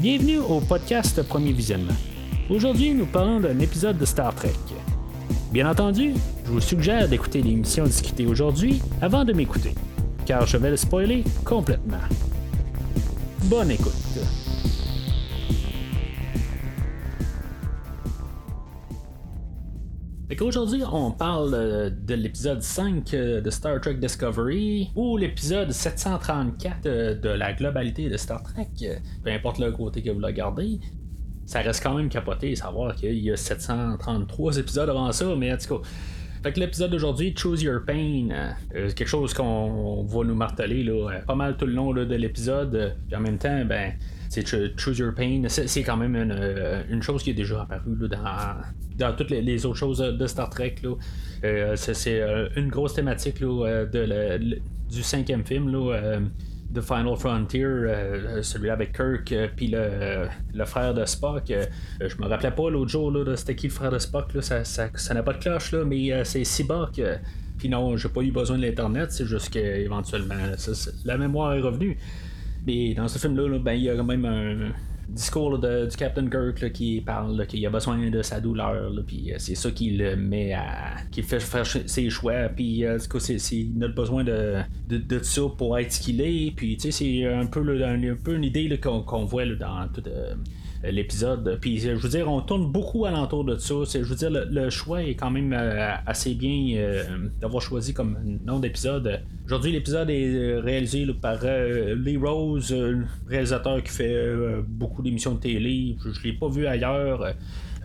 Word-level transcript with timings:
Bienvenue 0.00 0.38
au 0.38 0.60
podcast 0.60 1.22
Premier 1.24 1.52
Visionnement. 1.52 1.92
Aujourd'hui, 2.48 2.94
nous 2.94 3.04
parlons 3.04 3.38
d'un 3.38 3.58
épisode 3.58 3.98
de 3.98 4.06
Star 4.06 4.34
Trek. 4.34 4.54
Bien 5.52 5.70
entendu, 5.70 6.14
je 6.46 6.50
vous 6.52 6.60
suggère 6.62 7.06
d'écouter 7.06 7.42
l'émission 7.42 7.84
discutée 7.84 8.24
aujourd'hui 8.24 8.80
avant 9.02 9.26
de 9.26 9.34
m'écouter, 9.34 9.74
car 10.24 10.46
je 10.46 10.56
vais 10.56 10.70
le 10.70 10.78
spoiler 10.78 11.22
complètement. 11.44 11.98
Bonne 13.44 13.72
écoute. 13.72 13.92
Aujourd'hui, 20.40 20.82
on 20.90 21.10
parle 21.10 21.52
euh, 21.52 21.90
de 21.90 22.14
l'épisode 22.14 22.62
5 22.62 23.12
euh, 23.12 23.40
de 23.42 23.50
Star 23.50 23.78
Trek 23.78 23.94
Discovery 23.94 24.90
ou 24.96 25.18
l'épisode 25.18 25.70
734 25.70 26.86
euh, 26.86 27.14
de 27.14 27.28
la 27.28 27.52
globalité 27.52 28.08
de 28.08 28.16
Star 28.16 28.42
Trek. 28.42 29.00
Peu 29.22 29.30
importe 29.30 29.58
le 29.58 29.70
côté 29.70 30.00
que 30.00 30.08
vous 30.08 30.18
le 30.18 30.26
regardez, 30.26 30.80
ça 31.44 31.60
reste 31.60 31.82
quand 31.82 31.94
même 31.94 32.08
capoté 32.08 32.56
savoir 32.56 32.96
qu'il 32.96 33.18
y 33.18 33.30
a 33.30 33.36
733 33.36 34.56
épisodes 34.56 34.88
avant 34.88 35.12
ça, 35.12 35.34
mais 35.36 35.52
en 35.52 35.58
tout 35.58 35.76
cas. 35.76 35.88
Fait 36.42 36.54
que 36.54 36.60
l'épisode 36.60 36.90
d'aujourd'hui, 36.90 37.34
Choose 37.36 37.62
Your 37.62 37.84
Pain, 37.84 38.28
quelque 38.72 39.04
chose 39.04 39.34
qu'on 39.34 40.02
va 40.04 40.24
nous 40.24 40.34
marteler 40.34 40.82
là, 40.84 41.20
pas 41.26 41.34
mal 41.34 41.58
tout 41.58 41.66
le 41.66 41.74
long 41.74 41.92
de 41.92 42.14
l'épisode. 42.14 42.96
Puis 43.06 43.14
en 43.14 43.20
même 43.20 43.36
temps, 43.36 43.62
ben, 43.66 43.92
c'est 44.30 44.46
Choose 44.46 44.98
Your 44.98 45.12
Pain. 45.12 45.42
C'est 45.48 45.82
quand 45.82 45.96
même 45.96 46.14
euh, 46.14 46.82
une, 46.88 47.02
chose 47.02 47.22
qui 47.22 47.30
est 47.30 47.34
déjà 47.34 47.62
apparue 47.62 48.08
dans, 48.08 48.54
dans 48.96 49.16
toutes 49.16 49.30
les, 49.30 49.66
autres 49.66 49.76
choses 49.76 49.98
de 49.98 50.26
Star 50.28 50.48
Trek. 50.48 50.76
Euh, 51.42 51.74
c'est 51.74 52.20
euh, 52.22 52.48
une 52.54 52.68
grosse 52.68 52.94
thématique 52.94 53.40
de 53.40 54.60
du 54.88 55.02
cinquième 55.02 55.44
film. 55.44 55.76
The 56.72 56.80
Final 56.80 57.16
Frontier, 57.16 57.66
celui 58.42 58.70
avec 58.70 58.96
Kirk, 58.96 59.34
puis 59.56 59.74
le, 59.74 60.64
frère 60.64 60.94
de 60.94 61.04
Spock. 61.04 61.52
je 62.00 62.22
me 62.22 62.28
rappelais 62.28 62.52
pas 62.52 62.70
l'autre 62.70 62.90
jour, 62.90 63.12
c'était 63.34 63.56
qui 63.56 63.66
le 63.66 63.72
frère 63.72 63.90
de 63.90 63.98
Spock, 63.98 64.30
ça, 64.40 65.14
n'a 65.14 65.22
pas 65.24 65.32
de 65.32 65.38
cloche, 65.38 65.72
là, 65.72 65.84
mais 65.84 66.24
c'est 66.24 66.44
Sibok. 66.44 67.00
puis 67.58 67.68
non, 67.68 67.96
j'ai 67.96 68.08
pas 68.08 68.20
eu 68.20 68.30
besoin 68.30 68.56
de 68.56 68.62
l'Internet, 68.62 69.10
c'est 69.10 69.26
juste 69.26 69.50
qu'éventuellement, 69.50 70.36
la 71.04 71.18
mémoire 71.18 71.54
est 71.54 71.60
revenue. 71.60 71.98
Mais 72.66 72.94
dans 72.94 73.08
ce 73.08 73.18
film-là, 73.18 73.58
ben, 73.58 73.72
il 73.72 73.82
y 73.82 73.90
a 73.90 73.96
quand 73.96 74.04
même 74.04 74.24
un 74.24 74.72
discours 75.10 75.58
de, 75.58 75.86
du 75.86 75.96
Captain 75.96 76.28
Kirk 76.28 76.72
qui 76.72 77.00
parle 77.00 77.46
qu'il 77.46 77.64
a 77.66 77.70
besoin 77.70 78.10
de 78.10 78.22
sa 78.22 78.40
douleur, 78.40 78.92
puis 79.06 79.32
euh, 79.32 79.36
c'est 79.38 79.54
ça 79.54 79.70
qui 79.70 79.90
le 79.90 80.16
met 80.16 80.52
à. 80.52 80.96
qui 81.10 81.22
fait 81.22 81.40
faire 81.40 81.66
ses 81.66 82.10
choix, 82.10 82.48
puis 82.48 82.84
euh, 82.84 82.98
c'est, 83.18 83.36
il 83.52 83.82
a 83.82 83.88
besoin 83.88 84.24
de, 84.24 84.60
de, 84.88 85.18
ça 85.22 85.42
pour 85.56 85.78
être 85.78 85.92
ce 85.92 86.00
qu'il 86.00 86.20
est, 86.20 86.52
puis 86.54 86.76
c'est 86.78 87.26
un 87.26 87.46
peu, 87.46 87.60
un, 87.84 88.16
peu 88.22 88.34
une 88.34 88.44
idée 88.44 88.78
qu'on, 88.78 89.24
voit 89.24 89.46
dans 89.46 89.88
tout. 89.92 90.02
Euh, 90.06 90.34
l'épisode. 90.82 91.58
Puis 91.60 91.78
je 91.78 91.90
veux 91.90 92.08
dire, 92.08 92.30
on 92.30 92.40
tourne 92.40 92.70
beaucoup 92.70 93.04
alentour 93.04 93.44
de 93.44 93.56
ça. 93.56 93.74
Je 93.92 93.98
veux 93.98 94.16
dire, 94.16 94.30
le, 94.30 94.70
choix 94.70 95.02
est 95.02 95.14
quand 95.14 95.30
même 95.30 95.52
euh, 95.52 95.92
assez 96.06 96.34
bien 96.34 96.76
euh, 96.76 97.04
d'avoir 97.40 97.62
choisi 97.62 97.92
comme 97.92 98.16
nom 98.44 98.58
d'épisode. 98.58 99.20
Aujourd'hui, 99.46 99.72
l'épisode 99.72 100.08
est 100.10 100.58
réalisé 100.60 101.06
par 101.20 101.38
Lee 101.42 102.16
Rose, 102.16 102.74
réalisateur 103.28 103.82
qui 103.82 103.90
fait 103.90 104.34
beaucoup 104.66 105.02
d'émissions 105.02 105.34
de 105.34 105.40
télé. 105.40 105.96
Je, 106.02 106.08
ne 106.08 106.24
l'ai 106.24 106.32
pas 106.32 106.48
vu 106.48 106.66
ailleurs. 106.66 107.34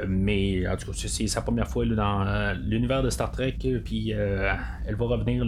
Mais 0.07 0.67
en 0.67 0.75
tout 0.75 0.91
cas, 0.91 0.97
c'est 1.07 1.27
sa 1.27 1.41
première 1.41 1.67
fois 1.67 1.85
dans 1.85 2.53
l'univers 2.65 3.01
de 3.01 3.09
Star 3.09 3.31
Trek, 3.31 3.57
puis 3.83 4.11
elle 4.11 4.95
va 4.95 5.05
revenir 5.05 5.45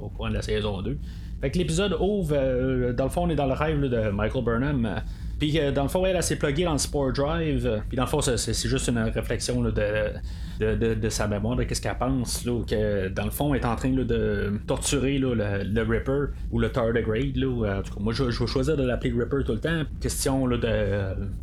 au 0.00 0.08
cours 0.08 0.28
de 0.28 0.34
la 0.34 0.42
saison 0.42 0.82
2. 0.82 0.98
Fait 1.40 1.50
que 1.50 1.58
l'épisode 1.58 1.96
ouvre, 2.00 2.92
dans 2.92 3.04
le 3.04 3.10
fond, 3.10 3.22
on 3.24 3.30
est 3.30 3.36
dans 3.36 3.46
le 3.46 3.54
rêve 3.54 3.80
de 3.80 4.10
Michael 4.10 4.44
Burnham. 4.44 5.02
Puis 5.38 5.58
euh, 5.58 5.70
dans 5.70 5.82
le 5.82 5.88
fond, 5.88 6.04
elle, 6.06 6.22
s'est 6.22 6.36
pluguée 6.36 6.64
dans 6.64 6.72
le 6.72 6.78
Sport 6.78 7.12
Drive. 7.12 7.82
Puis 7.88 7.96
dans 7.96 8.04
le 8.04 8.08
fond, 8.08 8.20
c'est, 8.20 8.68
juste 8.68 8.88
une 8.88 8.98
réflexion 8.98 9.62
de, 9.62 11.08
sa 11.08 11.28
mémoire, 11.28 11.56
de 11.56 11.64
qu'est-ce 11.64 11.82
qu'elle 11.82 11.98
pense. 11.98 12.44
Que 12.66 13.08
dans 13.08 13.24
le 13.24 13.30
fond, 13.30 13.54
elle 13.54 13.60
est 13.60 13.66
en 13.66 13.76
train 13.76 13.90
de 13.90 14.60
torturer 14.66 15.18
le, 15.18 15.82
Ripper 15.82 16.32
ou 16.50 16.58
le 16.58 16.70
Tardigrade. 16.70 17.36
Là, 17.36 17.78
en 17.78 17.82
tout 17.82 17.94
cas, 17.94 18.00
moi, 18.00 18.12
je, 18.12 18.30
je 18.30 18.40
vais 18.40 18.46
choisir 18.46 18.76
de 18.76 18.82
l'appeler 18.82 19.12
Ripper 19.12 19.44
tout 19.44 19.52
le 19.52 19.60
temps. 19.60 19.82
Question 20.00 20.46
de 20.48 20.58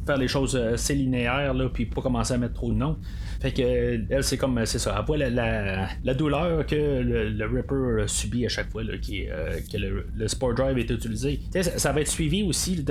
faire 0.06 0.18
les 0.18 0.28
choses 0.28 0.56
assez 0.56 0.96
linéaires, 0.96 1.54
là, 1.54 1.70
puis 1.72 1.86
pas 1.86 2.02
commencer 2.02 2.34
à 2.34 2.38
mettre 2.38 2.56
trop 2.56 2.72
de 2.72 2.78
noms. 2.78 2.98
Fait 3.44 3.52
que 3.52 3.62
elle, 4.10 4.24
c'est 4.24 4.38
comme 4.38 4.66
c'est 4.66 4.80
ça. 4.80 4.96
Elle 4.98 5.06
voit 5.06 5.18
la, 5.18 6.14
douleur 6.14 6.66
que 6.66 6.76
le, 6.76 7.46
Ripper 7.46 8.08
subit 8.08 8.46
à 8.46 8.50
chaque 8.50 8.72
fois 8.72 8.84
euh, 8.84 9.60
que 9.70 9.78
le, 9.78 10.28
Sport 10.30 10.54
Drive 10.54 10.78
est 10.78 10.90
utilisé. 10.90 11.42
Ça, 11.62 11.92
va 11.92 12.00
être 12.00 12.08
suivi 12.08 12.44
aussi 12.44 12.82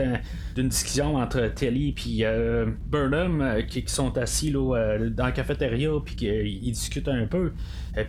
d'une 0.55 0.69
discussion 0.69 0.92
entre 1.01 1.53
Telly 1.55 1.95
et 2.07 2.27
euh, 2.27 2.67
Burnham 2.87 3.41
euh, 3.41 3.63
qui, 3.63 3.83
sont 3.87 4.17
assis 4.19 4.51
là, 4.51 4.99
dans 5.11 5.27
la 5.27 5.33
cafétéria 5.33 5.91
puis 6.05 6.17
qu'ils 6.17 6.73
discutent 6.73 7.09
un 7.09 7.27
peu. 7.27 7.53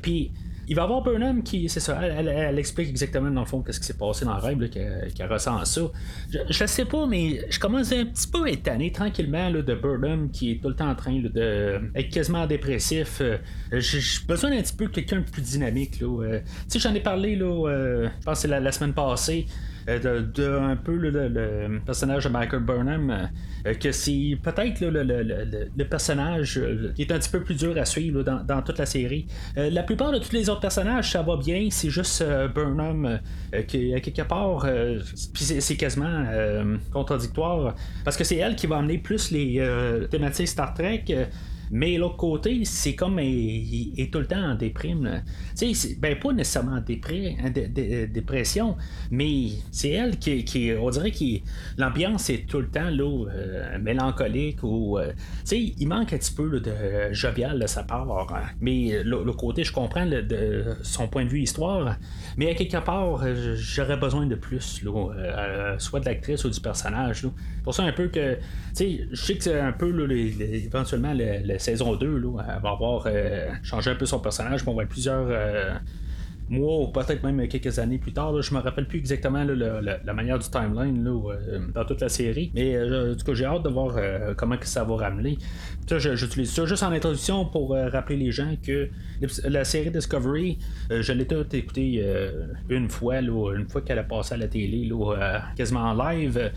puis 0.01 0.31
il 0.67 0.75
va 0.75 0.83
y 0.83 0.85
avoir 0.85 1.01
Burnham 1.01 1.43
qui, 1.43 1.67
c'est 1.67 1.79
ça, 1.79 1.99
elle, 2.01 2.57
explique 2.57 2.89
exactement 2.89 3.29
dans 3.29 3.41
le 3.41 3.45
fond 3.45 3.61
qu'est-ce 3.61 3.79
qui 3.79 3.85
s'est 3.85 3.97
passé 3.97 4.23
dans 4.23 4.35
le 4.35 4.41
rêve, 4.41 4.69
qu'elle 4.69 5.31
ressent 5.31 5.63
ça. 5.66 5.81
Je, 6.31 6.39
je 6.49 6.66
sais 6.66 6.85
pas, 6.85 7.05
mais 7.05 7.41
je 7.49 7.59
commence 7.59 7.91
un 7.91 8.05
petit 8.05 8.27
peu 8.27 8.45
à 8.45 8.49
être 8.49 8.93
tranquillement 8.93 9.49
là, 9.49 9.61
de 9.61 9.75
Burnham 9.75 10.29
qui 10.31 10.51
est 10.51 10.61
tout 10.61 10.69
le 10.69 10.75
temps 10.75 10.89
en 10.89 10.95
train 10.95 11.19
de 11.19 11.81
être 11.95 12.09
quasiment 12.09 12.47
dépressif. 12.47 13.19
Euh, 13.22 13.38
j'ai 13.72 13.99
besoin 14.25 14.51
d'un 14.51 14.61
petit 14.61 14.75
peu 14.75 14.85
de 14.85 14.91
quelqu'un 14.91 15.19
de 15.19 15.29
plus 15.29 15.41
dynamique. 15.41 15.99
Là. 15.99 16.23
Euh. 16.23 16.39
tu 16.39 16.45
sais, 16.69 16.79
j'en 16.79 16.93
ai 16.93 17.01
parlé, 17.01 17.35
là, 17.35 17.67
euh, 17.67 18.09
je 18.19 18.25
pense 18.25 18.39
c'est 18.39 18.47
la, 18.47 18.72
semaine 18.72 18.93
passée. 18.93 19.45
Euh, 19.89 20.21
de, 20.21 20.57
un 20.57 20.75
peu 20.75 20.95
le, 20.95 21.79
personnage 21.85 22.23
de 22.23 22.29
Michael 22.29 22.61
Burnham, 22.61 23.29
euh, 23.66 23.73
que 23.73 23.91
c'est 23.91 24.38
peut-être 24.41 24.81
le, 24.81 25.83
personnage 25.83 26.57
euh, 26.57 26.94
qui 26.95 27.01
est 27.01 27.11
un 27.11 27.19
petit 27.19 27.29
peu 27.29 27.41
plus 27.41 27.55
dur 27.55 27.77
à 27.77 27.85
suivre 27.85 28.23
dans, 28.23 28.61
toute 28.61 28.79
la 28.79 28.85
série. 28.85 29.27
la 29.55 29.83
plupart 29.83 30.11
de 30.11 30.19
tous 30.19 30.31
les 30.31 30.49
autres 30.49 30.61
personnages, 30.61 31.11
ça 31.11 31.22
va 31.22 31.35
bien, 31.38 31.67
c'est 31.69 31.89
juste 31.89 32.23
Burnham 32.55 33.19
qui, 33.67 33.93
à 33.93 33.99
quelque 33.99 34.22
part, 34.22 34.66
c'est 35.33 35.75
quasiment 35.75 36.25
contradictoire, 36.91 37.75
parce 38.05 38.16
que 38.16 38.23
c'est 38.23 38.38
elle 38.38 38.55
qui 38.55 38.67
va 38.67 38.77
amener 38.77 38.97
plus 38.97 39.31
les 39.31 39.61
thématiques 40.09 40.47
Star 40.47 40.73
Trek. 40.73 41.03
Mais 41.75 41.97
l'autre 41.97 42.17
côté, 42.17 42.66
c'est 42.66 42.94
comme 42.94 43.19
il, 43.19 43.94
est 43.97 44.13
tout 44.13 44.19
le 44.19 44.28
temps 44.28 44.51
en 44.51 44.53
déprime. 44.53 45.23
Tu 45.57 45.73
sais, 45.73 45.95
ben 45.95 46.19
pas 46.19 46.31
nécessairement 46.31 46.78
en 46.78 48.09
dépression, 48.11 48.78
mais 49.09 49.47
c'est 49.72 49.89
elle 49.89 50.19
qui, 50.19 50.45
qui, 50.45 50.72
on 50.79 50.91
dirait 50.91 51.09
que 51.09 51.41
l'ambiance 51.79 52.29
est 52.29 52.47
tout 52.47 52.59
le 52.59 52.67
temps 52.67 52.91
là, 52.91 53.25
euh, 53.28 53.79
mélancolique 53.79 54.61
ou, 54.61 55.00
euh, 55.00 55.13
il 55.51 55.88
manque 55.88 56.13
un 56.13 56.17
petit 56.19 56.34
peu 56.34 56.59
de 56.59 57.11
jovial 57.11 57.59
de 57.59 57.66
sa 57.66 57.81
part. 57.81 58.31
Hein. 58.35 58.44
Mais 58.61 59.01
l'autre 59.03 59.35
côté, 59.35 59.63
je 59.63 59.73
comprends 59.73 60.05
de 60.05 60.75
son 60.84 61.07
point 61.07 61.25
de 61.25 61.29
vue 61.29 61.41
histoire, 61.41 61.97
mais 62.38 62.51
à 62.51 62.53
quelque 62.53 62.85
part, 62.85 63.23
euh, 63.23 63.55
j'aurais 63.55 63.97
besoin 63.97 64.28
de 64.28 64.35
plus, 64.35 64.84
là, 64.84 65.75
soit 65.79 66.01
de 66.01 66.05
l'actrice 66.05 66.45
ou 66.45 66.51
du 66.51 66.61
personnage. 66.61 67.23
Là. 67.23 67.31
Pour 67.63 67.73
ça 67.73 67.81
un 67.81 67.94
peu 67.94 68.09
que, 68.09 68.38
je 68.78 69.16
sais 69.16 69.35
que 69.38 69.44
c'est 69.44 69.59
un 69.59 69.72
peu 69.72 69.90
éventuellement 70.11 71.13
le 71.16 71.57
saison 71.63 71.96
2, 71.96 72.18
là, 72.18 72.29
elle 72.56 72.62
va 72.62 72.69
avoir 72.69 73.03
euh, 73.06 73.50
changé 73.63 73.91
un 73.91 73.96
peu 73.96 74.06
son 74.06 74.19
personnage, 74.19 74.62
on 74.68 74.75
va 74.75 74.84
être 74.84 74.90
plusieurs 74.90 75.25
euh, 75.29 75.74
mois 76.50 76.81
ou 76.81 76.88
peut-être 76.88 77.24
même 77.24 77.47
quelques 77.47 77.79
années 77.79 77.97
plus 77.97 78.13
tard. 78.13 78.41
je 78.41 78.53
me 78.53 78.59
rappelle 78.59 78.88
plus 78.88 79.00
exactement 79.00 79.44
la, 79.44 80.13
manière 80.13 80.38
du 80.38 80.50
timeline 80.50 81.07
euh, 81.07 81.59
dans 81.73 81.85
toute 81.85 82.02
la 82.02 82.09
série. 82.09 82.52
Mais 82.53 82.78
en 82.78 83.16
tout 83.16 83.25
cas, 83.25 83.34
j'ai 83.34 83.46
hâte 83.46 83.63
de 83.63 83.69
voir 83.69 83.96
comment 84.35 84.57
que 84.57 84.68
ça 84.68 84.84
va 84.84 84.96
ramener. 84.96 85.38
j'utilise 85.90 86.52
ça 86.52 86.66
juste 86.66 86.84
en 86.84 86.91
introduction 86.91 87.46
pour 87.46 87.72
rappeler 87.72 88.18
les 88.18 88.31
gens 88.31 88.56
que 88.62 88.90
la 89.46 89.63
série 89.63 89.90
Discovery, 89.90 90.59
je 90.90 91.13
l'ai 91.13 91.25
tout 91.25 91.56
écouté 91.56 92.06
une 92.69 92.90
fois, 92.90 93.19
une 93.19 93.68
fois 93.69 93.81
qu'elle 93.81 94.00
a 94.00 94.03
passé 94.03 94.35
à 94.35 94.38
la 94.38 94.47
télé, 94.47 94.91
quasiment 95.56 95.81
en 95.81 95.94
live 95.94 96.52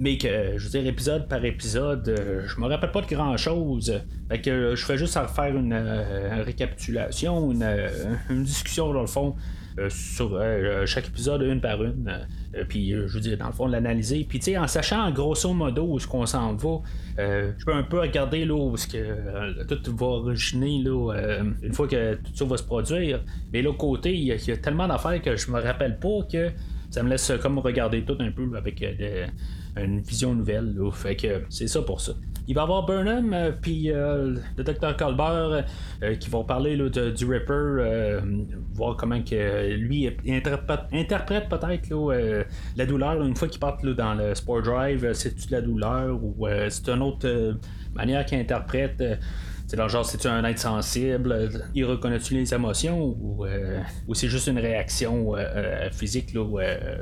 mais 0.00 0.16
que, 0.16 0.56
je 0.56 0.64
veux 0.64 0.70
dire, 0.70 0.86
épisode 0.86 1.28
par 1.28 1.44
épisode, 1.44 2.08
euh, 2.08 2.42
je 2.46 2.58
me 2.58 2.66
rappelle 2.66 2.90
pas 2.90 3.02
de 3.02 3.06
grand 3.06 3.36
chose. 3.36 4.00
Fait 4.30 4.40
que 4.40 4.48
euh, 4.48 4.74
je 4.74 4.82
ferais 4.82 4.96
juste 4.96 5.14
à 5.18 5.28
faire 5.28 5.54
une, 5.54 5.74
euh, 5.74 6.42
récapitulation, 6.42 7.52
une, 7.52 8.42
discussion 8.42 8.94
dans 8.94 9.02
le 9.02 9.06
fond. 9.06 9.36
sur 9.90 10.40
chaque 10.86 11.08
épisode 11.08 11.42
une 11.42 11.60
par 11.60 11.84
une. 11.84 12.26
puis, 12.68 12.92
je 12.92 13.12
veux 13.12 13.20
dire, 13.20 13.36
dans 13.36 13.48
le 13.48 13.52
fond, 13.52 13.66
l'analyser. 13.66 14.24
Puis, 14.26 14.38
tu 14.38 14.46
sais, 14.46 14.58
en 14.58 14.66
sachant 14.66 15.10
grosso 15.10 15.52
modo 15.52 15.84
où 15.86 15.98
ce 15.98 16.06
qu'on 16.06 16.24
s'en 16.24 16.54
va, 16.54 16.78
je 17.18 17.64
peux 17.66 17.74
un 17.74 17.82
peu 17.82 18.00
regarder 18.00 18.46
là, 18.46 18.54
où 18.54 18.76
que 18.76 19.74
tout 19.74 19.96
va 19.96 20.06
originer 20.06 20.82
là, 20.82 21.12
une 21.62 21.74
fois 21.74 21.86
que 21.86 22.14
tout 22.14 22.34
ça 22.34 22.46
va 22.46 22.56
se 22.56 22.62
produire. 22.62 23.22
Mais 23.52 23.60
l'autre 23.60 23.78
côté, 23.78 24.14
il 24.16 24.24
y, 24.24 24.50
a 24.50 24.56
tellement 24.56 24.88
d'affaires 24.88 25.20
que 25.20 25.36
je 25.36 25.50
me 25.50 25.60
rappelle 25.60 25.98
pas 25.98 26.26
que 26.30 26.50
ça 26.90 27.02
me 27.02 27.10
laisse 27.10 27.32
comme 27.42 27.58
regarder 27.58 28.02
tout 28.02 28.16
un 28.18 28.32
peu 28.32 28.50
avec 28.56 28.82
une 29.76 30.00
vision 30.00 30.34
nouvelle. 30.34 30.74
Fait 30.92 31.16
que 31.16 31.42
c'est 31.48 31.68
ça 31.68 31.82
pour 31.82 32.00
ça. 32.00 32.12
Il 32.50 32.54
va 32.54 32.62
y 32.62 32.64
avoir 32.64 32.84
Burnham 32.84 33.32
euh, 33.32 33.52
puis 33.52 33.92
euh, 33.92 34.34
le 34.56 34.64
docteur 34.64 34.96
Colbert 34.96 35.64
euh, 36.02 36.14
qui 36.16 36.28
vont 36.30 36.42
parler 36.42 36.76
du 36.76 37.24
Ripper, 37.24 38.18
voir 38.74 38.96
comment 38.96 39.22
que 39.22 39.72
lui 39.74 40.10
interprète, 40.26 41.48
peut-être 41.48 42.14
la 42.76 42.86
douleur. 42.86 43.22
une 43.22 43.36
fois 43.36 43.46
qu'il 43.46 43.60
part 43.60 43.78
dans 43.80 44.14
le 44.14 44.34
Sport 44.34 44.62
Drive, 44.62 45.12
c'est-tu 45.12 45.46
de 45.46 45.52
la 45.52 45.60
douleur 45.60 46.18
ou 46.20 46.48
c'est 46.68 46.88
une 46.88 47.02
autre 47.02 47.56
manière 47.94 48.24
qu'il 48.26 48.38
interprète 48.38 49.00
c'est 49.70 49.88
genre, 49.88 50.04
c'est-tu 50.04 50.26
un 50.26 50.42
être 50.42 50.58
sensible? 50.58 51.48
Il 51.76 51.84
reconnaît-tu 51.84 52.34
les 52.34 52.52
émotions 52.52 53.16
ou, 53.20 53.46
c'est 54.14 54.28
juste 54.28 54.48
une 54.48 54.58
réaction 54.58 55.34
physique 55.92 56.34
là, 56.34 56.44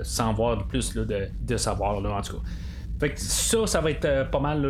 sans 0.02 0.34
voir 0.34 0.66
plus 0.66 0.92
de, 0.94 1.56
savoir, 1.56 2.00
là, 2.02 2.16
en 2.16 2.20
tout 2.20 2.36
cas. 2.36 2.42
Fait 2.98 3.10
que 3.10 3.20
ça, 3.20 3.66
ça 3.66 3.80
va 3.80 3.92
être 3.92 4.04
euh, 4.04 4.24
pas 4.24 4.40
mal 4.40 4.60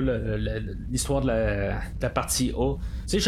l'histoire 0.91 1.23
de, 1.23 1.29
la, 1.29 2.11
partie 2.11 2.53
A. 2.57 2.77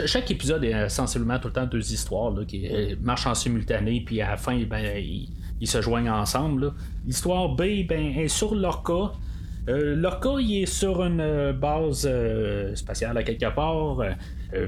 chaque 0.06 0.30
épisode 0.30 0.62
est 0.62 0.88
sensiblement 0.90 1.38
tout 1.38 1.48
le 1.48 1.54
temps 1.54 1.66
deux 1.66 1.92
histoires 1.92 2.34
qui 2.46 2.68
euh, 2.68 2.96
marchent 3.00 3.26
en 3.26 3.34
simultané, 3.34 4.02
puis 4.04 4.20
à 4.20 4.30
la 4.30 4.36
fin, 4.36 4.62
ben, 4.64 4.98
ils, 4.98 5.66
se 5.66 5.80
joignent 5.80 6.10
ensemble. 6.10 6.74
L'histoire 7.06 7.48
B 7.48 7.86
ben, 7.88 8.18
est 8.18 8.28
sur 8.28 8.54
Lorca. 8.54 9.12
Euh, 9.70 9.94
Lorca, 9.94 10.30
il 10.40 10.62
est 10.62 10.66
sur 10.66 11.02
une 11.04 11.52
base 11.52 12.08
spatiale 12.74 13.16
à 13.16 13.22
quelque 13.22 13.54
part. 13.54 14.02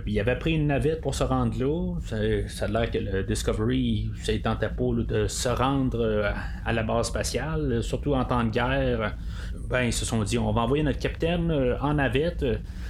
il 0.07 0.21
avait 0.21 0.39
pris 0.39 0.53
une 0.53 0.69
navette 0.69 1.01
pour 1.01 1.15
se 1.15 1.25
rendre 1.25 1.59
là. 1.59 1.95
Ça, 2.47 2.65
a 2.67 2.69
l'air 2.69 2.91
que 2.91 2.99
le 2.99 3.25
Discovery, 3.25 4.11
ça 4.23 4.33
tentait 4.39 4.69
pas 4.69 4.93
de 5.09 5.27
se 5.27 5.49
rendre 5.49 6.33
à 6.65 6.73
la 6.73 6.83
base 6.85 7.09
spatiale, 7.09 7.83
surtout 7.83 8.15
en 8.15 8.25
temps 8.25 8.45
de 8.45 8.51
guerre 8.51 9.17
ben, 9.69 9.85
ils 9.85 9.93
se 9.93 10.05
sont 10.05 10.23
dit, 10.23 10.39
on 10.39 10.53
va 10.53 10.63
envoyer 10.63 10.83
notre 10.83 10.99
capitaine 10.99 11.51
euh, 11.51 11.77
en 11.81 11.95
navette. 11.95 12.45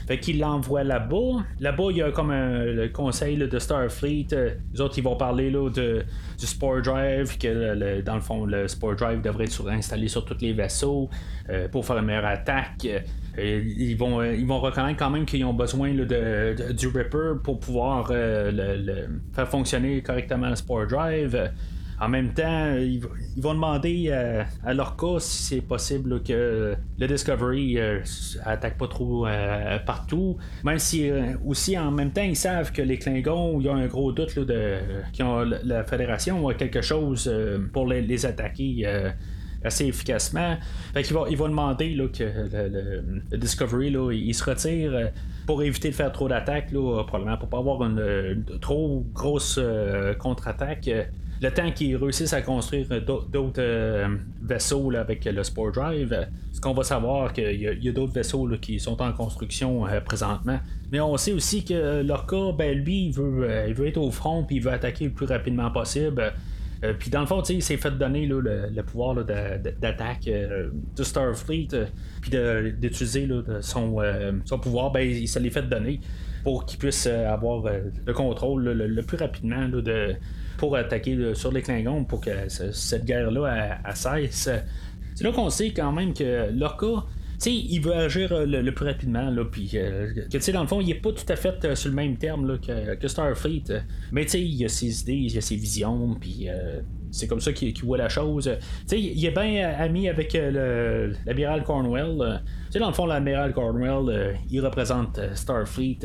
Fait 0.07 0.19
qu'ils 0.19 0.41
l'envoient 0.41 0.83
là-bas. 0.83 1.45
Là-bas, 1.61 1.85
il 1.91 1.97
y 1.99 2.03
a 2.03 2.11
comme 2.11 2.31
un, 2.31 2.65
le 2.65 2.89
conseil 2.89 3.37
de 3.37 3.59
Starfleet. 3.59 4.29
Euh, 4.33 4.51
les 4.73 4.81
autres, 4.81 4.99
ils 4.99 5.05
vont 5.05 5.17
parler 5.17 5.51
là, 5.51 5.71
de, 5.71 6.05
du 6.39 6.47
Sport 6.47 6.83
Drive, 6.83 7.39
que 7.39 8.01
dans 8.01 8.17
le 8.17 8.21
fond, 8.21 8.45
le 8.45 8.67
Sport 8.67 8.97
Drive 8.97 9.21
devrait 9.21 9.45
être 9.45 9.69
installé 9.71 10.09
sur 10.09 10.25
tous 10.25 10.39
les 10.41 10.53
vaisseaux 10.53 11.09
euh, 11.51 11.69
pour 11.69 11.87
faire 11.87 11.99
une 11.99 12.07
meilleure 12.07 12.27
attaque. 12.27 12.87
ils, 13.39 13.95
vont, 13.97 14.23
ils 14.23 14.47
vont 14.47 14.61
reconnaître 14.61 14.99
quand 14.99 15.11
même 15.11 15.25
qu'ils 15.25 15.45
ont 15.45 15.55
besoin 15.55 15.95
de, 15.95 16.73
du 16.73 16.89
Ripper 16.89 17.35
pour 17.43 17.61
pouvoir 17.61 18.09
faire 18.09 19.49
fonctionner 19.49 20.03
correctement 20.03 20.49
le 20.49 20.57
Sport 20.57 20.87
Drive. 20.89 21.51
En 22.03 22.09
même 22.09 22.35
temps, 22.35 22.75
ils, 22.75 23.01
vont 23.37 23.55
demander 23.55 24.07
euh, 24.09 24.43
à 24.65 24.75
leur 24.75 24.97
cas 24.97 25.21
si 25.21 25.43
c'est 25.45 25.61
possible 25.61 26.21
que 26.25 26.75
le 26.99 27.07
Discovery 27.07 27.79
euh, 27.79 28.01
attaque 28.45 28.77
pas 28.77 28.89
trop 28.89 29.25
euh, 29.25 29.79
partout. 29.79 30.37
Même 30.65 30.81
si 30.81 31.09
aussi 31.47 31.79
en 31.79 31.93
même 31.93 32.11
temps 32.11 32.25
ils 32.25 32.35
savent 32.35 32.73
que 32.73 32.83
les 32.83 32.99
Klingons, 32.99 33.61
il 33.61 33.67
y 33.67 33.69
a 33.69 33.75
un 33.75 33.87
gros 33.87 34.11
doute 34.11 34.37
de 34.37 34.79
qui 35.13 35.23
ont 35.23 35.45
la 35.45 35.85
Fédération 35.85 36.49
a 36.49 36.55
quelque 36.55 36.83
chose 36.83 37.33
pour 37.73 37.87
les, 37.87 38.27
attaquer 38.27 38.85
assez 39.63 39.87
efficacement. 39.87 40.57
Fait 40.95 41.03
ils 41.03 41.37
vont 41.37 41.49
demander 41.49 41.97
que 42.13 42.25
le, 43.31 43.37
Discovery 43.37 43.95
il 44.17 44.35
se 44.35 44.43
retire 44.43 45.13
pour 45.47 45.63
éviter 45.63 45.91
de 45.91 45.95
faire 45.95 46.11
trop 46.11 46.27
d'attaques, 46.29 46.73
probablement 47.07 47.37
pour 47.37 47.49
pas 47.49 47.59
avoir 47.59 47.85
une, 47.85 48.45
trop 48.61 49.07
grosse 49.15 49.61
contre-attaque 50.19 50.91
le 51.43 51.51
temps 51.51 51.71
qu'ils 51.73 51.97
réussissent 51.97 52.33
à 52.33 52.41
construire 52.41 52.87
d'autres 52.89 53.53
euh, 53.59 54.17
vaisseaux 54.41 54.95
avec 54.95 55.25
le 55.25 55.43
Sport 55.43 55.73
Drive, 55.73 56.29
ce 56.53 56.61
qu'on 56.61 56.73
va 56.73 56.85
savoir 56.85 57.33
qu'il 57.33 57.61
y 57.61 57.89
a, 57.89 57.93
d'autres 57.93 58.13
vaisseaux 58.13 58.49
qui 58.61 58.79
sont 58.79 59.03
en 59.03 59.13
construction 59.13 59.85
euh, 59.87 60.01
présentement. 60.01 60.61
Mais 60.93 61.01
on 61.01 61.17
sait 61.17 61.33
aussi 61.33 61.65
que 61.65 62.03
Lorca, 62.03 62.53
ben, 62.57 62.79
lui, 62.79 63.07
il 63.07 63.13
veut, 63.13 63.43
euh, 63.43 63.67
il 63.67 63.75
veut 63.75 63.89
être 63.89 63.97
au 63.97 64.13
front 64.13 64.45
puis 64.45 64.57
il 64.57 64.63
veut 64.63 64.71
attaquer 64.71 65.07
le 65.07 65.11
plus 65.11 65.27
rapidement 65.27 65.69
possible. 65.73 66.33
puis 67.01 67.11
dans 67.11 67.21
le 67.21 67.27
fond, 67.27 67.43
il 67.43 67.63
s'est 67.63 67.77
fait 67.77 67.91
donner 67.91 68.27
le, 68.27 68.71
pouvoir 68.83 69.25
d'attaque 69.25 70.25
de 70.27 71.03
Starfleet, 71.03 71.69
puis 72.21 72.31
d'utiliser 72.79 73.29
son, 73.61 73.97
pouvoir, 74.63 74.93
ben, 74.93 75.01
il 75.01 75.29
se 75.29 75.41
fait 75.41 75.69
donner 75.69 76.01
pour 76.45 76.67
qu'il 76.67 76.79
puisse 76.79 77.07
avoir 77.07 77.65
le 78.07 78.13
contrôle 78.13 78.65
le, 78.65 79.03
plus 79.03 79.17
rapidement 79.17 79.69
de, 79.69 80.17
pour 80.63 80.77
attaquer 80.77 81.35
sur 81.35 81.51
les 81.51 81.61
Klingons 81.61 82.05
pour 82.05 82.21
que 82.21 82.31
cette 82.49 83.05
guerre-là 83.05 83.81
cesse. 83.97 84.49
C'est 85.17 85.25
là 85.25 85.33
qu'on 85.33 85.51
sait 85.51 85.73
quand 85.73 85.91
même 85.91 86.15
que 86.15 86.53
Lorca 86.57 87.05
il 87.51 87.81
veut 87.81 87.95
agir 87.95 88.33
euh, 88.33 88.47
le, 88.47 88.73
plus 88.73 88.87
rapidement, 88.87 89.29
là, 89.29 89.45
puis 89.45 89.71
euh, 89.75 90.13
que, 90.15 90.37
tu 90.37 90.41
sais, 90.41 90.53
dans 90.53 90.63
le 90.63 90.69
fond, 90.69 90.81
il 90.81 90.91
est 90.91 91.01
pas 91.01 91.11
tout 91.11 91.25
à 91.29 91.37
fait 91.37 91.65
euh, 91.65 91.75
sur 91.75 91.89
le 91.89 91.97
même 91.97 92.17
terme 92.17 92.47
là, 92.47 92.59
que, 92.97 93.09
Starfleet. 93.09 93.65
mais 94.13 94.25
tu 94.25 94.31
sais, 94.31 94.43
il 94.43 94.65
a 94.65 94.69
ses 94.69 95.03
idées, 95.03 95.15
il 95.15 95.37
a 95.37 95.41
ses 95.41 95.57
visions, 95.57 96.15
puis 96.21 96.47
c'est 97.13 97.29
comme 97.29 97.41
ça 97.41 97.53
qu'il 97.53 97.73
voit 97.85 97.99
la 97.99 98.09
chose. 98.09 98.51
Tu 98.51 98.67
sais, 98.87 99.01
il 99.01 99.25
est 99.25 99.31
bien 99.31 99.73
ami 99.79 100.09
avec 100.09 100.37
l'amiral 101.25 101.63
Cornwell. 101.63 102.41
tu 102.67 102.73
sais, 102.73 102.79
dans 102.81 102.89
le 102.89 102.95
fond, 102.95 103.07
l'amiral 103.07 103.53
Cornwell, 103.53 104.37
il 104.51 104.61
représente 104.61 105.21
Starfleet. 105.35 105.99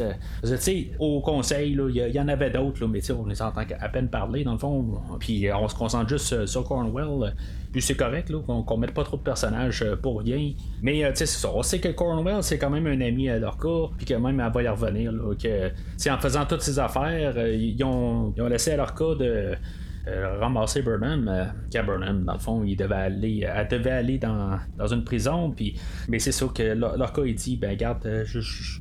tu 0.43 0.57
sais, 0.57 0.91
au 0.99 1.21
conseil, 1.21 1.71
il 1.71 2.13
y, 2.13 2.19
en 2.19 2.27
avait 2.27 2.51
d'autres, 2.51 2.85
mais 2.85 2.99
tu 2.99 3.07
sais, 3.07 3.13
on 3.13 3.25
les 3.25 3.41
entend 3.41 3.61
à 3.79 3.89
peine 3.89 4.09
parler, 4.09 4.43
dans 4.43 4.53
le 4.53 4.59
fond. 4.59 4.99
Puis 5.19 5.47
on 5.51 5.67
se 5.67 5.75
concentre 5.75 6.09
juste 6.09 6.45
sur 6.45 6.63
Cornwell. 6.63 7.33
Puis 7.71 7.81
c'est 7.81 7.95
correct 7.95 8.31
qu'on 8.45 8.65
ne 8.75 8.81
mette 8.81 8.93
pas 8.93 9.03
trop 9.03 9.17
de 9.17 9.21
personnages 9.21 9.81
euh, 9.81 9.95
pour 9.95 10.21
rien. 10.21 10.53
Mais 10.81 11.03
euh, 11.03 11.11
tu 11.11 11.17
sais, 11.17 11.25
c'est 11.25 11.39
ça. 11.39 11.51
On 11.53 11.63
sait 11.63 11.79
que 11.79 11.89
Cornwell, 11.89 12.41
c'est 12.41 12.57
quand 12.57 12.69
même 12.69 12.87
un 12.87 13.01
ami 13.01 13.29
à 13.29 13.39
leur 13.39 13.57
cas, 13.57 13.93
puis 13.97 14.05
que 14.05 14.13
même 14.13 14.39
elle 14.39 14.51
va 14.51 14.63
y 14.63 14.67
revenir. 14.67 15.13
En 15.13 16.17
faisant 16.17 16.45
toutes 16.45 16.61
ces 16.61 16.79
affaires, 16.79 17.33
euh, 17.37 17.53
ils, 17.53 17.83
ont, 17.83 18.33
ils, 18.35 18.41
ont, 18.41 18.47
laissé 18.47 18.71
à 18.71 18.77
leur 18.77 18.95
cas 18.95 19.15
de. 19.15 19.53
Ramasser 20.39 20.81
Burnham, 20.81 21.53
qu'à 21.69 21.83
Burnham, 21.83 22.23
dans 22.23 22.33
le 22.33 22.39
fond, 22.39 22.63
il 22.63 22.75
devait 22.75 22.95
aller, 22.95 23.47
elle 23.47 23.67
devait 23.67 23.91
aller 23.91 24.17
dans, 24.17 24.57
dans 24.77 24.87
une 24.87 25.03
prison, 25.03 25.51
puis, 25.51 25.75
mais 26.07 26.19
c'est 26.19 26.31
ça 26.31 26.47
que 26.53 26.63
leur 26.63 27.13
cas, 27.13 27.23
il 27.25 27.35
dit, 27.35 27.57
ben 27.57 27.71
regarde, 27.71 28.25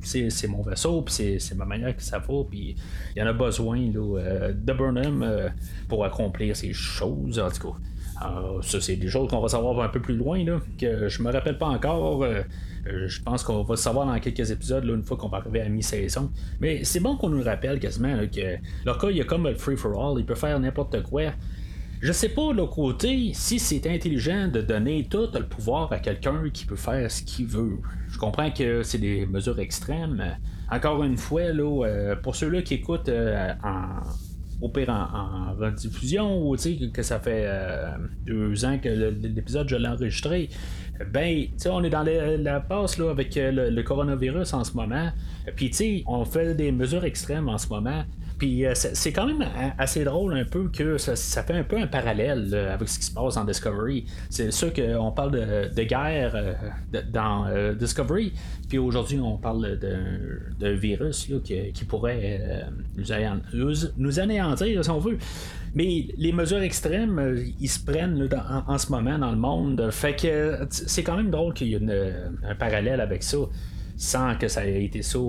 c'est, 0.03 0.47
mon 0.47 0.61
vaisseau, 0.61 1.01
puis 1.01 1.39
c'est, 1.39 1.55
ma 1.55 1.65
manière 1.65 1.95
que 1.95 2.03
ça 2.03 2.19
va, 2.19 2.43
puis 2.49 2.75
il 3.15 3.19
y 3.19 3.23
en 3.23 3.27
a 3.27 3.33
besoin 3.33 3.79
de 3.79 4.73
Burnham 4.73 5.51
pour 5.87 6.05
accomplir 6.05 6.55
ces 6.55 6.73
choses, 6.73 7.39
en 7.39 7.49
tout 7.49 7.71
cas. 7.71 7.77
Alors, 8.19 8.63
ça, 8.63 8.81
c'est 8.81 8.95
des 8.95 9.07
choses 9.07 9.29
qu'on 9.29 9.39
va 9.39 9.47
savoir 9.47 9.79
un 9.81 9.89
peu 9.89 9.99
plus 9.99 10.15
loin, 10.15 10.43
là, 10.43 10.59
que 10.79 11.07
je 11.07 11.21
me 11.21 11.31
rappelle 11.31 11.57
pas 11.57 11.67
encore. 11.67 12.23
Euh, 12.23 12.41
euh, 12.87 13.07
je 13.07 13.21
pense 13.21 13.43
qu'on 13.43 13.63
va 13.63 13.75
savoir 13.75 14.07
dans 14.07 14.19
quelques 14.19 14.49
épisodes, 14.49 14.83
là, 14.83 14.93
une 14.95 15.03
fois 15.03 15.17
qu'on 15.17 15.29
va 15.29 15.37
arriver 15.37 15.61
à 15.61 15.69
mi-saison. 15.69 16.31
Mais 16.59 16.83
c'est 16.83 16.99
bon 16.99 17.17
qu'on 17.17 17.29
nous 17.29 17.43
rappelle 17.43 17.79
quasiment 17.79 18.17
que 18.27 18.57
leur 18.85 18.97
cas, 18.97 19.09
il 19.09 19.17
y 19.17 19.21
a 19.21 19.23
comme 19.23 19.47
le 19.47 19.55
free-for-all, 19.55 20.19
il 20.19 20.25
peut 20.25 20.35
faire 20.35 20.59
n'importe 20.59 21.03
quoi. 21.03 21.33
Je 21.99 22.11
sais 22.11 22.29
pas, 22.29 22.53
de 22.53 22.57
l'autre 22.57 22.75
côté, 22.75 23.31
si 23.33 23.59
c'est 23.59 23.87
intelligent 23.87 24.47
de 24.47 24.61
donner 24.61 25.07
tout 25.09 25.29
le 25.33 25.45
pouvoir 25.45 25.91
à 25.91 25.99
quelqu'un 25.99 26.43
qui 26.53 26.65
peut 26.65 26.75
faire 26.75 27.09
ce 27.09 27.23
qu'il 27.23 27.47
veut. 27.47 27.79
Je 28.07 28.19
comprends 28.19 28.51
que 28.51 28.83
c'est 28.83 28.99
des 28.99 29.25
mesures 29.25 29.59
extrêmes. 29.59 30.37
Encore 30.71 31.03
une 31.03 31.17
fois, 31.17 31.51
là, 31.51 31.85
euh, 31.85 32.15
pour 32.15 32.35
ceux-là 32.35 32.61
qui 32.61 32.75
écoutent 32.75 33.09
en 33.09 34.03
au 34.61 34.69
pire 34.69 34.89
en, 34.89 35.53
rediffusion 35.53 36.47
ou 36.47 36.55
que 36.55 37.03
ça 37.03 37.19
fait 37.19 37.43
euh, 37.45 37.91
deux 38.25 38.65
ans 38.65 38.77
que 38.79 38.89
l'épisode 38.89 39.69
je 39.69 39.75
l'ai 39.75 39.87
enregistré. 39.87 40.49
Ben, 41.11 41.45
tu 41.61 41.67
on 41.69 41.83
est 41.83 41.91
dans 41.91 42.03
la 42.03 42.59
passe 42.59 42.97
là, 42.97 43.11
avec 43.11 43.37
euh, 43.37 43.51
le, 43.51 43.69
le, 43.69 43.83
coronavirus 43.83 44.53
en 44.53 44.63
ce 44.63 44.73
moment. 44.73 45.11
Puis, 45.55 46.03
on 46.07 46.25
fait 46.25 46.55
des 46.55 46.71
mesures 46.71 47.05
extrêmes 47.05 47.49
en 47.49 47.57
ce 47.59 47.67
moment. 47.67 48.03
Puis 48.37 48.65
euh, 48.65 48.73
c'est 48.75 49.11
quand 49.11 49.25
même 49.25 49.43
assez 49.77 50.03
drôle 50.03 50.37
un 50.37 50.45
peu 50.45 50.69
que 50.69 50.97
ça, 50.97 51.15
fait 51.43 51.53
un 51.53 51.63
peu 51.63 51.77
un 51.77 51.87
parallèle 51.87 52.53
avec 52.53 52.87
ce 52.87 52.99
qui 52.99 53.05
se 53.05 53.11
passe 53.11 53.37
en 53.37 53.45
Discovery. 53.45 54.05
C'est 54.29 54.51
sûr 54.51 54.71
qu'on 54.73 55.11
parle 55.11 55.31
de, 55.31 55.83
guerre 55.83 56.33
euh, 56.35 56.53
dans 57.11 57.47
euh, 57.47 57.73
Discovery, 57.73 58.33
puis 58.69 58.77
aujourd'hui 58.77 59.19
on 59.19 59.37
parle 59.37 59.79
d'un 59.79 60.73
virus 60.73 61.31
qui, 61.43 61.85
pourrait 61.85 62.67
nous, 62.95 64.19
anéantir 64.19 64.83
si 64.83 64.89
on 64.89 64.99
veut. 64.99 65.17
Mais 65.73 66.07
les 66.17 66.31
mesures 66.31 66.61
extrêmes, 66.61 67.43
ils 67.59 67.69
se 67.69 67.79
prennent 67.79 68.27
en, 68.67 68.77
ce 68.77 68.91
moment 68.91 69.17
dans 69.17 69.31
le 69.31 69.37
monde. 69.37 69.89
Fait 69.91 70.15
que 70.15 70.59
c'est 70.69 71.03
quand 71.03 71.17
même 71.17 71.29
drôle 71.29 71.53
qu'il 71.53 71.67
y 71.67 71.75
ait 71.75 72.13
un 72.47 72.55
parallèle 72.55 73.01
avec 73.01 73.23
ça 73.23 73.37
sans 73.97 74.35
que 74.35 74.47
ça 74.47 74.65
ait 74.65 74.83
été 74.83 75.01
ça, 75.01 75.19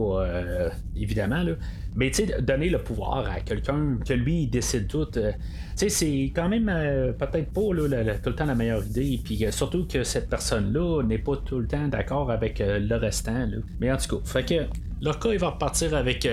évidemment. 0.94 1.42
Là. 1.42 1.54
Mais 1.98 2.12
tu 2.12 2.26
sais, 2.26 2.40
donner 2.40 2.68
le 2.68 2.78
pouvoir 2.78 3.28
à 3.28 3.40
quelqu'un 3.40 3.98
que 4.06 4.12
lui, 4.12 4.42
il 4.42 4.50
décide 4.50 4.86
tout, 4.86 5.08
euh, 5.16 5.32
tu 5.32 5.38
sais, 5.74 5.88
c'est 5.88 6.32
quand 6.32 6.48
même 6.48 6.68
euh, 6.68 7.12
peut-être 7.12 7.52
pas 7.52 7.74
là, 7.74 8.14
tout 8.22 8.30
le 8.30 8.36
temps 8.36 8.44
la 8.44 8.54
meilleure 8.54 8.84
idée. 8.86 9.20
Puis 9.24 9.44
euh, 9.44 9.50
surtout 9.50 9.84
que 9.84 10.04
cette 10.04 10.30
personne-là 10.30 11.02
n'est 11.02 11.18
pas 11.18 11.36
tout 11.38 11.58
le 11.58 11.66
temps 11.66 11.88
d'accord 11.88 12.30
avec 12.30 12.62
le 12.64 12.94
restant. 12.94 13.46
Là. 13.46 13.56
Mais 13.80 13.90
en 13.90 13.96
tout 13.96 14.18
cas, 14.18 14.24
fait 14.24 14.44
que 14.44 15.12
cas 15.12 15.32
il 15.32 15.40
va 15.40 15.48
repartir 15.48 15.92
avec 15.94 16.28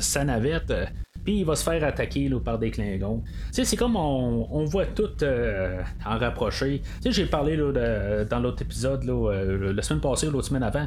sa 0.00 0.24
navette. 0.24 0.72
Puis 1.24 1.38
il 1.38 1.44
va 1.44 1.56
se 1.56 1.64
faire 1.64 1.82
attaquer 1.84 2.28
là, 2.28 2.38
par 2.38 2.58
des 2.58 2.70
Klingons. 2.70 3.22
c'est 3.50 3.76
comme 3.76 3.96
on, 3.96 4.64
voit 4.64 4.86
tout 4.86 5.10
en 5.24 6.18
rapprocher. 6.18 6.82
J'ai 7.04 7.26
parlé 7.26 7.56
là, 7.56 8.24
dans 8.24 8.40
l'autre 8.40 8.62
épisode 8.62 9.04
la 9.04 9.82
semaine 9.82 10.00
passée 10.00 10.28
ou 10.28 10.30
l'autre 10.30 10.48
semaine 10.48 10.62
avant, 10.62 10.86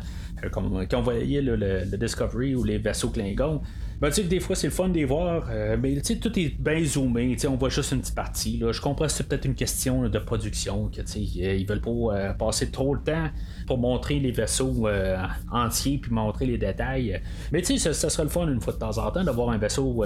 quand 0.51 0.63
on 0.93 1.01
voyait 1.01 1.41
le, 1.41 1.97
Discovery 1.97 2.55
ou 2.55 2.63
les 2.63 2.77
vaisseaux 2.77 3.09
Klingons. 3.09 3.61
Ben, 3.99 4.09
tu 4.09 4.21
sais 4.21 4.23
des 4.25 4.39
fois 4.39 4.55
c'est 4.55 4.67
le 4.67 4.73
fun 4.73 4.89
de 4.89 4.93
les 4.93 5.05
voir, 5.05 5.47
euh, 5.49 5.75
mais 5.81 5.95
tu 5.95 6.13
sais, 6.13 6.17
tout 6.17 6.37
est 6.37 6.49
bien 6.59 6.83
zoomé, 6.83 7.31
tu 7.31 7.39
sais, 7.39 7.47
on 7.47 7.55
voit 7.55 7.69
juste 7.69 7.91
une 7.91 8.01
petite 8.01 8.13
partie. 8.13 8.57
Là. 8.57 8.71
Je 8.71 8.79
comprends 8.79 9.05
que 9.05 9.11
c'est 9.11 9.27
peut-être 9.27 9.45
une 9.45 9.55
question 9.55 10.07
de 10.07 10.19
production, 10.19 10.89
que 10.89 11.01
tu 11.01 11.07
sais, 11.07 11.19
ils 11.21 11.65
veulent 11.65 11.81
pas 11.81 11.89
euh, 11.89 12.33
passer 12.33 12.69
trop 12.69 12.93
le 12.93 13.01
temps 13.01 13.29
pour 13.65 13.79
montrer 13.79 14.19
les 14.19 14.29
vaisseaux 14.29 14.87
euh, 14.87 15.17
entiers 15.51 15.97
puis 15.97 16.11
montrer 16.11 16.45
les 16.45 16.59
détails. 16.59 17.19
Mais 17.51 17.63
tu 17.63 17.79
sais, 17.79 17.91
ça, 17.91 18.09
serait 18.09 18.23
le 18.23 18.29
fun 18.29 18.47
une 18.47 18.61
fois 18.61 18.73
de 18.73 18.77
temps 18.77 18.99
en 18.99 19.09
temps 19.09 19.23
d'avoir 19.23 19.49
un 19.49 19.57
vaisseau 19.57 20.03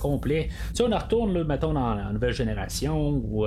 complet. 0.00 0.48
Tu 0.70 0.76
sais, 0.76 0.82
on 0.84 0.92
en 0.92 0.98
retourne, 0.98 1.34
là, 1.34 1.44
mettons, 1.44 1.74
dans 1.74 1.94
la 1.94 2.12
nouvelle 2.12 2.32
génération 2.32 3.10
ou 3.10 3.46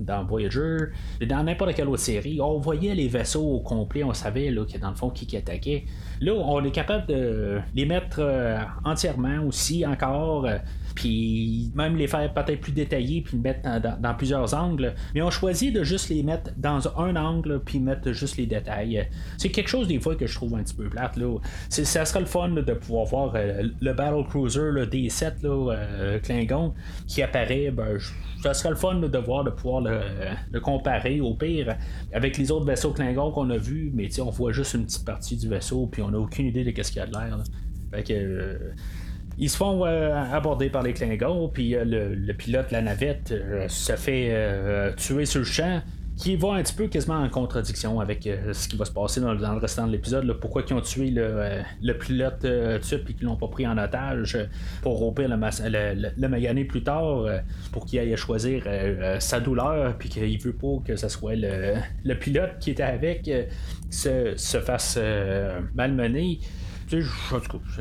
dans 0.00 0.24
Voyager, 0.24 0.86
dans 1.24 1.44
n'importe 1.44 1.74
quelle 1.74 1.88
autre 1.88 2.02
série, 2.02 2.40
on 2.40 2.58
voyait 2.58 2.96
les 2.96 3.06
vaisseaux 3.06 3.46
au 3.46 3.60
complet, 3.60 4.02
on 4.02 4.12
savait 4.12 4.50
là, 4.50 4.64
que 4.64 4.76
dans 4.78 4.90
le 4.90 4.96
fond 4.96 5.10
qui, 5.10 5.26
qui 5.28 5.36
attaquait. 5.36 5.84
Là, 6.20 6.32
on 6.32 6.64
est 6.64 6.70
capable 6.70 7.06
de 7.06 7.60
les 7.74 7.84
mettre 7.84 8.22
entièrement 8.84 9.42
aussi 9.46 9.84
encore. 9.86 10.46
Euh, 10.96 11.06
puis 11.06 11.70
même 11.74 11.96
les 11.96 12.08
faire 12.08 12.32
peut-être 12.32 12.60
plus 12.60 12.72
détaillés, 12.72 13.20
puis 13.20 13.36
les 13.36 13.42
mettre 13.42 13.80
dans, 14.00 14.14
plusieurs 14.14 14.54
angles. 14.54 14.94
Mais 15.14 15.22
on 15.22 15.30
choisit 15.30 15.74
de 15.74 15.84
juste 15.84 16.08
les 16.08 16.22
mettre 16.22 16.50
dans 16.56 16.88
un 16.98 17.16
angle, 17.16 17.60
puis 17.64 17.78
mettre 17.78 18.12
juste 18.12 18.36
les 18.36 18.46
détails. 18.46 19.08
C'est 19.36 19.50
quelque 19.50 19.68
chose 19.68 19.88
des 19.88 20.00
fois 20.00 20.16
que 20.16 20.26
je 20.26 20.34
trouve 20.34 20.54
un 20.54 20.62
petit 20.62 20.74
peu 20.74 20.88
plate. 20.88 21.16
Là. 21.16 21.38
Ça 21.68 22.04
serait 22.04 22.20
le 22.20 22.26
fun 22.26 22.48
de 22.48 22.72
pouvoir 22.74 23.04
voir 23.06 23.32
euh, 23.34 23.68
le 23.80 23.92
Battle 23.92 24.24
Cruiser 24.28 24.70
le 24.70 24.86
D7 24.86 25.42
là, 25.42 25.72
euh, 25.72 26.18
Klingon 26.20 26.74
qui 27.06 27.22
apparaît. 27.22 27.70
Ben, 27.70 27.98
ça 28.42 28.54
serait 28.54 28.70
le 28.70 28.76
fun 28.76 28.94
de 28.94 29.18
voir, 29.18 29.44
de 29.44 29.50
pouvoir 29.50 29.82
le, 29.82 30.60
comparer 30.60 31.20
au 31.20 31.34
pire 31.34 31.76
avec 32.12 32.38
les 32.38 32.50
autres 32.50 32.66
vaisseaux 32.66 32.92
Klingon 32.92 33.30
qu'on 33.32 33.50
a 33.50 33.58
vus, 33.58 33.90
mais 33.94 34.08
on 34.20 34.30
voit 34.30 34.52
juste 34.52 34.74
une 34.74 34.86
petite 34.86 35.04
partie 35.04 35.36
du 35.36 35.48
vaisseau, 35.48 35.86
puis 35.86 36.02
on 36.02 36.10
n'a 36.10 36.18
aucune 36.18 36.46
idée 36.46 36.64
de 36.64 36.82
ce 36.82 36.90
qu'il 36.90 37.00
y 37.00 37.02
a 37.02 37.06
de 37.06 37.12
l'air. 37.12 37.38
Fait 37.90 38.02
que 38.02 38.72
ils 39.38 39.50
se 39.50 39.56
font 39.56 39.84
euh, 39.84 40.14
aborder 40.32 40.70
par 40.70 40.82
les 40.82 40.92
Klingons, 40.92 41.48
puis 41.48 41.74
euh, 41.74 41.84
le, 41.84 42.32
pilote 42.32 42.68
de 42.68 42.72
la 42.72 42.82
navette 42.82 43.32
euh, 43.32 43.68
se 43.68 43.92
fait 43.92 44.94
tuer 44.96 45.26
sur 45.26 45.40
le 45.40 45.44
champ 45.44 45.82
qui 46.16 46.34
va 46.36 46.54
un 46.54 46.62
petit 46.62 46.72
peu 46.72 46.86
quasiment 46.86 47.16
en 47.16 47.28
contradiction 47.28 48.00
avec 48.00 48.26
ce 48.52 48.68
qui 48.68 48.76
va 48.78 48.86
se 48.86 48.90
passer 48.90 49.20
dans, 49.20 49.34
le 49.34 49.58
restant 49.58 49.86
de 49.86 49.92
l'épisode. 49.92 50.32
Pourquoi 50.40 50.62
ils 50.66 50.72
ont 50.72 50.80
tué 50.80 51.10
le, 51.10 51.92
pilote 51.92 52.42
euh, 52.46 52.78
et 52.78 53.12
qu'ils 53.12 53.26
l'ont 53.26 53.36
pas 53.36 53.48
pris 53.48 53.66
en 53.66 53.76
otage 53.76 54.38
pour 54.80 54.96
rompre 54.96 55.20
le, 55.20 55.28
le, 55.28 56.08
le, 56.16 56.28
magané 56.28 56.64
plus 56.64 56.82
tard 56.82 57.26
pour 57.70 57.84
qu'il 57.84 57.98
aille 57.98 58.16
choisir 58.16 58.62
sa 59.18 59.40
douleur 59.40 59.94
puis 59.98 60.08
qu'il 60.08 60.40
veut 60.40 60.54
pas 60.54 60.78
que 60.86 60.96
ce 60.96 61.10
soit 61.10 61.36
le, 61.36 62.14
pilote 62.14 62.52
qui 62.60 62.70
était 62.70 62.82
avec 62.82 63.30
se, 63.90 64.32
se 64.36 64.60
fasse 64.60 64.98
malmener. 65.74 66.38
Tu 66.88 67.02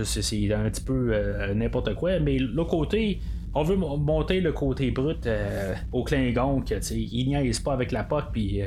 sais, 0.03 0.21
c'est 0.21 0.53
un 0.53 0.69
petit 0.69 0.81
peu 0.81 1.09
euh, 1.11 1.53
n'importe 1.53 1.93
quoi, 1.93 2.19
mais 2.19 2.39
l'autre 2.39 2.71
côté, 2.71 3.19
on 3.53 3.61
veut 3.61 3.75
monter 3.75 4.41
le 4.41 4.51
côté 4.51 4.89
brut 4.89 5.27
euh, 5.27 5.75
au 5.91 6.03
Klingon, 6.03 6.61
que 6.61 6.73
ils 6.91 7.27
niaisent 7.27 7.59
pas 7.59 7.73
avec 7.73 7.91
la 7.91 8.03
pote, 8.03 8.25
puis 8.33 8.61
euh, 8.61 8.65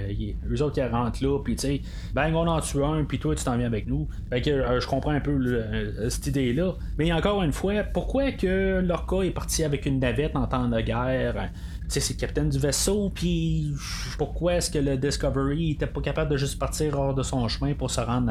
eux 0.48 0.62
autres 0.62 0.74
qui 0.74 0.82
rentrent 0.82 1.24
là, 1.24 1.40
puis 1.42 1.56
tu 1.56 1.66
sais, 1.66 1.80
on 2.16 2.46
en 2.46 2.60
tue 2.60 2.84
un, 2.84 3.02
puis 3.04 3.18
toi 3.18 3.34
tu 3.34 3.42
t'en 3.42 3.56
viens 3.56 3.66
avec 3.66 3.88
nous. 3.88 4.06
Fait 4.30 4.40
que 4.40 4.80
je 4.80 4.86
comprends 4.86 5.10
un 5.10 5.20
peu 5.20 5.60
cette 6.08 6.28
idée-là. 6.28 6.74
Mais 6.98 7.12
encore 7.12 7.42
une 7.42 7.52
fois, 7.52 7.82
pourquoi 7.82 8.30
que 8.30 8.80
Lorca 8.80 9.22
est 9.22 9.32
parti 9.32 9.64
avec 9.64 9.86
une 9.86 9.98
navette 9.98 10.36
en 10.36 10.46
temps 10.46 10.68
de 10.68 10.80
guerre? 10.80 11.50
c'est 11.88 12.12
le 12.12 12.20
capitaine 12.20 12.50
du 12.50 12.58
vaisseau, 12.58 13.10
puis 13.12 13.72
pourquoi 14.18 14.56
est-ce 14.56 14.70
que 14.70 14.78
le 14.78 14.98
Discovery 14.98 15.70
était 15.70 15.86
pas 15.86 16.02
capable 16.02 16.30
de 16.30 16.36
juste 16.36 16.58
partir 16.58 16.98
hors 16.98 17.14
de 17.14 17.22
son 17.22 17.48
chemin 17.48 17.72
pour 17.72 17.90
se 17.90 18.00
rendre 18.00 18.30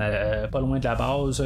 pas 0.49 0.61
loin 0.61 0.77
de 0.79 0.85
la 0.85 0.95
base? 0.95 1.43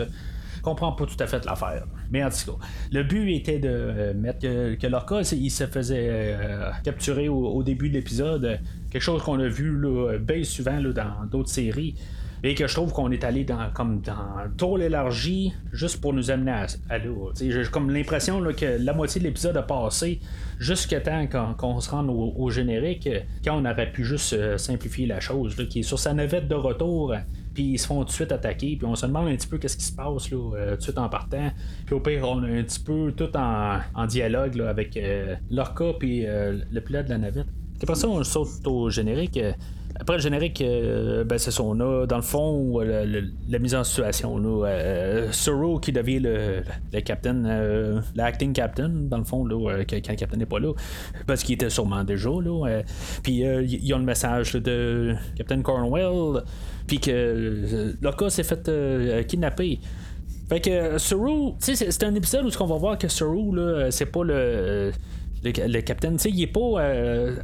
Comprends 0.61 0.91
pas 0.93 1.05
tout 1.05 1.21
à 1.21 1.27
fait 1.27 1.43
l'affaire. 1.45 1.85
Mais 2.11 2.23
en 2.23 2.29
tout 2.29 2.57
cas, 2.57 2.65
le 2.91 3.03
but 3.03 3.31
était 3.33 3.59
de 3.59 3.69
euh, 3.69 4.13
mettre 4.13 4.39
que, 4.39 4.75
que 4.75 5.35
il 5.35 5.49
se 5.49 5.65
faisait 5.65 6.07
euh, 6.09 6.69
capturer 6.83 7.29
au, 7.29 7.63
début 7.63 7.89
de 7.89 7.95
l'épisode. 7.95 8.59
Quelque 8.89 9.01
chose 9.01 9.21
qu'on 9.23 9.39
a 9.39 9.47
vu 9.47 9.77
là, 9.79 10.17
bien 10.17 10.43
souvent 10.43 10.79
dans 10.81 11.25
d'autres 11.29 11.49
séries. 11.49 11.95
Et 12.43 12.55
que 12.55 12.65
je 12.65 12.73
trouve 12.73 12.91
qu'on 12.91 13.11
est 13.11 13.23
allé 13.23 13.43
dans 13.43 13.69
comme 13.71 14.01
dans 14.01 14.49
trop 14.57 14.75
l'élargie 14.75 15.53
juste 15.71 16.01
pour 16.01 16.11
nous 16.11 16.31
amener 16.31 16.65
à, 16.89 16.97
l'eau. 16.97 17.31
J'ai 17.39 17.63
comme 17.71 17.91
l'impression 17.91 18.41
que 18.57 18.83
la 18.83 18.93
moitié 18.93 19.21
de 19.21 19.27
l'épisode 19.27 19.55
a 19.57 19.61
passé 19.61 20.19
jusqu'à 20.57 21.01
temps 21.01 21.27
qu'on 21.55 21.79
se 21.79 21.91
rende 21.91 22.09
au, 22.09 22.49
générique, 22.49 23.07
quand 23.45 23.61
on 23.61 23.69
aurait 23.69 23.91
pu 23.91 24.03
juste 24.03 24.33
euh, 24.33 24.57
simplifier 24.57 25.05
la 25.05 25.19
chose, 25.19 25.55
qui 25.69 25.81
est 25.81 25.83
sur 25.83 25.99
sa 25.99 26.13
navette 26.13 26.47
de 26.47 26.55
retour 26.55 27.13
puis 27.53 27.63
ils 27.63 27.77
se 27.77 27.87
font 27.87 27.99
tout 28.01 28.07
de 28.07 28.11
suite 28.11 28.31
attaquer, 28.31 28.75
puis 28.77 28.85
on 28.85 28.95
se 28.95 29.05
demande 29.05 29.27
un 29.27 29.35
petit 29.35 29.47
peu 29.47 29.57
qu'est-ce 29.57 29.77
qui 29.77 29.83
se 29.83 29.93
passe 29.93 30.31
là, 30.31 30.37
euh, 30.55 30.71
tout 30.71 30.77
de 30.77 30.81
suite 30.83 30.97
en 30.97 31.09
partant. 31.09 31.51
Puis 31.85 31.95
au 31.95 31.99
pire, 31.99 32.27
on 32.27 32.43
est 32.43 32.59
un 32.59 32.63
petit 32.63 32.79
peu 32.79 33.13
tout 33.15 33.29
en, 33.35 34.05
dialogue 34.07 34.55
là, 34.55 34.69
avec 34.69 34.95
euh, 34.97 35.35
Lorca 35.49 35.93
puis 35.99 36.25
euh, 36.25 36.59
le 36.71 36.81
pilote 36.81 37.05
de 37.05 37.11
la 37.11 37.17
navette. 37.17 37.47
Après 37.81 37.95
ça, 37.95 38.07
on 38.07 38.23
saute 38.23 38.65
au 38.65 38.89
générique. 38.89 39.39
Après 39.99 40.15
le 40.15 40.21
générique, 40.21 40.63
ben, 40.63 41.37
c'est 41.37 41.51
son 41.51 41.79
a 41.79 42.05
dans 42.05 42.15
le 42.15 42.21
fond 42.21 42.79
la 42.79 43.59
mise 43.59 43.75
en 43.75 43.83
situation. 43.83 44.41
Euh, 44.65 45.31
qui 45.81 45.91
devient 45.91 46.19
le, 46.19 46.63
le 46.93 47.01
captain, 47.01 48.01
l'acting 48.15 48.53
captain, 48.53 48.89
dans 48.89 49.17
le 49.17 49.23
fond, 49.23 49.45
là, 49.45 49.83
quand 49.87 49.95
le 49.95 50.15
captain 50.15 50.37
n'est 50.37 50.45
pas 50.45 50.59
là, 50.59 50.73
parce 51.27 51.43
qu'il 51.43 51.55
était 51.55 51.69
sûrement 51.69 52.03
déjà 52.03 52.29
là. 52.29 52.81
puis 53.23 53.41
il 53.41 53.85
y 53.85 53.93
a 53.93 53.97
le 53.97 54.03
message 54.03 54.53
de 54.53 55.15
Captain 55.35 55.61
Cornwell 55.61 56.43
puis 56.91 56.99
que 56.99 57.11
euh, 57.11 57.93
Loka 58.01 58.29
s'est 58.29 58.43
fait 58.43 58.67
euh, 58.67 59.23
kidnapper. 59.23 59.79
Fait 60.49 60.59
que 60.59 60.97
Saru, 60.97 61.53
c'est 61.59 62.03
un 62.03 62.13
épisode 62.15 62.45
où 62.45 62.49
on 62.59 62.65
va 62.65 62.75
voir 62.75 62.97
que 62.97 63.07
là, 63.07 63.89
c'est 63.91 64.07
pas 64.07 64.23
le. 64.25 64.91
Le, 65.43 65.81
capitaine, 65.81 66.17
il 66.25 66.41
est 66.43 66.47
pas 66.47 66.81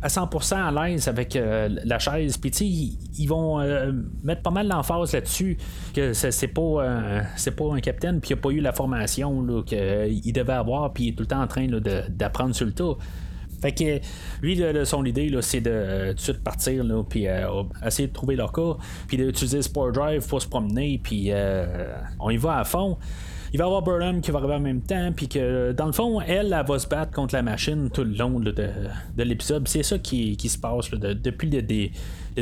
à 0.02 0.08
100% 0.08 0.56
à 0.56 0.72
l'aise 0.88 1.08
avec 1.08 1.36
la 1.36 1.98
chaise. 1.98 2.38
Puis, 2.38 2.52
ils, 2.62 2.98
ils 3.18 3.28
vont 3.28 3.58
mettre 4.24 4.44
pas 4.44 4.52
mal 4.52 4.68
d'emphase 4.68 5.14
là-dessus 5.14 5.58
que 5.96 6.14
c'est 6.14 6.48
pas, 6.48 7.24
pas 7.58 7.74
un 7.74 7.80
capitaine, 7.80 8.20
puis 8.22 8.32
il 8.32 8.34
a 8.34 8.38
pas 8.38 8.50
eu 8.50 8.60
la 8.60 8.72
formation 8.72 9.64
qu'il 9.64 10.34
devait 10.34 10.54
avoir, 10.54 10.94
puis 10.94 11.06
il 11.06 11.10
est 11.10 11.14
tout 11.14 11.24
le 11.24 11.28
temps 11.28 11.42
en 11.42 11.48
train 11.48 11.68
d'apprendre 12.10 12.54
sur 12.54 12.68
le 12.68 12.74
tas. 12.74 12.98
Fait 13.62 13.72
que 13.72 14.00
lui, 14.42 14.62
son 14.86 15.04
idée, 15.06 15.36
c'est 15.42 15.62
de 15.62 15.72
euh, 15.72 16.10
tout 16.10 16.16
de 16.16 16.20
suite 16.20 16.44
partir, 16.44 16.86
puis 17.10 17.28
euh, 17.28 17.64
essayer 17.86 18.08
de 18.08 18.14
trouver 18.14 18.36
leur 18.36 18.52
cas, 18.52 18.78
puis 19.08 19.18
d'utiliser 19.18 19.62
Sport 19.62 19.92
Drive 19.92 20.28
pour 20.28 20.42
se 20.42 20.48
promener, 20.48 21.00
puis 21.02 21.28
euh, 21.32 21.96
on 22.20 22.30
y 22.30 22.38
va 22.38 22.60
à 22.60 22.64
fond. 22.64 22.98
Il 23.54 23.58
va 23.58 23.66
y 23.66 23.68
avoir 23.68 23.82
Burnham 23.82 24.22
qui 24.22 24.32
va 24.32 24.40
arriver 24.40 24.56
en 24.56 24.60
même 24.60 24.82
temps, 24.82 25.12
puis 25.16 25.28
que 25.28 25.72
dans 25.72 25.86
le 25.86 25.92
fond, 25.92 26.22
elle, 26.22 26.54
elle, 26.54 26.66
va 26.68 26.80
se 26.80 26.88
battre 26.88 27.12
contre 27.12 27.36
la 27.36 27.42
machine 27.42 27.90
tout 27.90 28.04
le 28.04 28.14
long 28.14 28.40
de, 28.40 28.54
l'épisode. 29.18 29.68
C'est 29.68 29.84
ça 29.84 29.98
qui, 30.00 30.38
se 30.38 30.58
passe 30.58 30.92
depuis 30.92 31.50
le, 31.50 31.62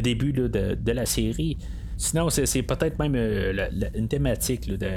début 0.02 0.34
de, 0.34 0.92
la 0.92 1.06
série. 1.06 1.58
Sinon, 1.98 2.30
c'est 2.30 2.62
peut-être 2.64 3.00
même 3.00 3.16
une 3.16 4.08
thématique 4.08 4.68
de, 4.68 4.88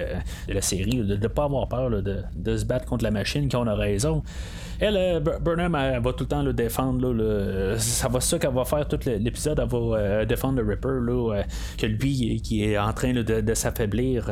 la 0.49 0.61
série, 0.61 0.99
de 0.99 1.17
ne 1.17 1.29
pas 1.29 1.45
avoir 1.45 1.69
peur 1.69 1.91
de, 1.91 2.57
se 2.57 2.65
battre 2.65 2.87
contre 2.87 3.05
la 3.05 3.11
machine 3.11 3.49
quand 3.49 3.63
on 3.63 3.67
a 3.67 3.75
raison. 3.75 4.23
Elle, 4.81 4.97
euh, 4.97 5.21
Burnham, 5.41 5.75
elle, 5.75 6.01
va 6.01 6.13
tout 6.13 6.25
le 6.25 6.29
temps 6.29 6.43
le 6.43 6.53
défendre. 6.53 7.13
Là, 7.13 7.79
ça 7.79 8.09
va 8.09 8.21
ça 8.21 8.39
qu'elle 8.39 8.53
va 8.53 8.65
faire 8.65 8.87
tout 8.87 8.99
l'épisode. 9.07 9.59
Elle 9.59 9.69
va 9.69 9.79
euh, 9.79 10.25
défendre 10.25 10.63
le 10.63 10.69
Ripper. 10.69 10.89
Euh, 10.89 11.43
que 11.77 11.87
lui, 11.87 12.41
qui 12.43 12.65
est 12.65 12.79
en 12.79 12.93
train 12.93 13.13
de, 13.13 13.55
s'affaiblir 13.55 14.31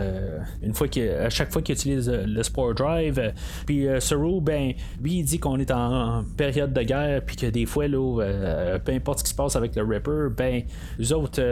une 0.63 0.75
fois 0.75 0.87
à 1.21 1.31
chaque 1.31 1.53
fois 1.53 1.63
qu'il 1.63 1.75
utilise 1.75 2.09
le 2.09 2.43
Sport 2.43 2.75
Drive. 2.75 3.33
Puis 3.67 3.87
Saru, 3.99 4.41
ben, 4.41 4.73
lui, 5.03 5.19
il 5.19 5.25
dit 5.25 5.39
qu'on 5.39 5.59
est 5.59 5.71
en, 5.71 6.25
période 6.37 6.73
de 6.73 6.83
guerre. 6.83 7.23
Puis 7.25 7.37
que 7.37 7.47
des 7.47 7.67
fois, 7.67 7.87
peu 7.89 8.93
importe 8.93 9.21
ce 9.21 9.25
qui 9.25 9.31
se 9.31 9.35
passe 9.35 9.57
avec 9.57 9.75
le 9.75 9.83
Ripper, 9.83 10.29
ben, 10.37 10.63
nous 10.99 11.13
autres, 11.13 11.43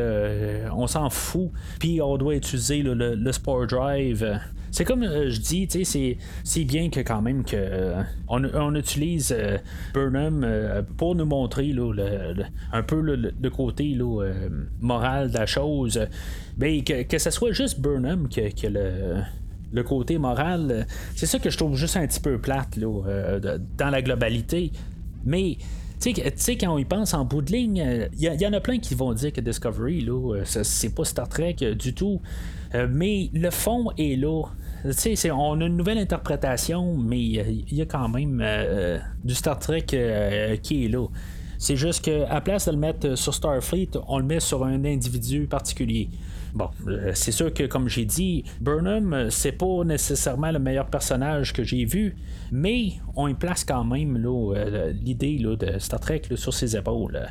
on 0.72 0.86
s'en 0.86 1.03
fout. 1.10 1.50
Puis 1.78 2.00
on 2.00 2.16
doit 2.16 2.36
utiliser 2.36 2.82
le, 2.82 3.14
le 3.14 3.32
Sport 3.32 3.66
Drive 3.66 4.40
c'est 4.74 4.84
comme 4.84 5.04
euh, 5.04 5.30
je 5.30 5.40
dis, 5.40 5.68
c'est 6.42 6.64
bien 6.64 6.90
que 6.90 6.98
quand 6.98 7.22
même 7.22 7.44
que 7.44 7.54
euh, 7.54 8.02
on, 8.26 8.74
utilise 8.74 9.32
euh, 9.32 9.56
Burnham 9.94 10.44
pour 10.96 11.14
nous 11.14 11.26
montrer 11.26 11.72
un 12.72 12.82
peu 12.82 13.00
le, 13.00 13.50
côté 13.50 13.96
moral 14.80 15.30
de 15.30 15.38
la 15.38 15.46
chose. 15.46 16.00
Mais 16.58 16.82
que, 16.82 17.04
que 17.04 17.18
ce 17.18 17.30
soit 17.30 17.52
juste 17.52 17.78
Burnham 17.78 18.28
que, 18.28 18.66
le 19.72 19.82
côté 19.84 20.18
moral, 20.18 20.86
c'est 21.14 21.26
ça 21.26 21.38
que 21.38 21.50
je 21.50 21.56
trouve 21.56 21.76
juste 21.76 21.96
un 21.96 22.08
petit 22.08 22.20
peu 22.20 22.38
plate 22.38 22.76
dans 22.76 23.90
la 23.90 24.02
globalité. 24.02 24.72
Mais 25.24 25.56
tu 26.12 26.22
sais, 26.36 26.56
quand 26.56 26.74
on 26.74 26.78
y 26.78 26.84
pense 26.84 27.14
en 27.14 27.24
bout 27.24 27.40
de 27.40 27.52
ligne, 27.52 28.08
il 28.12 28.22
y, 28.22 28.46
en 28.46 28.52
a 28.52 28.60
plein 28.60 28.78
qui 28.78 28.94
vont 28.94 29.12
dire 29.14 29.32
que 29.32 29.40
Discovery, 29.40 30.02
là, 30.02 30.42
c'est 30.44 30.94
pas 30.94 31.04
Star 31.04 31.28
Trek 31.28 31.56
du 31.78 31.94
tout. 31.94 32.20
mais 32.90 33.30
le 33.32 33.50
fond 33.50 33.90
est 33.96 34.16
là 34.16 34.42
on 35.32 35.60
a 35.60 35.64
une 35.64 35.76
nouvelle 35.76 35.98
interprétation, 35.98 36.94
mais 36.94 37.18
il 37.18 37.72
y 37.74 37.80
a 37.80 37.86
quand 37.86 38.08
même 38.08 38.44
du 39.24 39.34
Star 39.34 39.58
Trek 39.58 39.86
qui 40.62 40.84
est 40.84 40.88
là. 40.88 41.06
C'est 41.58 41.76
juste 41.76 42.04
qu'à 42.04 42.40
place 42.42 42.66
de 42.66 42.72
le 42.72 42.78
mettre 42.78 43.14
sur 43.16 43.32
Starfleet, 43.32 43.90
on 44.08 44.18
le 44.18 44.24
met 44.24 44.40
sur 44.40 44.64
un 44.64 44.84
individu 44.84 45.46
particulier. 45.46 46.10
Bon, 46.54 46.70
euh, 46.86 47.10
c'est 47.14 47.32
sûr 47.32 47.52
que 47.52 47.64
comme 47.64 47.88
j'ai 47.88 48.04
dit, 48.04 48.44
Burnham, 48.60 49.12
euh, 49.12 49.30
c'est 49.30 49.52
pas 49.52 49.82
nécessairement 49.84 50.52
le 50.52 50.60
meilleur 50.60 50.86
personnage 50.86 51.52
que 51.52 51.64
j'ai 51.64 51.84
vu, 51.84 52.14
mais 52.52 52.92
on 53.16 53.26
y 53.26 53.34
place 53.34 53.64
quand 53.64 53.82
même 53.82 54.24
euh, 54.24 54.92
l'idée 54.92 55.38
de 55.38 55.78
Star 55.80 55.98
Trek 55.98 56.22
sur 56.36 56.54
ses 56.54 56.76
épaules. 56.76 57.26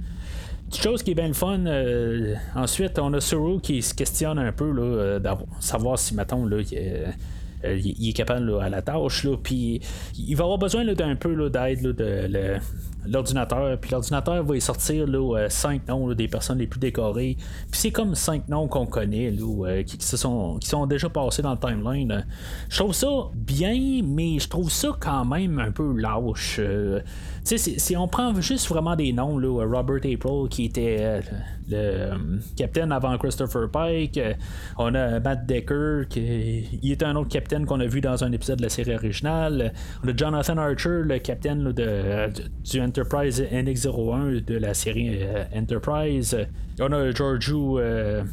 Chose 0.74 1.04
qui 1.04 1.12
est 1.12 1.16
bien 1.16 1.28
le 1.28 1.34
fun. 1.34 1.64
ensuite, 2.56 3.00
on 3.00 3.14
a 3.14 3.22
Suru 3.22 3.62
qui 3.62 3.82
se 3.82 3.94
questionne 3.94 4.40
un 4.40 4.52
peu, 4.52 4.72
là, 4.72 5.20
savoir 5.60 6.00
si, 6.00 6.16
mettons, 6.16 6.46
là, 6.46 6.62
il 7.64 8.10
est 8.10 8.14
capable 8.14 8.60
à 8.60 8.70
la 8.70 8.82
tâche. 8.82 9.28
Puis 9.44 9.82
il 10.18 10.36
va 10.36 10.46
avoir 10.46 10.58
besoin 10.58 10.84
d'un 10.84 11.16
peu 11.16 11.50
d'aide 11.52 11.84
de, 11.84 12.58
l'ordinateur. 13.06 13.78
Puis 13.80 13.92
l'ordinateur 13.92 14.44
va 14.44 14.56
y 14.56 14.62
sortir 14.62 15.08
là, 15.08 15.48
5 15.50 15.82
euh, 15.90 15.92
noms 15.92 16.14
des 16.14 16.28
personnes 16.28 16.60
les 16.60 16.68
plus 16.68 16.80
décorées. 16.80 17.38
Puis 17.72 17.80
c'est 17.80 17.92
comme 17.92 18.16
5 18.16 18.48
noms 18.50 18.68
qu'on 18.68 18.86
connaît, 18.86 19.32
euh, 19.32 19.84
qui, 19.84 19.98
se 20.00 20.18
sont, 20.18 20.58
qui 20.60 20.70
sont 20.70 20.86
déjà 20.86 21.10
passés 21.10 21.42
dans 21.42 21.52
le 21.52 21.60
timeline. 21.60 22.26
Je 22.70 22.78
trouve 22.78 22.94
ça 22.94 23.08
bien, 23.36 24.02
mais 24.04 24.40
je 24.40 24.48
trouve 24.48 24.70
ça 24.72 24.90
quand 25.00 25.26
même 25.26 25.60
un 25.60 25.72
peu 25.72 25.96
lâche. 25.98 26.60
Euh. 27.52 27.58
si 27.58 27.98
on 27.98 28.08
prend 28.08 28.40
juste 28.40 28.68
vraiment 28.68 28.96
des 28.96 29.12
noms, 29.12 29.38
là, 29.38 29.66
Robert 29.66 29.98
April 29.98 30.48
qui 30.50 30.66
était 30.66 31.22
le 31.70 32.40
capitaine 32.56 32.92
avant 32.92 33.18
Christopher 33.18 33.70
Pike, 33.70 34.20
on 34.78 34.96
a 34.96 35.20
Matt 35.20 35.46
Decker 35.46 36.08
qui 36.10 36.80
il 36.82 36.92
est 36.92 37.04
un 37.04 37.16
autre 37.16 37.30
capitaine 37.30 37.66
qu'on 37.66 37.80
a 37.80 37.86
vu 37.86 38.02
dans 38.02 38.24
un 38.24 38.32
épisode 38.32 38.58
de 38.58 38.64
la 38.64 38.70
série 38.70 38.96
originale. 38.96 39.74
On 40.04 40.08
a 40.08 40.16
Jonathan 40.16 40.58
Archer, 40.58 41.02
le 41.04 41.20
capitaine 41.20 41.72
de, 41.72 42.30
du 42.64 42.82
Enterprise 42.82 43.42
NX-01 43.42 44.44
de 44.44 44.58
la 44.58 44.74
série 44.74 45.22
euh, 45.22 45.44
Enterprise. 45.56 46.38
On 46.80 46.92
a 46.92 47.12
Georgiou, 47.12 47.80
euh, 47.80 48.24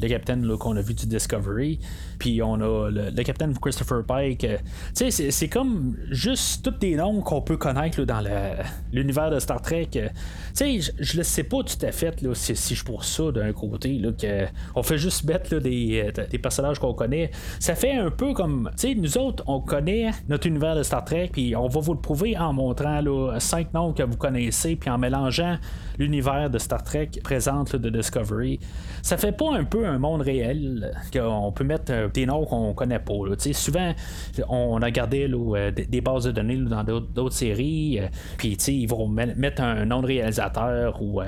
le 0.00 0.08
capitaine 0.08 0.56
qu'on 0.56 0.76
a 0.76 0.80
vu 0.80 0.94
du 0.94 1.06
Discovery. 1.06 1.78
Puis 2.22 2.40
on 2.40 2.54
a 2.54 2.88
le, 2.88 3.22
capitaine 3.24 3.52
Christopher 3.58 4.04
Pike. 4.04 4.44
Euh, 4.44 4.56
tu 4.96 5.10
sais, 5.10 5.32
c'est 5.32 5.48
comme 5.48 5.96
juste 6.08 6.64
tous 6.64 6.78
des 6.78 6.94
noms 6.94 7.20
qu'on 7.20 7.42
peut 7.42 7.56
connaître 7.56 8.00
dans 8.04 8.22
l'univers 8.92 9.28
de 9.28 9.40
Star 9.40 9.60
Trek. 9.60 9.88
Tu 9.90 10.00
sais, 10.54 10.78
je 11.00 11.16
le 11.16 11.24
sais 11.24 11.42
pas 11.42 11.64
tout 11.64 11.84
à 11.84 11.90
fait 11.90 12.22
là, 12.22 12.32
si, 12.32 12.76
je 12.76 12.84
pour 12.84 13.04
ça 13.04 13.32
d'un 13.32 13.52
côté. 13.52 13.98
Là, 13.98 14.12
on 14.76 14.84
fait 14.84 14.98
juste 14.98 15.24
mettre 15.24 15.56
des, 15.56 16.12
des, 16.30 16.38
personnages 16.38 16.78
qu'on 16.78 16.94
connaît. 16.94 17.32
Ça 17.58 17.74
fait 17.74 17.94
un 17.94 18.12
peu 18.12 18.34
comme. 18.34 18.70
Tu 18.78 18.90
sais, 18.90 18.94
nous 18.94 19.18
autres, 19.18 19.42
on 19.48 19.60
connaît 19.60 20.12
notre 20.28 20.46
univers 20.46 20.76
de 20.76 20.84
Star 20.84 21.04
Trek. 21.04 21.30
Puis 21.32 21.56
on 21.56 21.66
va 21.66 21.80
vous 21.80 21.94
le 21.94 22.00
prouver 22.00 22.38
en 22.38 22.52
montrant 22.52 23.00
là, 23.00 23.40
cinq 23.40 23.74
noms 23.74 23.92
que 23.92 24.04
vous 24.04 24.16
connaissez. 24.16 24.76
Puis 24.76 24.90
en 24.90 24.98
mélangeant 24.98 25.58
l'univers 25.98 26.50
de 26.50 26.58
Star 26.58 26.84
Trek 26.84 27.10
présente 27.24 27.74
de 27.74 27.90
Discovery. 27.90 28.60
Ça 29.02 29.16
fait 29.16 29.32
pas 29.32 29.52
un 29.52 29.64
peu 29.64 29.86
un 29.86 29.98
monde 29.98 30.22
réel 30.22 30.92
qu'on 31.12 31.50
peut 31.50 31.64
mettre 31.64 31.92
euh, 31.92 32.08
des 32.12 32.26
noms 32.26 32.44
qu'on 32.44 32.74
connaît 32.74 32.98
pas. 32.98 33.14
Souvent, 33.52 33.92
on 34.48 34.80
a 34.82 34.90
gardé 34.90 35.28
euh, 35.30 35.70
des 35.70 36.00
bases 36.00 36.24
de 36.24 36.32
données 36.32 36.56
dans 36.56 36.84
d'autres 36.84 37.34
séries, 37.34 37.98
euh, 38.00 38.08
puis 38.38 38.52
ils 38.52 38.86
vont 38.86 39.08
mettre 39.08 39.62
un 39.62 39.84
nom 39.84 40.02
de 40.02 40.06
réalisateur 40.06 41.00
ou 41.02 41.20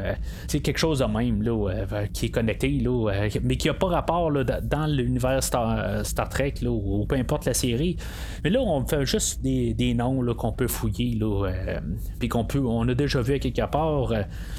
quelque 0.48 0.78
chose 0.78 1.00
de 1.00 1.04
même 1.04 1.42
là, 1.42 2.06
qui 2.12 2.26
est 2.26 2.30
connecté, 2.30 2.82
mais 3.42 3.56
qui 3.56 3.68
n'a 3.68 3.74
pas 3.74 3.88
rapport 3.88 4.30
dans 4.32 4.86
l'univers 4.86 5.42
Star, 5.42 6.02
Trek 6.30 6.54
ou 6.66 7.06
peu 7.06 7.16
importe 7.16 7.46
la 7.46 7.54
série. 7.54 7.96
Mais 8.42 8.50
là, 8.50 8.60
on 8.60 8.84
fait 8.86 9.04
juste 9.04 9.42
des, 9.42 9.94
noms 9.94 10.34
qu'on 10.34 10.52
peut 10.52 10.68
fouiller, 10.68 11.18
puis 12.18 12.28
qu'on 12.28 12.44
peut, 12.44 12.60
on 12.60 12.88
a 12.88 12.94
déjà 12.94 13.20
vu 13.20 13.38
quelque 13.38 13.66
part. 13.70 14.12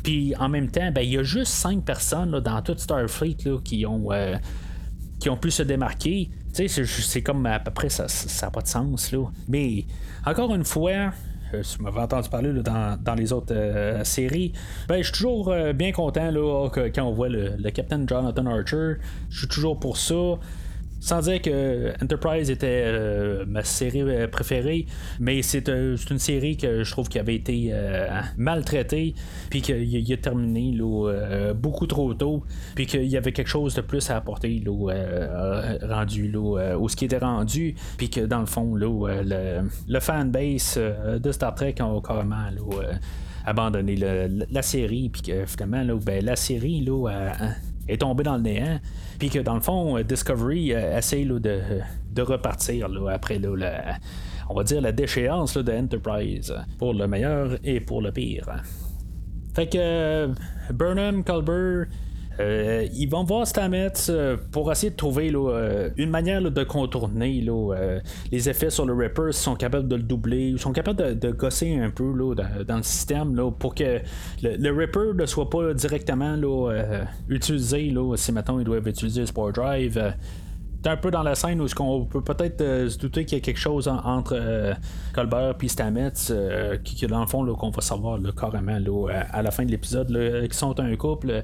puis 0.04 0.34
en 0.40 0.50
même 0.50 0.70
temps, 0.70 0.92
ben, 0.92 1.02
il 1.02 1.14
y 1.14 1.18
a 1.18 1.24
juste 1.24 1.52
cinq 1.52 1.84
personnes 1.84 2.40
dans 2.40 2.62
toute 2.62 2.80
Starfleet 2.80 3.38
qui 3.64 3.86
ont 3.86 4.10
qui 5.20 5.30
ont 5.30 5.38
pu 5.38 5.52
se 5.52 5.64
démarquer. 5.64 6.30
C'est 6.54 7.22
comme 7.22 7.46
à 7.46 7.60
peu 7.60 7.72
près 7.72 7.90
ça 7.90 8.06
n'a 8.06 8.52
pas 8.52 8.62
de 8.62 8.68
sens. 8.68 9.12
Là. 9.12 9.26
Mais 9.48 9.86
encore 10.26 10.54
une 10.56 10.66
fois, 10.66 11.12
si 11.62 11.78
vous 11.78 11.84
m'avez 11.84 12.00
entendu 12.00 12.30
parler 12.30 12.52
dans, 12.62 13.16
les 13.16 13.34
autres 13.34 13.54
euh, 13.54 14.04
séries, 14.04 14.54
ben, 14.88 14.98
je 14.98 15.04
suis 15.04 15.14
toujours 15.14 15.52
euh, 15.52 15.74
bien 15.74 15.92
content 15.92 16.32
là, 16.32 16.70
quand 16.70 17.04
on 17.04 17.12
voit 17.12 17.30
le, 17.30 17.56
le 17.58 17.72
Captain 17.72 18.06
Jonathan 18.08 18.46
Archer. 18.46 18.96
Je 19.30 19.40
suis 19.40 19.48
toujours 19.48 19.80
pour 19.80 19.98
ça. 19.98 20.38
Sans 21.06 21.22
dire 21.22 21.40
que 21.40 21.94
Enterprise 22.04 22.50
était 22.50 22.82
euh, 22.88 23.46
ma 23.48 23.64
série 23.64 24.02
euh, 24.02 24.28
préférée, 24.28 24.88
mais 25.20 25.44
c'est 25.44 25.70
euh, 25.70 25.96
une 26.10 26.18
série 26.18 26.58
que 26.58 26.84
je 26.84 26.90
trouve 26.90 27.10
qui 27.10 27.20
avait 27.20 27.36
été 27.36 27.72
maltraitée, 28.38 29.14
puis 29.52 29.62
qu'il 29.62 30.12
a 30.12 30.18
terminé 30.18 30.72
là, 30.72 31.54
beaucoup 31.54 31.86
trop 31.86 32.16
tôt, 32.16 32.42
puis 32.74 32.88
qu'il 32.88 33.06
y 33.06 33.18
avait 33.18 33.34
quelque 33.34 33.50
chose 33.50 33.76
de 33.76 33.82
plus 33.82 34.10
à 34.10 34.16
apporter 34.16 34.64
là, 34.66 35.78
rendu 35.84 36.32
là, 36.32 36.76
où 36.76 36.90
ce 36.90 36.96
qui 36.96 37.06
était 37.06 37.20
rendu, 37.20 37.76
puis 37.98 38.10
que 38.10 38.22
dans 38.22 38.40
le 38.40 38.48
fond, 38.48 38.74
là, 38.74 39.22
le, 39.88 40.00
fanbase 40.00 40.80
de 41.20 41.32
Star 41.32 41.54
Trek 41.54 41.76
a 41.82 42.02
carrément 42.02 42.50
abandonné 43.46 43.96
la 43.96 44.62
série, 44.64 45.10
puis 45.10 45.22
que 45.22 45.46
finalement, 45.46 45.84
là, 45.84 46.00
ben, 46.04 46.26
la 46.26 46.36
série 46.36 46.84
là, 46.84 47.28
est 47.88 48.02
tombée 48.02 48.24
dans 48.24 48.36
le 48.36 48.42
néant. 48.42 48.80
Puis 49.20 49.30
que 49.30 49.40
dans 49.40 49.56
le 49.56 49.62
fond, 49.62 49.98
euh, 49.98 50.04
Discovery 50.04 50.74
euh, 50.74 50.98
essaye 50.98 51.26
de, 51.26 52.22
repartir 52.22 52.88
après 53.12 53.42
on 54.50 54.54
va 54.54 54.64
dire 54.64 54.82
la 54.82 54.92
déchéance 54.92 55.58
de 55.58 55.72
Enterprise 55.72 56.54
pour 56.78 56.94
le 56.94 57.08
meilleur 57.08 57.58
et 57.64 57.80
pour 57.80 58.02
le 58.02 58.12
pire. 58.12 58.48
Fait 59.54 59.68
que 59.68 59.78
euh, 59.78 60.28
Burnham, 60.74 61.24
Culber, 61.24 61.86
euh, 62.40 62.88
ils 62.94 63.10
vont 63.10 63.24
voir 63.24 63.48
Stamets 63.48 64.10
euh, 64.10 64.36
pour 64.52 64.72
essayer 64.72 64.90
de 64.90 64.96
trouver 64.96 65.32
euh, 65.34 65.90
une 65.96 66.10
manière 66.10 66.42
de 66.42 66.64
contourner 66.64 67.46
les 68.32 68.50
effets 68.50 68.70
sur 68.70 68.86
le 68.86 68.94
Ripper, 68.94 69.32
s'ils 69.32 69.44
sont 69.44 69.56
capables 69.56 69.88
de 69.88 69.96
le 69.96 70.04
doubler, 70.04 70.50
ils 70.50 70.60
sont 70.60 70.74
capables 70.74 71.18
de, 71.18 71.32
gosser 71.32 71.78
un 71.78 71.90
peu 71.90 72.14
dans, 72.68 72.78
le 72.78 72.84
système 72.84 73.36
pour 73.58 73.76
que 73.76 74.00
le, 74.42 74.72
Ripper 74.72 75.14
ne 75.16 75.26
soit 75.26 75.50
pas 75.50 75.74
directement 75.74 76.36
utilisé 77.30 77.94
si 78.16 78.32
maintenant 78.32 78.60
ils 78.60 78.66
doivent 78.66 78.88
utiliser 78.88 79.22
le 79.22 79.28
Sport 79.28 79.54
Drive. 79.54 80.14
Un 80.88 80.98
peu 80.98 81.10
dans 81.10 81.24
la 81.24 81.34
scène 81.34 81.60
où 81.62 81.66
on 81.80 82.06
peut 82.06 82.22
peut-être 82.22 82.90
se 82.90 83.00
douter 83.00 83.26
qu'il 83.26 83.40
y 83.40 83.42
a 83.42 83.44
quelque 83.44 83.60
chose 83.60 83.88
entre 83.88 84.76
Colbert 85.14 85.56
et 85.60 85.68
Stamets 85.68 86.12
qui, 86.84 87.08
dans 87.08 87.22
le 87.22 87.28
fond 87.28 87.44
qu'on 87.56 87.72
va 87.72 87.82
savoir 87.82 88.20
carrément 88.40 88.78
à, 89.08 89.42
la 89.42 89.50
fin 89.50 89.66
de 89.66 89.72
l'épisode 89.72 90.48
qui 90.48 90.56
sont 90.56 90.80
un 90.80 90.96
couple 90.96 91.44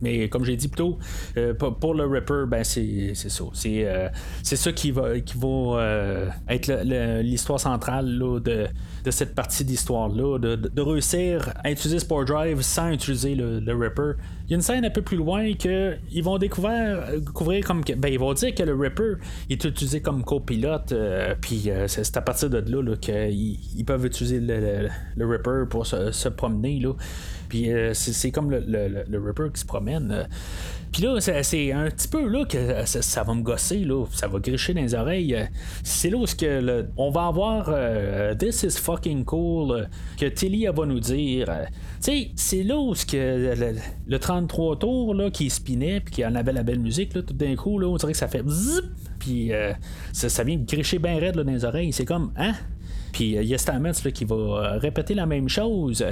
mais 0.00 0.28
comme 0.28 0.44
j'ai 0.44 0.56
dit 0.56 0.68
plus 0.68 0.76
tôt, 0.76 0.98
euh, 1.36 1.54
pour 1.54 1.94
le 1.94 2.06
Ripper, 2.06 2.44
ben 2.48 2.64
c'est 2.64 3.14
ça. 3.14 3.44
Euh, 3.66 4.08
c'est 4.42 4.56
ça 4.56 4.72
qui 4.72 4.90
va, 4.90 5.20
qui 5.20 5.36
euh, 5.42 6.28
être 6.48 6.72
l'histoire 7.22 7.60
centrale 7.60 8.18
de, 8.42 8.66
cette 9.10 9.34
partie 9.34 9.64
d'histoire-là, 9.64 10.38
de, 10.38 10.80
réussir 10.80 11.52
à 11.64 11.70
utiliser 11.70 11.98
Sport 11.98 12.24
Drive 12.24 12.60
sans 12.62 12.90
utiliser 12.90 13.34
le, 13.34 13.74
Ripper. 13.74 14.12
Il 14.46 14.52
y 14.52 14.54
a 14.54 14.56
une 14.56 14.62
scène 14.62 14.84
un 14.84 14.90
peu 14.90 15.02
plus 15.02 15.16
loin 15.16 15.52
que 15.54 15.96
ils 16.12 16.22
vont 16.22 16.38
découvrir, 16.38 17.02
découvrir 17.18 17.64
comme 17.64 17.82
ben 17.82 18.12
ils 18.12 18.18
vont 18.18 18.32
dire 18.32 18.54
que 18.54 18.62
le 18.62 18.74
Ripper 18.74 19.14
est 19.50 19.64
utilisé 19.64 20.00
comme 20.00 20.22
copilote, 20.22 20.94
puis 21.40 21.70
c'est 21.88 22.16
à 22.16 22.22
partir 22.22 22.50
de 22.50 22.58
là, 22.58 22.96
qu'ils 22.96 23.84
peuvent 23.84 24.06
utiliser 24.06 24.40
le, 24.40 25.26
Ripper 25.26 25.64
pour 25.68 25.86
se, 25.86 26.28
promener 26.28 26.80
là. 26.80 26.92
Puis 27.48 27.72
euh, 27.72 27.94
c'est 27.94 28.30
comme 28.30 28.50
le, 28.50 28.60
le, 29.08 29.18
Ripper 29.18 29.48
qui 29.52 29.60
se 29.60 29.66
promène. 29.66 30.28
Euh. 30.96 31.20
Puis 31.20 31.32
là, 31.32 31.42
c'est 31.42 31.72
un 31.72 31.90
petit 31.90 32.08
peu 32.08 32.26
là 32.26 32.44
que 32.44 32.84
ça, 32.86 33.22
va 33.22 33.34
me 33.34 33.42
gosser, 33.42 33.78
là, 33.80 34.04
ça 34.12 34.28
va 34.28 34.38
gricher 34.38 34.74
dans 34.74 34.80
les 34.80 34.94
oreilles. 34.94 35.36
C'est 35.82 36.10
là 36.10 36.16
où 36.16 36.24
que 36.24 36.86
on 36.96 37.10
va 37.10 37.26
avoir 37.26 37.66
euh, 37.68 38.34
This 38.34 38.62
is 38.62 38.80
fucking 38.80 39.24
cool 39.24 39.88
que 40.18 40.26
Tilly 40.26 40.66
va 40.66 40.86
nous 40.86 41.00
dire. 41.00 41.46
tu 41.46 41.72
sais, 42.00 42.30
c'est 42.34 42.62
là 42.62 42.78
où 42.78 42.94
que 42.94 43.54
le, 44.06 44.18
33 44.18 44.78
tours 44.78 45.14
là, 45.14 45.30
qui 45.30 45.50
spinait, 45.50 46.00
puis 46.00 46.14
qui 46.14 46.26
en 46.26 46.34
avait 46.34 46.52
la 46.52 46.62
belle 46.62 46.80
musique, 46.80 47.14
là, 47.14 47.22
tout 47.22 47.34
d'un 47.34 47.54
coup, 47.56 47.78
là, 47.78 47.88
on 47.88 47.96
dirait 47.96 48.12
que 48.12 48.18
ça 48.18 48.28
fait 48.28 48.44
puis 49.18 49.50
ça, 50.12 50.28
ça, 50.28 50.44
vient 50.44 50.56
gricher 50.56 50.98
bien 50.98 51.18
raide 51.18 51.36
là, 51.36 51.44
dans 51.44 51.52
les 51.52 51.64
oreilles. 51.64 51.92
C'est 51.92 52.04
comme, 52.04 52.32
hein? 52.36 52.54
Puis 53.12 53.34
il 53.36 53.44
y 53.44 53.54
a 53.54 53.58
Stamets 53.58 53.92
qui 54.12 54.24
va 54.24 54.78
répéter 54.78 55.14
la 55.14 55.26
même 55.26 55.48
chose. 55.48 56.04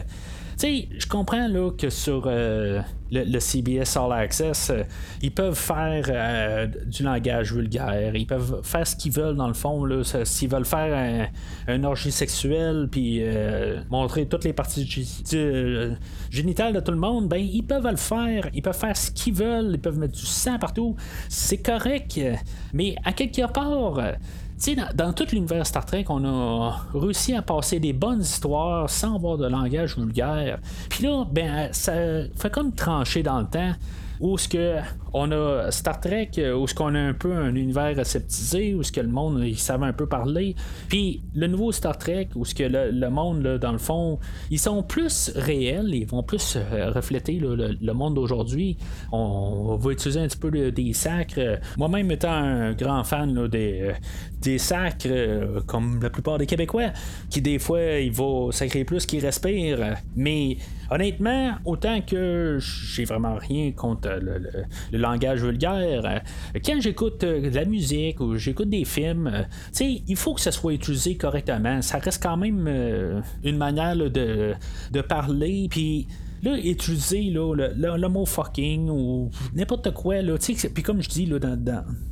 Sais, 0.56 0.88
je 0.96 1.06
comprends 1.06 1.48
là, 1.48 1.70
que 1.70 1.90
sur 1.90 2.26
le, 2.26 3.38
CBS 3.38 3.96
All 3.96 4.12
Access, 4.12 4.72
ils 5.22 5.32
peuvent 5.32 5.54
faire 5.54 6.68
du 6.86 7.02
langage 7.02 7.52
vulgaire, 7.52 8.14
ils 8.14 8.26
peuvent 8.26 8.60
faire 8.62 8.86
ce 8.86 8.96
qu'ils 8.96 9.12
veulent 9.12 9.36
dans 9.36 9.48
le 9.48 9.54
fond. 9.54 9.84
S'ils 10.24 10.48
veulent 10.48 10.64
faire 10.64 11.28
un, 11.68 11.84
orgie 11.84 12.12
sexuelle, 12.12 12.88
puis 12.90 13.22
montrer 13.90 14.26
toutes 14.26 14.44
les 14.44 14.52
parties 14.52 14.86
génitales 16.30 16.72
de 16.72 16.80
tout 16.80 16.92
le 16.92 16.98
monde, 16.98 17.28
ben 17.28 17.38
ils 17.38 17.62
peuvent 17.62 17.88
le 17.88 17.96
faire. 17.96 18.48
Ils 18.54 18.62
peuvent 18.62 18.78
faire 18.78 18.96
ce 18.96 19.10
qu'ils 19.10 19.34
veulent, 19.34 19.70
ils 19.72 19.80
peuvent 19.80 19.98
mettre 19.98 20.14
du 20.14 20.26
sang 20.26 20.58
partout. 20.58 20.96
C'est 21.28 21.62
correct. 21.62 22.20
Mais 22.72 22.96
à 23.04 23.12
quelque 23.12 23.52
part, 23.52 24.00
dans, 24.94 25.12
tout 25.12 25.26
l'univers 25.32 25.66
Star 25.66 25.84
Trek, 25.84 26.06
on 26.08 26.24
a 26.24 26.86
réussi 26.94 27.34
à 27.34 27.42
passer 27.42 27.80
des 27.80 27.92
bonnes 27.92 28.22
histoires 28.22 28.88
sans 28.88 29.16
avoir 29.16 29.36
de 29.36 29.46
langage 29.46 29.96
vulgaire. 29.96 30.58
Puis 30.88 31.04
là, 31.04 31.24
ben, 31.30 31.68
ça 31.72 31.92
fait 32.36 32.50
comme 32.50 32.72
trancher 32.72 33.22
dans 33.22 33.40
le 33.40 33.46
temps 33.46 33.72
où 34.20 34.38
ce 34.38 34.48
que 34.48 34.78
on 35.14 35.30
a 35.30 35.70
Star 35.70 36.00
Trek, 36.00 36.30
euh, 36.38 36.56
où 36.56 36.66
ce 36.66 36.74
qu'on 36.74 36.94
a 36.94 36.98
un 36.98 37.14
peu 37.14 37.32
un 37.32 37.54
univers 37.54 37.98
aseptisé, 37.98 38.74
où 38.74 38.82
ce 38.82 38.90
que 38.90 39.00
le 39.00 39.08
monde 39.08 39.42
savait 39.54 39.86
un 39.86 39.92
peu 39.92 40.06
parler. 40.06 40.56
Puis 40.88 41.22
le 41.34 41.46
nouveau 41.46 41.70
Star 41.70 41.96
Trek, 41.96 42.30
où 42.34 42.44
ce 42.44 42.54
que 42.54 42.64
le, 42.64 43.08
monde 43.10 43.58
dans 43.58 43.72
le 43.72 43.78
fond, 43.78 44.18
ils 44.50 44.58
sont 44.58 44.82
plus 44.82 45.30
réels, 45.36 45.94
ils 45.94 46.06
vont 46.06 46.24
plus 46.24 46.56
euh, 46.56 46.90
refléter 46.90 47.34
le, 47.40 47.92
monde 47.92 48.14
d'aujourd'hui. 48.14 48.76
On, 49.12 49.76
va 49.76 49.92
utiliser 49.92 50.20
un 50.20 50.26
petit 50.26 50.36
peu 50.36 50.50
des 50.72 50.92
sacres. 50.92 51.60
Moi-même 51.78 52.10
étant 52.10 52.32
un 52.32 52.72
grand 52.72 53.04
fan 53.04 53.46
des, 53.46 53.92
des 54.40 54.58
sacres, 54.58 55.06
euh, 55.06 55.60
comme 55.66 56.02
la 56.02 56.10
plupart 56.10 56.38
des 56.38 56.46
Québécois, 56.46 56.90
qui 57.30 57.40
des 57.40 57.60
fois 57.60 57.80
il 58.00 58.10
va 58.10 58.50
sacrer 58.50 58.84
plus 58.84 59.06
qu'ils 59.06 59.24
respirent, 59.24 59.94
mais 60.16 60.58
Honnêtement, 60.90 61.54
autant 61.64 62.00
que 62.02 62.58
j'ai 62.60 63.04
vraiment 63.04 63.36
rien 63.36 63.72
contre 63.72 64.18
le, 64.20 64.64
langage 65.04 65.42
vulgaire, 65.42 66.04
euh, 66.04 66.18
quand 66.64 66.80
j'écoute 66.80 67.22
euh, 67.24 67.50
de 67.50 67.54
la 67.54 67.64
musique 67.64 68.20
ou 68.20 68.36
j'écoute 68.36 68.70
des 68.70 68.84
films, 68.84 69.26
euh, 69.26 69.84
il 70.06 70.16
faut 70.16 70.34
que 70.34 70.40
ça 70.40 70.52
soit 70.52 70.72
utilisé 70.72 71.16
correctement. 71.16 71.82
Ça 71.82 71.98
reste 71.98 72.22
quand 72.22 72.36
même 72.36 73.22
une 73.42 73.56
manière 73.56 73.96
de, 73.96 74.54
de 74.90 75.00
parler, 75.00 75.66
puis 75.70 76.06
Là, 76.44 76.58
utiliser 76.58 77.22
là, 77.30 77.54
le, 77.54 78.08
mot 78.08 78.26
fucking 78.26 78.90
ou 78.90 79.30
n'importe 79.54 79.92
quoi, 79.94 80.20
là, 80.20 80.34
puis 80.74 80.82
comme 80.82 81.00
je 81.00 81.08
dis, 81.08 81.26
là, 81.26 81.38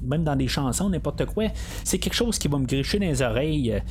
même 0.02 0.24
dans 0.24 0.36
des 0.36 0.48
chansons, 0.48 0.88
n'importe 0.88 1.26
quoi, 1.26 1.48
c'est 1.84 1.98
quelque 1.98 2.14
chose 2.14 2.38
qui 2.38 2.48
va 2.48 2.58
me 2.58 2.66
gricher 2.66 2.98
dans 2.98 3.06
les 3.06 3.22
oreilles. 3.22 3.82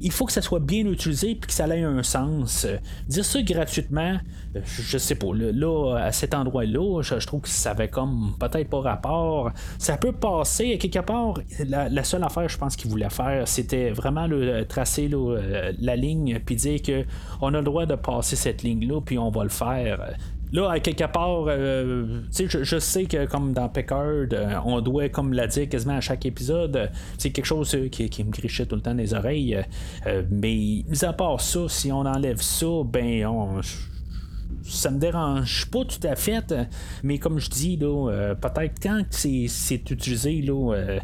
il 0.00 0.12
faut 0.12 0.26
que 0.26 0.32
ça 0.32 0.42
soit 0.42 0.60
bien 0.60 0.86
utilisé 0.86 1.34
puis 1.34 1.48
que 1.48 1.52
ça 1.52 1.66
ait 1.68 1.82
un 1.82 2.02
sens. 2.02 2.66
Dire 3.08 3.24
ça 3.24 3.42
gratuitement, 3.42 4.18
je, 4.64 4.98
sais 4.98 5.14
pas, 5.14 5.28
là, 5.34 5.96
à 5.96 6.12
cet 6.12 6.34
endroit-là, 6.34 7.02
je, 7.02 7.26
trouve 7.26 7.40
que 7.40 7.48
ça 7.48 7.70
avait 7.70 7.88
comme 7.88 8.34
peut-être 8.38 8.68
pas 8.68 8.80
rapport. 8.80 9.50
Ça 9.78 9.96
peut 9.96 10.12
passer 10.12 10.78
quelque 10.78 11.00
part. 11.00 11.40
La, 11.66 12.04
seule 12.04 12.22
affaire, 12.22 12.48
je 12.48 12.58
pense 12.58 12.76
qu'il 12.76 12.90
voulait 12.90 13.10
faire, 13.10 13.48
c'était 13.48 13.90
vraiment 13.90 14.26
le 14.26 14.64
tracer 14.64 15.08
euh, 15.12 15.72
la 15.78 15.96
ligne 15.96 16.38
puis 16.44 16.56
dire 16.56 16.82
que 16.82 17.04
on 17.40 17.52
a 17.54 17.58
le 17.58 17.64
droit 17.64 17.86
de 17.86 17.94
passer 17.94 18.36
cette 18.36 18.62
ligne-là, 18.62 19.00
puis 19.00 19.18
on 19.18 19.30
va 19.30 19.42
le 19.42 19.50
faire. 19.50 19.85
Là, 20.52 20.70
à 20.70 20.80
quelque 20.80 21.04
part, 21.12 21.46
euh, 21.48 22.22
je, 22.32 22.62
je, 22.62 22.78
sais 22.78 23.06
que 23.06 23.26
comme 23.26 23.52
dans 23.52 23.68
Pickard, 23.68 24.28
euh, 24.32 24.54
on 24.64 24.80
doit 24.80 25.08
comme 25.08 25.32
la 25.32 25.48
dire 25.48 25.68
quasiment 25.68 25.96
à 25.96 26.00
chaque 26.00 26.24
épisode. 26.24 26.90
C'est 27.18 27.30
quelque 27.30 27.46
chose 27.46 27.74
euh, 27.74 27.88
qui, 27.88 28.24
me 28.24 28.30
grichait 28.30 28.64
tout 28.64 28.76
le 28.76 28.80
temps 28.80 28.94
les 28.94 29.12
oreilles. 29.12 29.58
mais 30.30 30.84
mis 30.88 31.04
à 31.04 31.12
part 31.12 31.40
ça, 31.40 31.68
si 31.68 31.90
on 31.90 32.00
enlève 32.00 32.40
ça, 32.40 32.66
ben 32.84 33.26
on 33.26 33.60
ça 34.62 34.90
me 34.90 34.98
dérange 34.98 35.66
pas 35.70 35.84
tout 35.84 36.04
à 36.04 36.16
fait, 36.16 36.52
mais 37.04 37.18
comme 37.18 37.38
je 37.38 37.50
dis, 37.50 37.76
peut-être 37.76 38.80
quand 38.82 39.02
c'est 39.10 39.90
utilisé 39.90 40.42
là, 40.42 40.98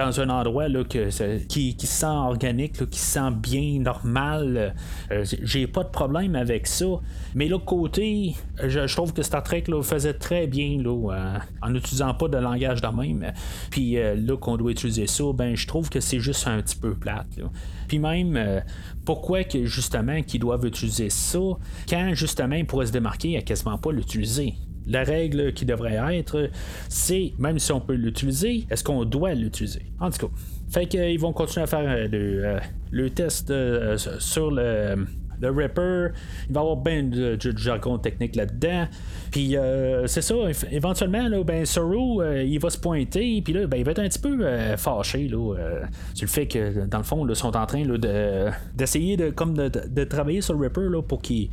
dans 0.00 0.20
un 0.20 0.28
endroit 0.30 0.68
là, 0.68 0.84
que, 0.84 1.08
qui, 1.44 1.76
qui 1.76 1.86
se 1.86 2.00
sent 2.00 2.06
organique, 2.06 2.88
qui 2.88 2.98
se 2.98 3.12
sent 3.12 3.30
bien, 3.36 3.80
normal. 3.80 4.74
Euh, 5.10 5.24
j'ai 5.42 5.66
pas 5.66 5.84
de 5.84 5.88
problème 5.88 6.34
avec 6.34 6.66
ça. 6.66 6.86
Mais 7.34 7.48
l'autre 7.48 7.64
côté, 7.64 8.34
je, 8.62 8.94
trouve 8.94 9.12
que 9.12 9.22
Star 9.22 9.42
Trek 9.42 9.64
là, 9.68 9.82
faisait 9.82 10.14
très 10.14 10.46
bien 10.46 10.82
là, 10.82 11.12
euh, 11.12 11.38
en 11.62 11.70
n'utilisant 11.70 12.14
pas 12.14 12.28
de 12.28 12.38
langage 12.38 12.80
de 12.80 12.88
même. 12.88 13.32
Puis 13.70 13.98
euh, 13.98 14.14
là 14.16 14.36
qu'on 14.36 14.56
doit 14.56 14.72
utiliser 14.72 15.06
ça, 15.06 15.24
ben 15.34 15.54
je 15.54 15.66
trouve 15.66 15.90
que 15.90 16.00
c'est 16.00 16.20
juste 16.20 16.46
un 16.46 16.60
petit 16.62 16.76
peu 16.76 16.94
plate. 16.94 17.28
Puis 17.86 17.98
même, 17.98 18.62
pourquoi 19.04 19.44
que 19.44 19.64
justement 19.66 20.22
qu'ils 20.22 20.40
doivent 20.40 20.64
utiliser 20.64 21.10
ça 21.10 21.38
quand 21.88 22.12
justement 22.14 22.56
ils 22.56 22.66
pourraient 22.66 22.86
se 22.86 22.92
démarquer 22.92 23.36
à 23.36 23.42
quasiment 23.42 23.78
pas 23.78 23.92
l'utiliser? 23.92 24.54
La 24.86 25.04
règle 25.04 25.52
qui 25.52 25.64
devrait 25.64 25.98
être, 26.16 26.50
c'est, 26.88 27.32
même 27.38 27.58
si 27.58 27.72
on 27.72 27.80
peut 27.80 27.94
l'utiliser, 27.94 28.66
est-ce 28.70 28.84
qu'on 28.84 29.04
doit 29.04 29.34
l'utiliser? 29.34 29.82
En 30.00 30.10
tout 30.10 30.26
cas. 30.26 30.32
Fait 30.70 30.86
qu'ils 30.86 31.18
vont 31.18 31.32
continuer 31.32 31.64
à 31.64 31.66
faire 31.66 31.80
euh, 31.80 32.08
euh, 32.12 32.60
le, 32.92 33.10
test 33.10 33.50
euh, 33.50 33.98
sur 33.98 34.52
le, 34.52 35.04
le 35.40 35.50
Ripper. 35.50 36.14
Il 36.48 36.54
va 36.54 36.60
y 36.60 36.62
avoir 36.62 36.76
bien 36.76 37.02
de, 37.02 37.36
jargon 37.56 37.98
technique 37.98 38.36
là-dedans. 38.36 38.86
Puis 39.32 39.56
c'est 40.06 40.22
ça, 40.22 40.34
éventuellement, 40.70 41.28
là, 41.28 41.42
ben, 41.42 41.64
il 41.64 42.58
va 42.58 42.70
se 42.70 42.78
pointer, 42.78 43.42
puis 43.42 43.52
là, 43.52 43.66
ben, 43.66 43.78
il 43.78 43.84
va 43.84 43.92
être 43.92 44.00
un 44.00 44.08
petit 44.08 44.18
peu 44.18 44.44
fâché 44.76 45.28
là, 45.28 45.54
sur 46.14 46.26
le 46.26 46.30
fait 46.30 46.46
que, 46.46 46.86
dans 46.86 46.98
le 46.98 47.04
fond, 47.04 47.26
ils 47.28 47.36
sont 47.36 47.56
en 47.56 47.66
train 47.66 47.84
là, 47.84 48.50
d'essayer 48.74 49.16
de, 49.16 49.30
comme 49.30 49.54
de, 49.54 50.04
travailler 50.04 50.40
sur 50.40 50.54
le 50.54 50.60
Ripper 50.66 50.88
là, 50.88 51.00
pour 51.02 51.22
qu'il 51.22 51.48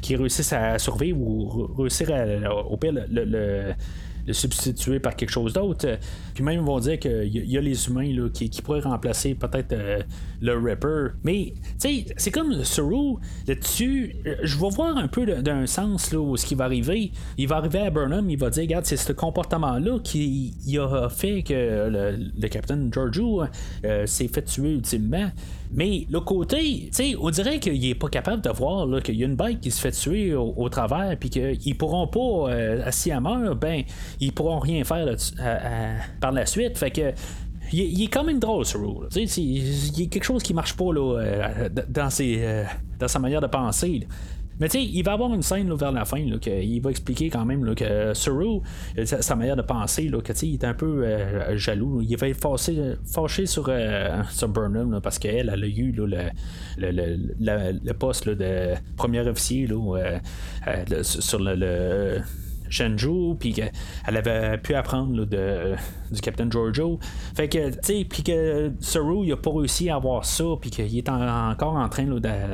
qui 0.00 0.16
réussissent 0.16 0.52
à 0.52 0.78
survivre 0.78 1.18
ou 1.20 1.66
réussir 1.76 2.10
à, 2.12 2.54
au 2.54 2.76
pire 2.76 2.92
le, 3.10 3.72
substituer 4.32 5.00
par 5.00 5.16
quelque 5.16 5.30
chose 5.30 5.52
d'autre. 5.52 5.98
Puis 6.34 6.44
même 6.44 6.60
ils 6.60 6.66
vont 6.66 6.80
dire 6.80 6.98
qu'il 6.98 7.26
y, 7.26 7.58
a 7.58 7.60
les 7.60 7.88
humains 7.88 8.12
là, 8.12 8.28
qui, 8.28 8.48
pourraient 8.62 8.80
remplacer 8.80 9.34
peut-être 9.34 9.72
euh, 9.72 10.02
le 10.40 10.56
Ripper. 10.56 11.14
Mais 11.24 11.54
tu 11.54 12.04
sais, 12.04 12.06
c'est 12.16 12.30
comme 12.30 12.64
Saru 12.64 13.16
là-dessus. 13.46 14.16
Je 14.42 14.58
vais 14.58 14.68
voir 14.70 14.96
un 14.96 15.08
peu 15.08 15.26
d'un 15.26 15.66
sens 15.66 16.12
là, 16.12 16.18
où 16.18 16.36
ce 16.36 16.46
qui 16.46 16.54
va 16.54 16.64
arriver. 16.64 17.12
Il 17.36 17.48
va 17.48 17.56
arriver 17.56 17.80
à 17.80 17.90
Burnham, 17.90 18.28
il 18.30 18.38
va 18.38 18.50
dire 18.50 18.62
Regarde, 18.62 18.86
c'est 18.86 18.96
ce 18.96 19.12
comportement-là 19.12 19.98
qui 20.00 20.54
a 20.78 21.08
fait 21.08 21.42
que 21.42 21.88
le, 21.88 22.48
capitaine 22.48 22.90
Giorgio 22.92 23.42
euh, 23.84 24.06
s'est 24.06 24.28
fait 24.28 24.42
tuer 24.42 24.72
ultimement. 24.72 25.30
Mais 25.70 26.06
le 26.10 26.20
côté, 26.20 26.86
tu 26.86 26.88
sais, 26.92 27.14
on 27.20 27.30
dirait 27.30 27.58
qu'il 27.58 27.84
est 27.84 27.94
pas 27.94 28.08
capable 28.08 28.42
de 28.42 28.50
voir 28.50 28.86
qu'il 29.02 29.16
y 29.16 29.22
a 29.22 29.26
une 29.26 29.36
bête 29.36 29.60
qui 29.60 29.70
se 29.70 29.80
fait 29.80 29.90
tuer 29.90 30.34
au, 30.34 30.68
travers, 30.70 31.16
puis 31.18 31.28
qu'ils 31.30 31.76
pourront 31.76 32.06
pas, 32.06 32.52
euh, 32.52 32.84
si 32.90 33.10
elle 33.10 33.20
ben, 33.60 33.82
ils 34.20 34.32
pourront 34.32 34.58
rien 34.58 34.84
faire 34.84 35.06
par 36.20 36.32
la 36.32 36.46
suite. 36.46 36.76
Fait 36.78 36.90
que 36.90 37.12
il, 37.72 38.02
est 38.02 38.08
quand 38.08 38.24
même 38.24 38.38
drôle 38.38 38.64
ce 38.64 38.78
rule. 38.78 39.08
Il 39.14 40.00
y 40.00 40.04
a 40.04 40.06
quelque 40.06 40.24
chose 40.24 40.42
qui 40.42 40.54
marche 40.54 40.74
pas 40.74 40.92
là, 40.92 41.18
euh, 41.18 41.68
dans, 41.88 42.10
ses, 42.10 42.38
euh, 42.40 42.64
dans 42.98 43.08
sa 43.08 43.18
manière 43.18 43.40
de 43.40 43.46
penser. 43.46 44.06
Mais 44.60 44.68
tu 44.68 44.78
sais, 44.78 44.84
il 44.84 45.02
va 45.04 45.12
avoir 45.12 45.32
une 45.32 45.42
scène 45.42 45.72
vers 45.72 45.92
la 45.92 46.04
fin, 46.04 46.18
là, 46.18 46.36
il 46.44 46.80
va 46.80 46.90
expliquer 46.90 47.30
quand 47.30 47.44
même 47.44 47.76
que 47.76 48.12
Saru, 48.12 48.60
euh, 48.98 49.04
sa, 49.04 49.36
manière 49.36 49.54
de 49.54 49.62
penser, 49.62 50.10
que 50.10 50.44
il 50.44 50.54
est 50.54 50.64
un 50.64 50.74
peu 50.74 51.06
jaloux. 51.54 52.02
Il 52.02 52.16
va 52.16 52.28
être 52.28 52.40
fâché, 52.40 52.94
fâché 53.06 53.46
sur, 53.46 53.70
sur 54.30 54.48
Burnham 54.48 55.00
parce 55.00 55.20
qu'elle, 55.20 55.48
elle 55.54 55.62
a 55.62 55.66
eu 55.68 55.92
le, 55.92 56.06
le, 56.76 57.78
le, 57.84 57.92
poste 57.92 58.28
de 58.28 58.74
premier 58.96 59.20
officier 59.28 59.68
sur 61.02 61.38
le 61.38 62.20
Shenju, 62.68 63.36
puis 63.38 63.52
qu'elle 63.52 63.70
avait 64.06 64.58
pu 64.58 64.74
apprendre 64.74 65.24
de, 65.24 65.74
du 66.10 66.20
Captain 66.20 66.50
Giorgio. 66.50 66.98
Fait 67.34 67.48
que, 67.48 67.70
tu 67.70 67.78
sais, 67.82 68.06
puis 68.08 68.22
que 68.22 68.72
Saru, 68.80 69.26
il 69.26 69.32
a 69.32 69.36
pas 69.36 69.50
réussi 69.50 69.90
à 69.90 69.96
avoir 69.96 70.24
ça, 70.24 70.44
puis 70.60 70.70
qu'il 70.70 70.96
est 70.96 71.08
encore 71.08 71.76
en 71.76 71.88
train 71.88 72.04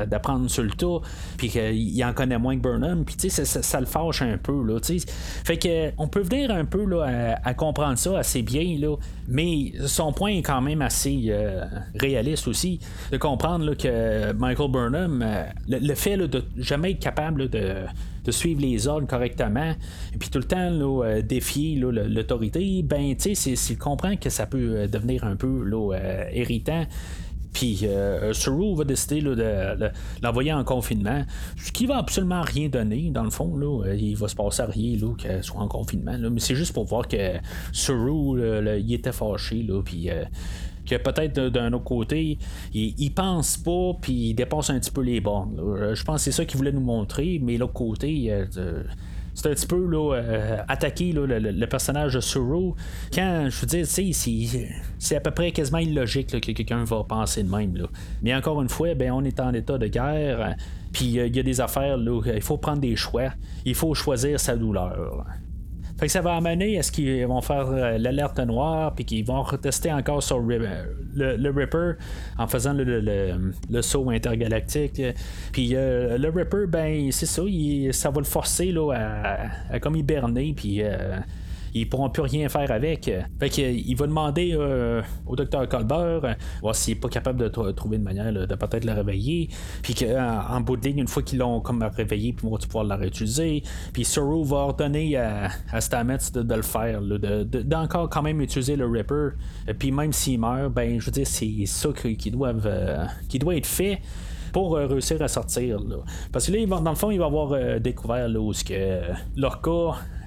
d'apprendre 0.06 0.48
sur 0.48 0.62
le 0.62 0.70
tas, 0.70 1.00
puis 1.36 1.48
qu'il 1.48 2.04
en 2.04 2.12
connaît 2.12 2.38
moins 2.38 2.56
que 2.56 2.62
Burnham, 2.62 3.04
puis 3.04 3.16
tu 3.16 3.30
sais, 3.30 3.44
ça, 3.44 3.80
le 3.80 3.86
fâche 3.86 4.22
un 4.22 4.38
peu, 4.38 4.64
là, 4.64 4.80
tu 4.80 4.98
sais. 4.98 5.06
Fait 5.44 5.58
que, 5.58 5.92
on 5.98 6.08
peut 6.08 6.22
venir 6.22 6.50
un 6.50 6.64
peu 6.64 6.84
là, 6.84 7.36
à, 7.42 7.54
comprendre 7.54 7.98
ça 7.98 8.18
assez 8.18 8.42
bien, 8.42 8.78
là, 8.78 8.96
mais 9.28 9.72
son 9.86 10.12
point 10.12 10.30
est 10.30 10.42
quand 10.42 10.60
même 10.60 10.82
assez 10.82 11.26
euh, 11.28 11.64
réaliste 11.94 12.48
aussi, 12.48 12.80
de 13.10 13.16
comprendre 13.16 13.64
là, 13.64 13.74
que 13.74 14.32
Michael 14.32 14.70
Burnham, 14.70 15.22
euh, 15.22 15.44
le, 15.68 15.94
fait 15.94 16.16
de 16.16 16.44
jamais 16.56 16.92
être 16.92 17.00
capable 17.00 17.48
de 17.48 17.84
de 18.24 18.30
suivre 18.30 18.60
les 18.60 18.88
ordres 18.88 19.06
correctement, 19.06 19.74
et 20.12 20.18
puis 20.18 20.30
tout 20.30 20.38
le 20.38 20.44
temps 20.44 20.70
euh, 21.04 21.22
défier 21.22 21.76
l'autorité, 21.76 22.82
ben 22.82 23.14
tu 23.16 23.34
sais, 23.34 23.56
s'il 23.56 23.78
comprend 23.78 24.16
que 24.16 24.30
ça 24.30 24.46
peut 24.46 24.76
euh, 24.76 24.86
devenir 24.86 25.24
un 25.24 25.36
peu 25.36 25.64
euh, 25.72 26.24
irritant, 26.32 26.86
Puis 27.52 27.80
euh, 27.84 28.32
va 28.76 28.84
décider 28.84 29.20
de, 29.20 29.90
l'envoyer 30.22 30.52
en 30.52 30.64
confinement, 30.64 31.24
ce 31.56 31.70
qui 31.70 31.86
va 31.86 31.98
absolument 31.98 32.42
rien 32.42 32.68
donner, 32.68 33.10
dans 33.10 33.22
le 33.24 33.30
fond. 33.30 33.56
Là. 33.56 33.94
Il 33.94 34.16
va 34.16 34.28
se 34.28 34.34
passer 34.34 34.62
à 34.62 34.66
rien 34.66 34.98
qu'elle 35.16 35.42
soit 35.42 35.60
en 35.60 35.68
confinement. 35.68 36.16
Mais 36.18 36.40
c'est 36.40 36.56
juste 36.56 36.72
pour 36.72 36.84
voir 36.84 37.06
que 37.06 37.34
Suru, 37.72 38.40
il 38.80 38.92
était 38.92 39.12
fâché. 39.12 39.62
Là, 39.62 39.82
puis 39.82 40.10
que 40.86 40.96
peut-être 40.96 41.48
d'un 41.48 41.72
autre 41.72 41.84
côté, 41.84 42.38
il, 42.72 43.10
pense 43.14 43.56
pas, 43.56 43.92
puis 44.00 44.30
il 44.30 44.34
dépasse 44.34 44.70
un 44.70 44.78
petit 44.78 44.90
peu 44.90 45.02
les 45.02 45.20
bornes. 45.20 45.56
Je 45.94 46.02
pense 46.04 46.16
que 46.16 46.24
c'est 46.24 46.32
ça 46.32 46.44
qu'il 46.44 46.58
voulait 46.58 46.72
nous 46.72 46.80
montrer, 46.80 47.40
mais 47.42 47.56
l'autre 47.56 47.72
côté, 47.72 48.30
euh, 48.30 48.44
c'est 49.34 49.48
un 49.48 49.54
petit 49.54 49.66
peu 49.66 49.84
là, 49.86 50.14
euh, 50.14 50.58
attaquer 50.68 51.12
le, 51.12 51.66
personnage 51.66 52.14
de 52.14 52.20
Suru. 52.20 52.72
Quand, 53.12 53.48
je 53.50 53.60
veux 53.60 53.66
dire, 53.66 53.86
c'est 54.98 55.16
à 55.16 55.20
peu 55.20 55.30
près 55.32 55.50
quasiment 55.50 55.78
illogique 55.78 56.40
que 56.40 56.52
quelqu'un 56.52 56.84
va 56.84 57.02
penser 57.04 57.42
de 57.42 57.50
même. 57.50 57.74
Mais 58.22 58.34
encore 58.34 58.62
une 58.62 58.68
fois, 58.68 58.94
ben, 58.94 59.10
on 59.12 59.24
est 59.24 59.40
en 59.40 59.52
état 59.52 59.76
de 59.78 59.88
guerre. 59.88 60.54
Puis 60.92 61.18
euh, 61.18 61.26
il 61.26 61.36
y 61.36 61.40
a 61.40 61.42
des 61.42 61.60
affaires, 61.60 61.96
là, 61.96 62.20
il 62.34 62.42
faut 62.42 62.56
prendre 62.56 62.80
des 62.80 62.96
choix. 62.96 63.30
Il 63.64 63.74
faut 63.74 63.94
choisir 63.94 64.38
sa 64.38 64.56
douleur. 64.56 65.24
Fait 65.98 66.06
que 66.06 66.12
ça 66.12 66.20
va 66.20 66.34
amener 66.34 66.78
à 66.78 66.82
ce 66.82 66.90
qu'ils 66.90 67.24
vont 67.26 67.40
faire 67.40 67.68
euh, 67.68 67.98
l'alerte 67.98 68.38
noire, 68.40 68.94
puis 68.94 69.04
qu'ils 69.04 69.24
vont 69.24 69.42
retester 69.42 69.92
encore 69.92 70.22
sur 70.22 70.40
le, 70.40 71.50
Ripper 71.50 71.92
en 72.36 72.46
faisant 72.48 72.74
le, 72.74 73.82
saut 73.82 74.10
intergalactique. 74.10 75.00
Puis 75.52 75.70
euh, 75.74 76.18
le 76.18 76.30
Ripper, 76.30 76.66
ben, 76.68 77.12
c'est 77.12 77.26
ça, 77.26 77.42
ça 77.92 78.10
va 78.10 78.18
le 78.18 78.26
forcer 78.26 78.72
là, 78.72 78.92
à, 79.70 79.80
comme 79.80 79.96
hiberner, 79.96 80.52
puis. 80.56 80.82
Ils 81.74 81.88
pourront 81.88 82.08
plus 82.08 82.22
rien 82.22 82.48
faire 82.48 82.70
avec. 82.70 83.10
Fait 83.40 83.50
qu'il 83.50 83.96
va 83.96 84.06
demander 84.06 84.52
euh, 84.54 85.02
au 85.26 85.34
docteur 85.34 85.68
Colbert, 85.68 86.24
euh, 86.24 86.34
voir 86.62 86.74
s'il 86.74 86.94
n'est 86.94 87.00
pas 87.00 87.08
capable 87.08 87.40
de 87.40 87.48
trouver 87.48 87.96
une 87.96 88.04
manière 88.04 88.32
de 88.32 88.54
peut-être 88.54 88.84
le 88.84 88.92
réveiller. 88.92 89.48
Puis 89.82 89.94
qu'en 89.94 90.60
bout 90.60 90.76
de 90.76 90.86
ligne, 90.86 90.98
une 91.00 91.08
fois 91.08 91.24
qu'ils 91.24 91.40
l'ont 91.40 91.60
comme 91.60 91.82
réveillé, 91.82 92.32
puis 92.32 92.48
vont 92.48 92.56
pouvoir 92.56 92.84
la 92.84 92.96
réutiliser? 92.96 93.64
Puis 93.92 94.04
Soro 94.04 94.44
va 94.44 94.58
ordonner 94.58 95.16
à, 95.16 95.50
Stamets 95.80 96.30
de, 96.32 96.54
le 96.54 96.62
faire, 96.62 97.00
d'encore 97.02 98.08
quand 98.08 98.22
même 98.22 98.40
utiliser 98.40 98.76
le 98.76 98.86
Ripper. 98.86 99.30
Puis 99.78 99.90
même 99.90 100.12
s'il 100.12 100.38
meurt, 100.38 100.72
ben 100.72 101.00
je 101.00 101.06
veux 101.06 101.12
dire, 101.12 101.26
c'est 101.26 101.66
ça 101.66 101.88
euh, 101.88 102.14
qui 102.14 102.30
doit 102.30 103.56
être 103.56 103.66
fait 103.66 104.00
pour 104.52 104.76
réussir 104.76 105.20
à 105.20 105.26
sortir. 105.26 105.80
Parce 106.30 106.46
que 106.46 106.52
là, 106.52 106.64
dans 106.80 106.90
le 106.90 106.96
fond, 106.96 107.10
il 107.10 107.18
va 107.18 107.24
avoir 107.24 107.80
découvert 107.80 108.28
là, 108.28 108.38
où 108.38 108.52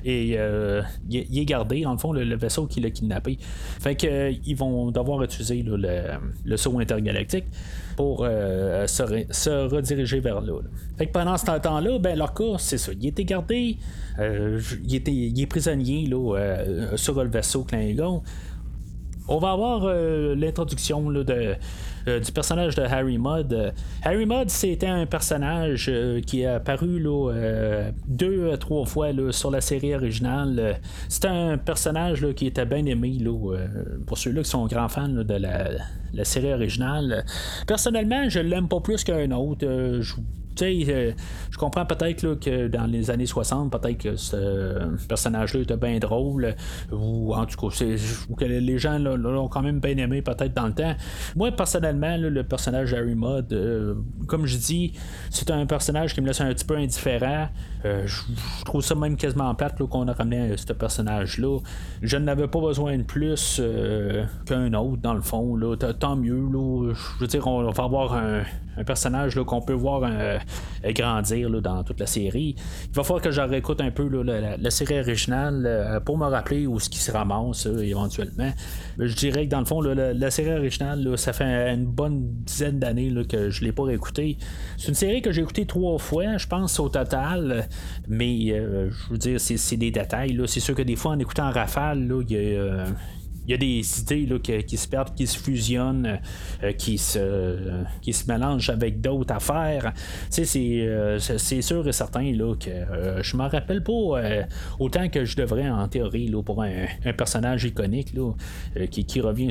et 0.08 0.36
euh, 0.38 0.82
il, 1.10 1.38
est 1.38 1.46
gardé, 1.46 1.86
en 1.86 1.92
le 1.92 1.98
fond, 1.98 2.14
le, 2.14 2.36
vaisseau 2.38 2.66
qui 2.66 2.80
l'a 2.80 2.90
kidnappé. 2.90 3.38
Fait 3.42 3.96
que 3.96 4.08
euh, 4.08 4.34
ils 4.46 4.56
vont 4.56 4.90
devoir 4.90 5.22
utiliser 5.22 5.66
le, 5.66 6.56
saut 6.56 6.80
intergalactique 6.80 7.44
pour 7.98 8.24
euh, 8.24 8.88
se, 8.88 9.68
rediriger 9.68 10.22
vers 10.22 10.40
là, 10.40 10.62
Fait 10.98 11.08
que 11.08 11.12
pendant 11.12 11.36
ce 11.36 11.46
temps-là, 11.46 12.00
ben 12.00 12.18
leur 12.18 12.34
cas, 12.34 12.56
c'est 12.58 12.78
ça. 12.78 12.94
Il 12.98 13.06
était 13.06 13.26
gardé, 13.26 13.78
il, 14.18 14.96
était, 14.96 15.12
est 15.12 15.46
prisonnier 15.46 16.10
sur 16.96 17.22
le 17.22 17.30
vaisseau 17.30 17.66
Klingon. 17.66 18.24
On 19.28 19.40
va 19.40 19.52
avoir 19.52 19.94
l'introduction 20.36 21.12
de 21.12 21.56
euh, 22.08 22.20
du 22.20 22.32
personnage 22.32 22.76
de 22.76 22.84
Harry 22.84 23.18
Mudd. 23.18 23.74
Harry 24.04 24.26
Mudd, 24.26 24.50
c'était 24.50 24.88
un 24.88 25.06
personnage 25.06 25.88
euh, 25.90 26.22
qui 26.22 26.42
est 26.42 26.46
apparu 26.46 27.04
deux, 28.08 28.58
trois 28.58 28.86
fois 28.86 29.10
sur 29.32 29.52
la 29.52 29.60
série 29.60 29.94
originale. 29.94 30.80
C'est 31.10 31.26
un 31.26 31.58
personnage 31.58 32.26
qui 32.34 32.48
était 32.48 32.66
bien 32.66 32.86
aimé 32.86 33.18
pour 34.06 34.18
ceux-là 34.18 34.44
qui 34.44 34.50
sont 34.50 34.66
grands 34.68 34.88
fans 34.88 35.10
de 35.10 35.34
la, 35.34 36.24
série 36.24 36.54
originale. 36.54 37.26
Personnellement, 37.68 38.30
je 38.30 38.40
l'aime 38.40 38.70
pas 38.70 38.80
plus 38.80 39.04
qu'un 39.04 39.32
autre. 39.32 39.66
Euh, 39.66 40.02
je 40.02 40.16
euh, 40.66 41.12
je 41.50 41.58
comprends 41.58 41.86
peut-être 41.86 42.36
que 42.40 42.68
dans 42.68 42.86
les 42.86 43.12
années 43.12 43.26
60, 43.26 43.72
peut-être 43.72 43.98
que 43.98 44.16
ce 44.16 45.06
personnage-là 45.08 45.62
était 45.62 45.78
bien 45.78 46.00
drôle, 46.00 46.56
ou 46.92 47.34
en 47.34 47.46
tout 47.46 47.70
cas, 47.70 47.86
ou 48.30 48.36
que 48.36 48.46
les 48.46 48.78
gens 48.78 49.00
l'ont 49.00 49.48
quand 49.48 49.62
même 49.62 49.80
bien 49.80 49.98
aimé 49.98 50.22
peut-être 50.22 50.54
dans 50.54 50.68
le 50.68 50.74
temps. 50.74 50.96
Moi, 51.36 51.52
personnellement, 51.52 52.18
le 52.18 52.44
personnage 52.44 52.94
Harry 52.94 53.16
Mudd, 53.16 53.54
euh, 53.54 53.96
comme 54.28 54.46
je 54.46 54.58
dis, 54.58 54.94
c'est 55.30 55.52
un 55.52 55.66
personnage 55.66 56.14
qui 56.14 56.22
me 56.22 56.28
laisse 56.28 56.42
un 56.42 56.54
petit 56.54 56.66
peu 56.66 56.78
indifférent. 56.78 57.50
Euh, 57.88 58.06
je, 58.06 58.22
trouve 58.66 58.82
ça 58.82 58.96
même 58.96 59.16
quasiment 59.16 59.54
plate 59.56 59.78
qu'on 59.78 60.08
a 60.08 60.14
ramené 60.14 60.56
ce 60.58 60.74
personnage-là. 60.74 61.60
Je 62.02 62.18
n'avais 62.18 62.48
pas 62.48 62.60
besoin 62.60 62.98
de 62.98 63.04
plus 63.04 63.62
qu'un 64.46 64.74
autre, 64.74 65.02
dans 65.02 65.14
le 65.14 65.22
fond. 65.22 65.60
Tant 66.00 66.16
mieux. 66.16 66.48
Je 66.94 67.20
veux 67.20 67.28
dire, 67.28 67.48
on 67.48 67.70
va 67.70 67.84
avoir 67.84 68.14
un, 68.14 68.44
personnage 68.86 69.36
qu'on 69.44 69.62
peut 69.62 69.74
voir 69.74 70.02
euh, 70.04 70.38
grandir 70.86 71.50
dans 71.62 71.84
toute 71.84 72.00
la 72.00 72.06
série. 72.06 72.56
Il 72.86 72.96
va 72.96 73.04
falloir 73.04 73.22
que 73.22 73.32
je 73.32 73.42
réécoute 73.42 73.82
un 73.82 73.92
peu 73.92 74.08
la, 74.24 74.72
série 74.72 75.00
originale 75.00 75.64
euh, 75.66 76.00
pour 76.00 76.18
me 76.18 76.26
rappeler 76.26 76.68
où 76.68 76.80
ce 76.80 76.90
qui 76.90 77.00
se 77.00 77.12
ramasse 77.12 77.66
euh, 77.66 77.82
éventuellement. 77.82 78.52
Je 79.00 79.16
dirais 79.16 79.46
que 79.46 79.52
dans 79.52 79.60
le 79.60 79.66
fond, 79.66 79.82
la, 79.82 80.32
série 80.32 80.54
originale, 80.54 81.18
ça 81.18 81.34
fait 81.34 81.74
une 81.74 81.86
bonne 81.86 82.28
dizaine 82.44 82.80
d'années 82.80 83.14
que 83.28 83.50
je 83.50 83.62
ne 83.62 83.66
l'ai 83.66 83.72
pas 83.72 83.84
réécouté. 83.84 84.38
C'est 84.78 84.90
une 84.90 84.96
série 84.96 85.22
que 85.22 85.32
j'ai 85.32 85.42
écoutée 85.42 85.66
trois 85.66 85.98
fois, 85.98 86.38
je 86.38 86.48
pense, 86.48 86.80
au 86.80 86.90
total. 86.90 87.68
Mais 88.08 88.48
je 88.48 89.10
veux 89.12 89.18
dire, 89.18 89.40
c'est 89.40 89.78
des 89.78 89.92
détails. 89.92 90.40
C'est 90.48 90.60
sûr 90.60 90.76
que 90.76 90.82
des 90.82 90.96
fois, 90.96 91.12
en 91.12 91.20
écoutant 91.20 91.52
rafale, 91.52 92.12
il 92.28 92.32
y 92.32 92.56
a 92.58 92.86
il 92.88 93.17
y 93.52 93.54
a 93.54 93.58
des 93.58 94.00
idées 94.02 94.26
là, 94.26 94.40
qui, 94.40 94.78
se 94.78 94.88
perdent, 94.88 95.16
qui 95.16 95.26
se 95.26 95.38
fusionnent, 95.38 96.20
euh, 96.64 96.72
qui, 96.74 96.98
se, 96.98 97.58
qui 98.02 98.14
se 98.14 98.30
mélangent 98.32 98.70
avec 98.70 99.02
d'autres 99.02 99.34
affaires. 99.34 99.94
Euh, 100.38 101.20
c'est, 101.20 101.62
sûr 101.62 101.88
et 101.88 101.92
certain 101.92 102.32
là, 102.34 102.56
que 102.56 102.70
euh, 102.70 103.24
je 103.24 103.38
m'en 103.38 103.48
rappelle 103.48 103.84
pas 103.84 103.94
autant 104.80 105.10
que 105.10 105.26
je 105.26 105.36
devrais 105.36 105.70
en 105.70 105.88
théorie 105.88 106.28
là, 106.28 106.44
pour 106.44 106.62
un, 106.62 106.88
personnage 107.18 107.64
iconique 107.64 108.14
là, 108.14 108.34
qui, 108.88 109.06
qui, 109.06 109.22
revient 109.22 109.50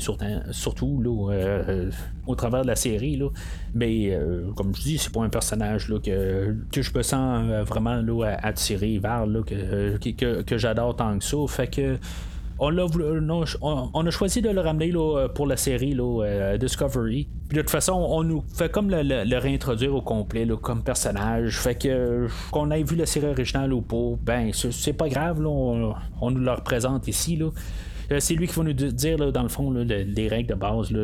surtout 0.51 1.01
là, 1.01 1.91
au 2.27 2.35
travers 2.35 2.63
de 2.63 2.69
la 2.69 2.77
série. 2.77 3.17
Là. 3.17 3.29
Mais 3.75 4.17
comme 4.55 4.75
je 4.75 4.83
dis, 4.83 4.99
c'est 4.99 5.13
pas 5.13 5.23
un 5.23 5.29
personnage 5.29 5.89
là, 5.89 5.99
que, 5.99 6.55
que 6.71 6.83
je 6.83 6.93
me 6.95 7.03
sens 7.03 7.67
vraiment 7.67 7.97
là, 7.97 8.37
attiré 8.43 8.99
vers 8.99 9.27
là, 9.27 9.43
que, 9.43 9.97
que, 9.97 10.43
que 10.43 10.59
j'adore 10.59 10.97
tant 10.97 11.19
que 11.19 11.25
ça. 11.25 11.37
Fait 11.49 11.69
que 11.69 11.99
on, 12.59 14.07
a, 14.07 14.11
choisi 14.11 14.41
de 14.43 14.51
le 14.51 14.61
ramener 14.61 14.93
pour 15.35 15.47
la 15.47 15.57
série 15.57 15.97
euh, 15.99 16.57
Discovery. 16.57 17.29
Puis 17.49 17.57
de 17.57 17.63
toute 17.63 17.71
façon, 17.71 17.93
on 17.93 18.23
nous 18.23 18.43
fait 18.55 18.71
comme 18.71 18.91
le, 18.91 19.39
réintroduire 19.39 19.95
au 19.95 20.01
complet 20.01 20.47
comme 20.63 20.83
personnage. 20.83 21.59
Fait 21.59 21.75
que 21.75 22.27
qu'on 22.51 22.71
ait 22.71 22.83
vu 22.83 22.97
la 22.97 23.07
série 23.07 23.27
originale 23.27 23.73
ou 23.73 23.83
pas, 23.83 24.17
ben 24.23 24.51
c'est 24.53 24.93
pas 24.93 25.09
grave, 25.09 25.45
on, 25.45 26.31
nous 26.31 26.41
le 26.41 26.53
représente 26.53 27.09
ici. 27.09 27.39
Euh, 28.13 28.21
c'est 28.21 28.35
lui 28.35 28.47
qui 28.47 28.55
va 28.55 28.63
nous 28.63 28.73
dire, 28.73 29.33
dans 29.33 29.43
le 29.43 29.49
fond, 29.49 29.71
les 29.73 30.29
règles 30.29 30.51
de 30.51 30.55
base 30.55 30.95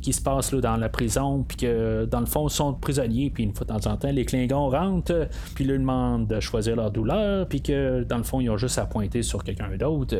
qui 0.00 0.12
se 0.12 0.22
passent 0.22 0.54
dans 0.54 0.76
la 0.76 0.88
prison, 0.88 1.44
puis 1.46 1.56
que, 1.56 2.04
dans 2.04 2.20
le 2.20 2.26
fond, 2.26 2.48
sont 2.48 2.72
prisonniers, 2.74 3.30
puis 3.30 3.42
une 3.44 3.52
fois 3.52 3.66
de 3.66 3.72
temps 3.72 3.90
en 3.90 3.96
temps, 3.96 4.12
les 4.12 4.24
Klingons 4.24 4.68
rentrent, 4.68 5.28
puis 5.54 5.64
leur 5.64 5.78
demandent 5.78 6.28
de 6.28 6.40
choisir 6.40 6.76
leur 6.76 6.90
douleur, 6.90 7.48
puis 7.48 7.62
que, 7.62 8.04
dans 8.04 8.18
le 8.18 8.22
fond, 8.22 8.40
ils 8.40 8.48
ont 8.48 8.56
juste 8.56 8.78
à 8.78 8.86
pointer 8.86 9.22
sur 9.22 9.42
quelqu'un 9.42 9.76
d'autre 9.76 10.16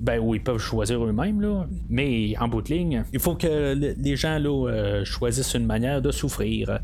ben 0.00 0.18
où 0.18 0.34
ils 0.34 0.42
peuvent 0.42 0.58
choisir 0.58 1.04
eux-mêmes, 1.04 1.40
là. 1.40 1.66
mais 1.88 2.34
en 2.38 2.48
bout 2.48 2.62
de 2.62 2.72
ligne, 2.72 3.04
il 3.12 3.20
faut 3.20 3.34
que 3.34 3.74
les 3.74 4.16
gens 4.16 4.38
là, 4.38 4.68
euh, 4.68 5.04
choisissent 5.04 5.54
une 5.54 5.66
manière 5.66 6.00
de 6.00 6.10
souffrir. 6.10 6.80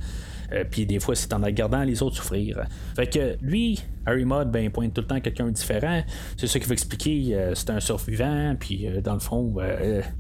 Euh, 0.52 0.64
puis 0.70 0.86
des 0.86 1.00
fois, 1.00 1.14
c'est 1.14 1.32
en 1.32 1.40
regardant 1.40 1.82
les 1.82 2.02
autres 2.02 2.16
souffrir. 2.16 2.64
Fait 2.94 3.06
que 3.06 3.36
lui, 3.42 3.80
Harry 4.04 4.24
Mudd, 4.24 4.50
ben, 4.50 4.64
il 4.64 4.70
pointe 4.70 4.94
tout 4.94 5.00
le 5.00 5.06
temps 5.06 5.20
quelqu'un 5.20 5.48
différent. 5.48 6.02
C'est 6.36 6.46
ça 6.46 6.58
qui 6.58 6.66
veut 6.66 6.72
expliquer, 6.72 7.34
euh, 7.34 7.54
c'est 7.54 7.70
un 7.70 7.80
survivant, 7.80 8.54
puis 8.58 8.88
dans 9.02 9.14
le 9.14 9.20
fond, 9.20 9.54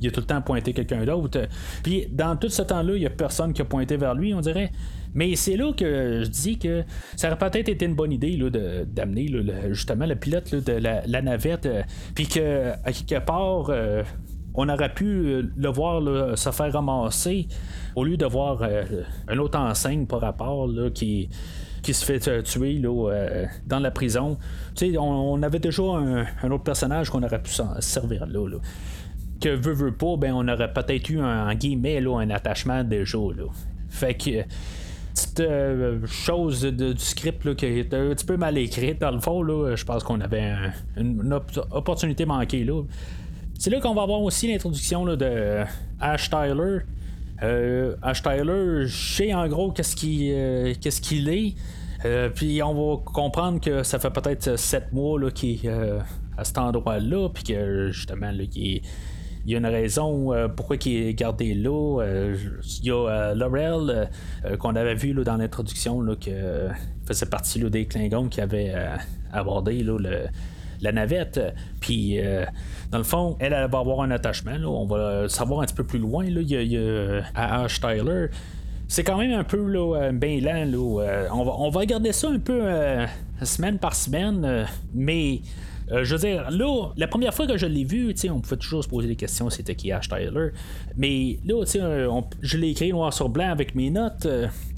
il 0.00 0.08
a 0.08 0.10
tout 0.10 0.20
le 0.20 0.26
temps 0.26 0.42
pointé 0.42 0.72
quelqu'un 0.72 1.04
d'autre. 1.04 1.48
Puis 1.82 2.06
dans 2.10 2.36
tout 2.36 2.48
ce 2.48 2.62
temps-là, 2.62 2.94
il 2.94 3.00
n'y 3.00 3.06
a 3.06 3.10
personne 3.10 3.52
qui 3.52 3.62
a 3.62 3.64
pointé 3.64 3.96
vers 3.96 4.14
lui, 4.14 4.34
on 4.34 4.40
dirait. 4.40 4.70
Mais 5.16 5.34
c'est 5.34 5.56
là 5.56 5.72
que 5.72 6.22
je 6.24 6.28
dis 6.28 6.58
que 6.58 6.84
ça 7.16 7.28
aurait 7.28 7.38
peut-être 7.38 7.70
été 7.70 7.86
une 7.86 7.94
bonne 7.94 8.12
idée 8.12 8.38
d'amener 8.86 9.28
justement 9.70 10.04
le 10.04 10.14
pilote 10.14 10.54
de 10.54 10.72
la, 10.74 11.22
navette, 11.22 11.64
euh, 11.64 11.82
puis 12.14 12.28
que 12.28 12.72
à 12.84 12.92
quelque 12.92 13.24
part, 13.24 13.70
euh, 13.70 14.02
on 14.56 14.68
aurait 14.68 14.92
pu 14.92 15.04
euh, 15.04 15.42
le 15.56 15.68
voir 15.68 16.02
se 16.36 16.50
faire 16.50 16.72
ramasser 16.72 17.48
au 17.94 18.04
lieu 18.04 18.16
de 18.16 18.26
voir 18.26 18.62
un 19.28 19.38
autre 19.38 19.58
enseigne 19.58 20.06
par 20.06 20.20
rapport 20.20 20.68
qui 20.94 21.28
qui 21.82 21.94
se 21.94 22.04
fait 22.04 22.42
tuer 22.42 22.74
là, 22.74 23.46
dans 23.66 23.78
la 23.78 23.92
prison. 23.92 24.38
On, 24.82 24.98
on, 24.98 25.42
avait 25.44 25.60
déjà 25.60 25.82
un, 25.84 26.50
autre 26.50 26.64
personnage 26.64 27.10
qu'on 27.10 27.22
aurait 27.22 27.40
pu 27.40 27.52
servir 27.78 28.26
là. 28.26 28.58
Que 29.40 29.50
veut, 29.50 29.72
veut 29.72 29.94
pas, 29.94 30.16
ben 30.16 30.32
on 30.34 30.48
aurait 30.48 30.72
peut-être 30.72 31.10
eu 31.10 31.20
un, 31.20 31.54
guillemets 31.54 32.00
là, 32.00 32.18
un 32.18 32.30
attachement 32.30 32.82
déjà. 32.82 33.18
Là. 33.18 33.44
Fait 33.88 34.14
que 34.14 34.44
petite 35.16 35.40
euh, 35.40 36.06
chose 36.06 36.62
du 36.62 36.94
script 36.98 37.54
qui 37.54 37.66
était 37.66 37.96
un 37.96 38.10
petit 38.10 38.26
peu 38.26 38.36
mal 38.36 38.58
écrite 38.58 39.00
dans 39.00 39.10
le 39.10 39.20
fond. 39.20 39.42
Là, 39.42 39.74
je 39.74 39.84
pense 39.84 40.04
qu'on 40.04 40.20
avait 40.20 40.54
une, 40.96 41.40
opportunité 41.70 42.26
manquée 42.26 42.64
là. 42.64 42.82
C'est 43.58 43.70
là 43.70 43.80
qu'on 43.80 43.94
va 43.94 44.02
avoir 44.02 44.20
aussi 44.20 44.48
l'introduction 44.52 45.04
de 45.04 45.64
Ash 46.00 46.30
Tyler. 46.30 46.80
Ash 48.02 48.22
Tyler, 48.22 48.86
je 48.86 49.14
sais 49.16 49.34
en 49.34 49.48
gros 49.48 49.72
qu'est-ce 49.72 49.96
qu'il 49.96 50.78
qu'est-ce 50.78 51.00
qu'il 51.00 51.28
est. 51.28 51.54
puis 52.34 52.62
on 52.62 52.74
va 52.74 53.02
comprendre 53.02 53.60
que 53.60 53.82
ça 53.82 53.98
fait 53.98 54.10
peut-être 54.10 54.58
sept 54.58 54.92
mois 54.92 55.30
qu'il 55.30 55.66
est 55.66 55.70
à 56.36 56.44
cet 56.44 56.58
endroit-là, 56.58 57.30
puis 57.30 57.44
que 57.44 57.88
justement, 57.90 58.30
il 58.30 58.82
y 59.46 59.54
a 59.54 59.58
une 59.58 59.66
raison 59.66 60.32
pourquoi 60.54 60.76
il 60.84 61.08
est 61.08 61.14
gardé 61.14 61.54
là. 61.54 62.04
Il 62.04 62.84
y 62.84 62.90
a 62.90 63.34
Laurel 63.34 64.10
qu'on 64.58 64.76
avait 64.76 64.94
vu 64.94 65.14
là, 65.14 65.24
dans 65.24 65.36
l'introduction 65.36 66.04
qui 66.16 66.32
faisait 67.06 67.26
partie 67.26 67.58
des 67.70 67.86
Klingons 67.86 68.28
qui 68.28 68.42
avait 68.42 68.74
abordé 69.32 69.82
le, 69.82 70.26
la 70.80 70.92
navette. 70.92 71.40
Puis, 71.80 72.20
euh, 72.20 72.44
dans 72.90 72.98
le 72.98 73.04
fond, 73.04 73.36
elle, 73.40 73.52
va 73.52 73.78
avoir 73.78 74.00
un 74.00 74.10
attachement. 74.10 74.56
On 74.64 74.86
va 74.86 75.28
savoir 75.28 75.60
un 75.60 75.64
petit 75.64 75.74
peu 75.74 75.84
plus 75.84 75.98
loin. 75.98 76.24
Là. 76.24 76.40
Y 76.40 76.76
a, 76.76 77.22
à 77.34 77.62
Ash 77.64 77.80
Tyler. 77.80 78.26
C'est 78.88 79.02
quand 79.02 79.18
même 79.18 79.32
un 79.32 79.44
peu 79.44 79.64
là, 79.66 80.10
bien 80.12 80.40
lent. 80.40 80.70
Euh, 81.00 81.28
on, 81.32 81.44
va, 81.44 81.52
on 81.58 81.70
va 81.70 81.80
regarder 81.80 82.12
ça 82.12 82.28
un 82.28 82.38
peu 82.38 82.60
euh, 82.62 83.06
semaine 83.42 83.78
par 83.78 83.94
semaine. 83.94 84.66
mais. 84.94 85.40
je 85.88 86.14
veux 86.14 86.20
dire, 86.20 86.50
là, 86.50 86.88
la 86.96 87.06
première 87.06 87.32
fois 87.32 87.46
que 87.46 87.56
je 87.56 87.66
l'ai 87.66 87.84
vu, 87.84 88.14
on 88.30 88.40
pouvait 88.40 88.56
toujours 88.56 88.82
se 88.82 88.88
poser 88.88 89.06
des 89.08 89.16
questions, 89.16 89.50
c'était 89.50 89.74
qui 89.74 89.92
Ash 89.92 90.08
Tyler. 90.08 90.50
Mais 90.96 91.38
là, 91.44 91.64
je 92.42 92.56
l'ai 92.56 92.70
écrit 92.70 92.90
noir 92.90 93.12
sur 93.12 93.28
blanc 93.28 93.50
avec 93.50 93.74
mes 93.74 93.90
notes 93.90 94.26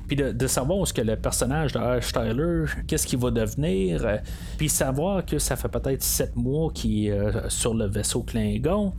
puis 0.09 0.17
de, 0.17 0.47
savoir 0.47 0.87
ce 0.87 0.95
que 0.95 1.03
le 1.03 1.17
personnage 1.17 1.73
de 1.73 1.79
Ash 1.79 2.13
Tyler, 2.13 2.65
qu'est-ce 2.87 3.07
qu'il 3.07 3.19
va 3.19 3.31
devenir, 3.31 4.05
euh, 4.05 4.17
puis 4.57 4.71
savoir 4.71 5.25
que 5.25 5.39
ça 5.39 5.55
fait 5.55 5.69
peut-être 5.69 6.03
sept 6.03 6.35
mois 6.35 6.71
qu'il 6.73 7.07
est 7.07 7.11
euh, 7.11 7.49
sur 7.51 7.75
le 7.75 7.87
vaisseau 7.87 8.23
Klingon. 8.23 8.95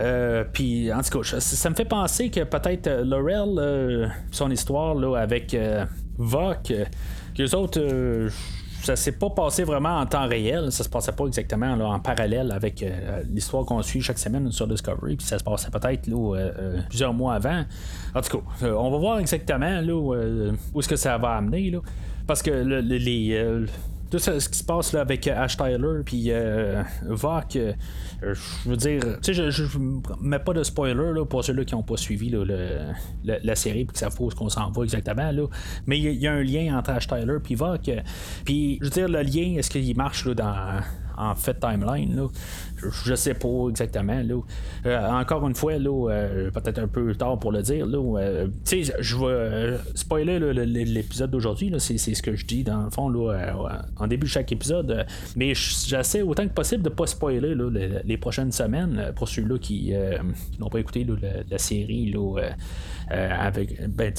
Euh, 0.00 0.44
puis 0.50 0.92
en 0.92 1.00
tout 1.02 1.20
cas, 1.20 1.40
ça, 1.40 1.70
me 1.70 1.74
fait 1.74 1.84
penser 1.84 2.30
que 2.30 2.44
peut-être 2.44 2.88
Laurel, 3.02 4.12
son 4.30 4.50
histoire 4.50 4.94
là, 4.94 5.16
avec 5.16 5.56
Vok, 6.16 6.62
que 6.64 7.42
les 7.42 7.54
autres 7.54 7.80
ça 8.86 8.94
s'est 8.94 9.12
pas 9.12 9.30
passé 9.30 9.64
vraiment 9.64 9.98
en 9.98 10.06
temps 10.06 10.28
réel. 10.28 10.70
Ça 10.70 10.84
se 10.84 10.88
passait 10.88 11.12
pas 11.12 11.26
exactement 11.26 11.72
en 11.72 11.98
parallèle 11.98 12.52
avec 12.52 12.82
euh, 12.82 13.22
l'histoire 13.28 13.64
qu'on 13.64 13.82
suit 13.82 14.00
chaque 14.00 14.18
semaine 14.18 14.50
sur 14.52 14.68
Discovery. 14.68 15.16
Puis 15.16 15.26
ça 15.26 15.38
se 15.38 15.44
passait 15.44 15.70
peut-être 15.70 16.06
là, 16.06 16.16
euh, 16.16 16.52
euh, 16.58 16.80
plusieurs 16.88 17.12
mois 17.12 17.34
avant. 17.34 17.64
En 18.14 18.20
tout 18.20 18.38
cas, 18.38 18.66
on 18.68 18.90
va 18.90 18.98
voir 18.98 19.18
exactement 19.18 19.80
là, 19.80 19.94
où 19.94 20.78
est-ce 20.78 20.88
que 20.88 20.96
ça 20.96 21.18
va 21.18 21.32
amener. 21.32 21.70
Là. 21.70 21.80
Parce 22.26 22.42
que 22.42 22.50
les 22.50 23.66
tout 24.10 24.18
ce 24.18 24.48
qui 24.48 24.58
se 24.58 24.64
passe 24.64 24.92
là, 24.92 25.00
avec 25.00 25.26
Ash 25.26 25.56
Tyler 25.56 26.02
puis 26.04 26.26
euh, 26.28 26.82
Vok, 27.02 27.56
euh, 27.56 27.72
je 28.22 28.68
veux 28.68 28.76
dire, 28.76 29.00
tu 29.22 29.34
sais, 29.34 29.34
je, 29.34 29.50
je, 29.50 29.78
mets 30.20 30.38
pas 30.38 30.52
de 30.52 30.62
spoiler 30.62 30.94
là, 30.94 31.24
pour 31.24 31.44
ceux-là 31.44 31.64
qui 31.64 31.74
n'ont 31.74 31.82
pas 31.82 31.96
suivi 31.96 32.30
le, 32.30 32.44
la 33.24 33.54
série 33.54 33.84
puis 33.84 33.94
que 33.94 33.98
ça 33.98 34.10
faut 34.10 34.30
ce 34.30 34.36
qu'on 34.36 34.48
s'en 34.48 34.70
va 34.70 34.82
exactement 34.84 35.30
là. 35.30 35.46
Mais 35.86 35.98
il 35.98 36.12
y, 36.12 36.26
a 36.26 36.32
un 36.32 36.42
lien 36.42 36.76
entre 36.78 36.90
Ash 36.90 37.06
Tyler 37.06 37.38
puis 37.42 37.54
Vok. 37.54 37.90
Puis, 38.44 38.78
je 38.80 38.84
veux 38.84 38.90
dire, 38.90 39.08
le 39.08 39.22
lien, 39.22 39.56
est-ce 39.58 39.70
qu'il 39.70 39.96
marche 39.96 40.26
dans 40.28 40.80
en 41.16 41.34
fait 41.34 41.58
timeline. 41.60 42.16
Là. 42.16 42.28
Je, 43.04 43.14
sais 43.14 43.34
pas 43.34 43.68
exactement. 43.68 44.20
Là. 44.22 44.40
Euh, 44.86 45.08
encore 45.08 45.46
une 45.46 45.54
fois, 45.54 45.78
là, 45.78 46.10
euh, 46.10 46.50
peut-être 46.50 46.78
un 46.78 46.88
peu 46.88 47.14
tard 47.14 47.38
pour 47.38 47.52
le 47.52 47.62
dire. 47.62 47.86
Là, 47.86 47.98
euh, 48.20 48.48
je 49.00 49.16
vais 49.16 49.78
spoiler 49.94 50.38
l'épisode 50.38 51.30
d'aujourd'hui. 51.30 51.72
C'est, 51.78 51.98
ce 51.98 52.22
que 52.22 52.36
je 52.36 52.46
dis 52.46 52.64
dans 52.64 52.84
le 52.84 52.90
fond 52.90 53.08
là, 53.08 53.84
en 53.96 54.06
début 54.06 54.26
de 54.26 54.30
chaque 54.30 54.52
épisode. 54.52 55.06
mais 55.36 55.54
j'essaie 55.54 56.22
autant 56.22 56.46
que 56.46 56.52
possible 56.52 56.82
de 56.82 56.88
pas 56.88 57.06
spoiler 57.06 57.54
là, 57.54 57.70
les, 58.04 58.16
prochaines 58.16 58.52
semaines 58.52 59.12
pour 59.14 59.28
ceux-là 59.28 59.58
qui, 59.58 59.92
n'ont 60.58 60.68
pas 60.68 60.80
écouté 60.80 61.06
la, 61.50 61.58
série 61.58 62.14
avec 63.08 63.88
ben, 63.88 64.12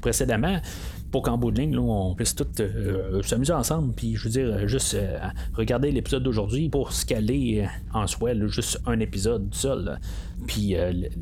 précédemment 0.00 0.58
pour 1.12 1.22
qu'en 1.22 1.36
bout 1.36 1.50
de 1.50 1.60
ligne, 1.60 1.78
on 1.78 2.14
puisse 2.14 2.34
tous 2.34 2.46
euh, 2.60 3.22
s'amuser 3.22 3.52
ensemble. 3.52 3.92
Puis 3.94 4.16
je 4.16 4.24
veux 4.24 4.30
dire, 4.30 4.66
juste 4.66 4.94
euh, 4.94 5.18
regarder 5.54 5.92
l'épisode 5.92 6.22
d'aujourd'hui 6.22 6.70
pour 6.70 6.92
se 6.92 7.04
caler 7.04 7.64
euh, 7.64 7.98
en 7.98 8.06
soi, 8.06 8.30
juste 8.48 8.80
un 8.86 8.98
épisode 8.98 9.54
seul. 9.54 10.00
Puis 10.46 10.74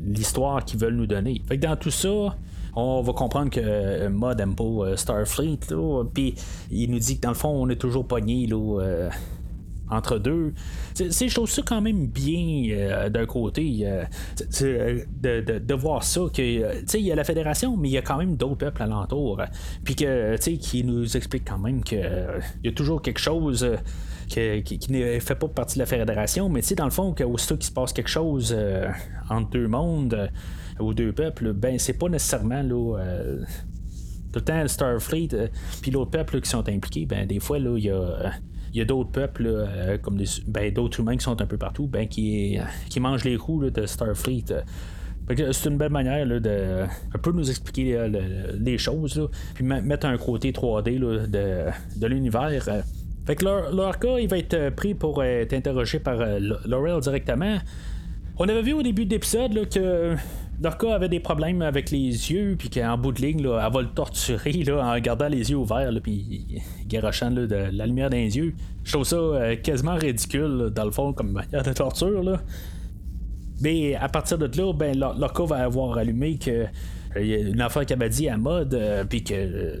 l'histoire 0.03 0.65
qu'ils 0.65 0.79
veulent 0.79 0.95
nous 0.95 1.05
donner. 1.05 1.41
Fait 1.47 1.57
que 1.57 1.67
dans 1.67 1.75
tout 1.75 1.91
ça, 1.91 2.35
on 2.73 3.01
va 3.01 3.13
comprendre 3.13 3.51
que 3.51 4.07
Mod 4.07 4.39
aime 4.39 4.55
pas 4.55 4.95
Starfleet. 4.95 5.59
Puis 6.13 6.33
il 6.71 6.89
nous 6.89 6.97
dit 6.97 7.17
que 7.17 7.21
dans 7.21 7.29
le 7.29 7.35
fond, 7.35 7.49
on 7.49 7.69
est 7.69 7.75
toujours 7.75 8.07
pogné 8.07 8.47
là, 8.47 9.09
entre 9.91 10.17
deux. 10.17 10.53
C'est, 10.93 11.27
je 11.27 11.35
trouve 11.35 11.49
ça 11.49 11.61
quand 11.65 11.81
même 11.81 12.07
bien 12.07 12.69
euh, 12.71 13.09
d'un 13.09 13.25
côté 13.25 13.81
euh, 13.83 14.05
de, 15.21 15.73
voir 15.73 16.03
ça 16.03 16.21
que 16.33 16.41
il 16.41 17.05
y 17.05 17.11
a 17.11 17.15
la 17.15 17.23
fédération, 17.23 17.77
mais 17.77 17.89
il 17.89 17.91
y 17.91 17.97
a 17.97 18.01
quand 18.01 18.17
même 18.17 18.37
d'autres 18.37 18.55
peuples 18.55 18.81
alentour. 18.81 19.41
Puis 19.83 19.95
que 19.95 20.37
qui 20.37 20.83
nous 20.83 21.17
explique 21.17 21.47
quand 21.47 21.59
même 21.59 21.83
qu'il 21.83 22.09
y 22.63 22.67
a 22.67 22.71
toujours 22.71 23.01
quelque 23.01 23.19
chose. 23.19 23.67
qui, 24.27 24.79
ne 24.89 25.19
fait 25.19 25.35
pas 25.35 25.47
partie 25.49 25.75
de 25.75 25.79
la 25.79 25.85
fédération, 25.85 26.47
mais 26.47 26.61
dans 26.77 26.85
le 26.85 26.91
fond, 26.91 27.13
aussitôt 27.25 27.57
qu'il 27.57 27.65
se 27.65 27.71
passe 27.71 27.91
quelque 27.91 28.09
chose 28.09 28.55
euh, 28.57 28.87
entre 29.29 29.49
deux 29.49 29.67
mondes 29.67 30.29
ou 30.79 30.93
deux 30.93 31.11
peuples, 31.11 31.51
ben 31.51 31.77
c'est 31.77 31.97
pas 31.97 32.07
nécessairement 32.07 32.63
là, 32.63 32.97
tout 34.31 34.39
le 34.39 34.41
temps 34.41 34.67
Starfleet 34.67 35.49
puis 35.81 35.91
l'autre 35.91 36.11
peuple 36.11 36.39
qui 36.39 36.49
sont 36.49 36.67
impliqués, 36.69 37.05
ben 37.05 37.27
des 37.27 37.39
fois 37.39 37.59
là 37.59 37.77
il 37.77 37.83
y 37.83 37.89
a 37.89 38.31
il 38.73 38.79
y 38.79 38.81
a 38.81 38.85
d'autres 38.85 39.11
peuples, 39.11 39.45
euh, 39.47 39.97
comme 39.97 40.21
ben, 40.47 40.73
d'autres 40.73 40.99
humains 40.99 41.17
qui 41.17 41.23
sont 41.23 41.41
un 41.41 41.45
peu 41.45 41.57
partout, 41.57 41.87
ben, 41.87 42.07
qui, 42.07 42.57
qui 42.89 42.99
mangent 42.99 43.23
les 43.23 43.37
coups 43.37 43.71
de 43.71 43.85
Starfleet. 43.85 44.45
C'est 45.51 45.69
une 45.69 45.77
belle 45.77 45.91
manière 45.91 46.25
de 46.25 46.83
un 47.13 47.17
peu 47.19 47.31
nous 47.31 47.49
expliquer 47.49 48.09
les 48.59 48.77
choses, 48.77 49.29
puis 49.53 49.63
mettre 49.63 50.07
un 50.07 50.17
côté 50.17 50.51
3D 50.51 50.99
de, 50.99 51.69
de 51.95 52.07
l'univers. 52.07 52.83
Fait 53.25 53.35
que 53.35 53.45
leur, 53.45 53.99
cas, 53.99 54.17
il 54.17 54.27
va 54.27 54.37
être 54.37 54.71
pris 54.75 54.93
pour 54.93 55.23
être 55.23 55.53
interrogé 55.53 55.99
par 55.99 56.19
euh, 56.19 56.39
Laurel 56.65 56.99
directement. 57.01 57.57
On 58.37 58.49
avait 58.49 58.63
vu 58.63 58.73
au 58.73 58.81
début 58.81 59.05
de 59.05 59.11
l'épisode 59.11 59.69
que 59.69 60.15
Dorka 60.61 60.93
avait 60.93 61.09
des 61.09 61.19
problèmes 61.19 61.63
avec 61.63 61.89
les 61.89 62.31
yeux, 62.31 62.55
puis 62.55 62.69
qu'en 62.69 62.95
bout 62.95 63.11
de 63.11 63.19
ligne, 63.19 63.41
là, 63.41 63.63
elle 63.65 63.73
va 63.73 63.81
le 63.81 63.87
torturer 63.87 64.51
là, 64.51 64.93
en 64.93 64.99
gardant 64.99 65.27
les 65.27 65.49
yeux 65.49 65.57
ouverts, 65.57 65.91
puis 66.03 66.61
garochant 66.85 67.31
de 67.31 67.47
la 67.71 67.87
lumière 67.87 68.11
dans 68.11 68.17
les 68.17 68.37
yeux. 68.37 68.53
Je 68.83 68.91
trouve 68.93 69.03
ça 69.03 69.15
euh, 69.15 69.55
quasiment 69.55 69.95
ridicule, 69.95 70.69
dans 70.69 70.85
le 70.85 70.91
fond, 70.91 71.13
comme 71.13 71.31
manière 71.31 71.63
de 71.63 71.73
torture. 71.73 72.39
Mais 73.59 73.95
à 73.95 74.07
partir 74.07 74.37
de 74.37 74.45
là, 74.55 74.71
ben, 74.71 74.99
va 74.99 75.55
avoir 75.55 75.97
allumé 75.97 76.37
que 76.37 76.65
euh, 77.15 77.51
une 77.51 77.61
affaire 77.61 77.87
qu'elle 77.87 77.97
m'a 77.97 78.09
dit 78.09 78.29
à 78.29 78.37
mode, 78.37 78.75
euh, 78.75 79.03
puis 79.03 79.23
que 79.23 79.79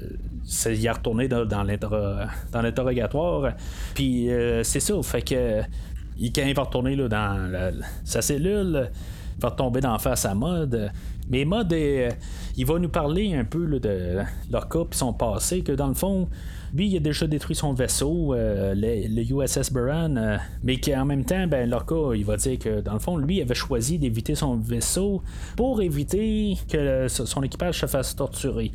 y 0.65 0.87
a 0.87 0.93
retourné 0.93 1.27
dans, 1.27 1.45
dans 1.45 1.63
l'interrogatoire. 1.63 3.53
Puis 3.93 4.29
c'est 4.63 4.79
ça, 4.79 4.95
fait 5.03 5.21
que 5.21 5.61
quand 6.33 6.43
il 6.43 6.55
va 6.55 6.63
retourner 6.63 6.95
là, 6.95 7.07
dans 7.07 7.71
sa 8.03 8.23
cellule, 8.23 8.89
va 9.39 9.51
tomber 9.51 9.81
dans 9.81 9.97
face 9.99 10.25
à 10.25 10.35
Mode. 10.35 10.91
Mais 11.29 11.45
Mode, 11.45 11.71
euh, 11.73 12.09
il 12.57 12.65
va 12.65 12.77
nous 12.77 12.89
parler 12.89 13.33
un 13.33 13.45
peu 13.45 13.65
de 13.79 14.19
leur 14.51 14.69
cas 14.69 14.79
et 14.79 14.95
son 14.95 15.13
passé, 15.13 15.61
que 15.61 15.71
dans 15.71 15.87
le 15.87 15.93
fond, 15.93 16.27
lui, 16.73 16.87
il 16.87 16.97
a 16.97 16.99
déjà 16.99 17.27
détruit 17.27 17.55
son 17.55 17.73
vaisseau, 17.73 18.33
euh, 18.33 18.73
le, 18.75 19.21
USS 19.21 19.71
Buran, 19.71 20.15
euh, 20.15 20.37
mais 20.63 20.77
qu'en 20.77 21.05
même 21.05 21.25
temps, 21.25 21.47
ben, 21.47 21.69
Lorca, 21.69 22.15
il 22.15 22.25
va 22.25 22.37
dire 22.37 22.59
que 22.59 22.81
dans 22.81 22.93
le 22.93 22.99
fond, 22.99 23.17
lui, 23.17 23.37
il 23.37 23.41
avait 23.41 23.55
choisi 23.55 23.97
d'éviter 23.97 24.35
son 24.35 24.57
vaisseau 24.57 25.21
pour 25.55 25.81
éviter 25.81 26.57
que 26.69 27.07
son 27.07 27.43
équipage 27.43 27.79
se 27.79 27.85
fasse 27.85 28.15
torturer. 28.15 28.71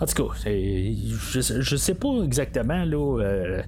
En 0.00 0.06
tout 0.06 0.24
cas, 0.24 0.34
je, 0.44 1.40
je 1.40 1.76
sais 1.76 1.94
pas 1.94 2.22
exactement 2.22 2.84
là 2.84 3.62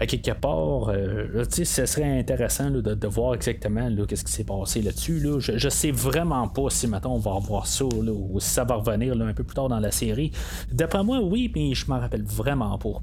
à 0.00 0.06
quelque 0.06 0.30
part, 0.30 0.90
euh, 0.90 1.44
ce 1.50 1.86
serait 1.86 2.18
intéressant 2.18 2.70
de, 2.70 3.06
voir 3.08 3.34
exactement 3.34 3.88
qu'est-ce 4.06 4.24
qui 4.24 4.32
s'est 4.32 4.44
passé 4.44 4.80
là-dessus. 4.82 5.20
Je, 5.40 5.58
je 5.58 5.68
sais 5.68 5.90
vraiment 5.90 6.46
pas 6.48 6.70
si 6.70 6.86
maintenant 6.86 7.14
on 7.14 7.18
va 7.18 7.34
avoir 7.34 7.66
ça 7.66 7.84
ou 7.84 8.38
si 8.38 8.50
ça 8.50 8.64
va 8.64 8.76
revenir 8.76 9.20
un 9.20 9.32
peu 9.32 9.44
plus 9.44 9.54
tard 9.54 9.68
dans 9.68 9.80
la 9.80 9.90
série. 9.90 10.30
D'après 10.70 11.02
moi, 11.02 11.20
oui, 11.20 11.50
mais 11.54 11.74
je 11.74 11.86
m'en 11.88 11.98
rappelle 11.98 12.22
vraiment 12.22 12.78
pas. 12.78 13.00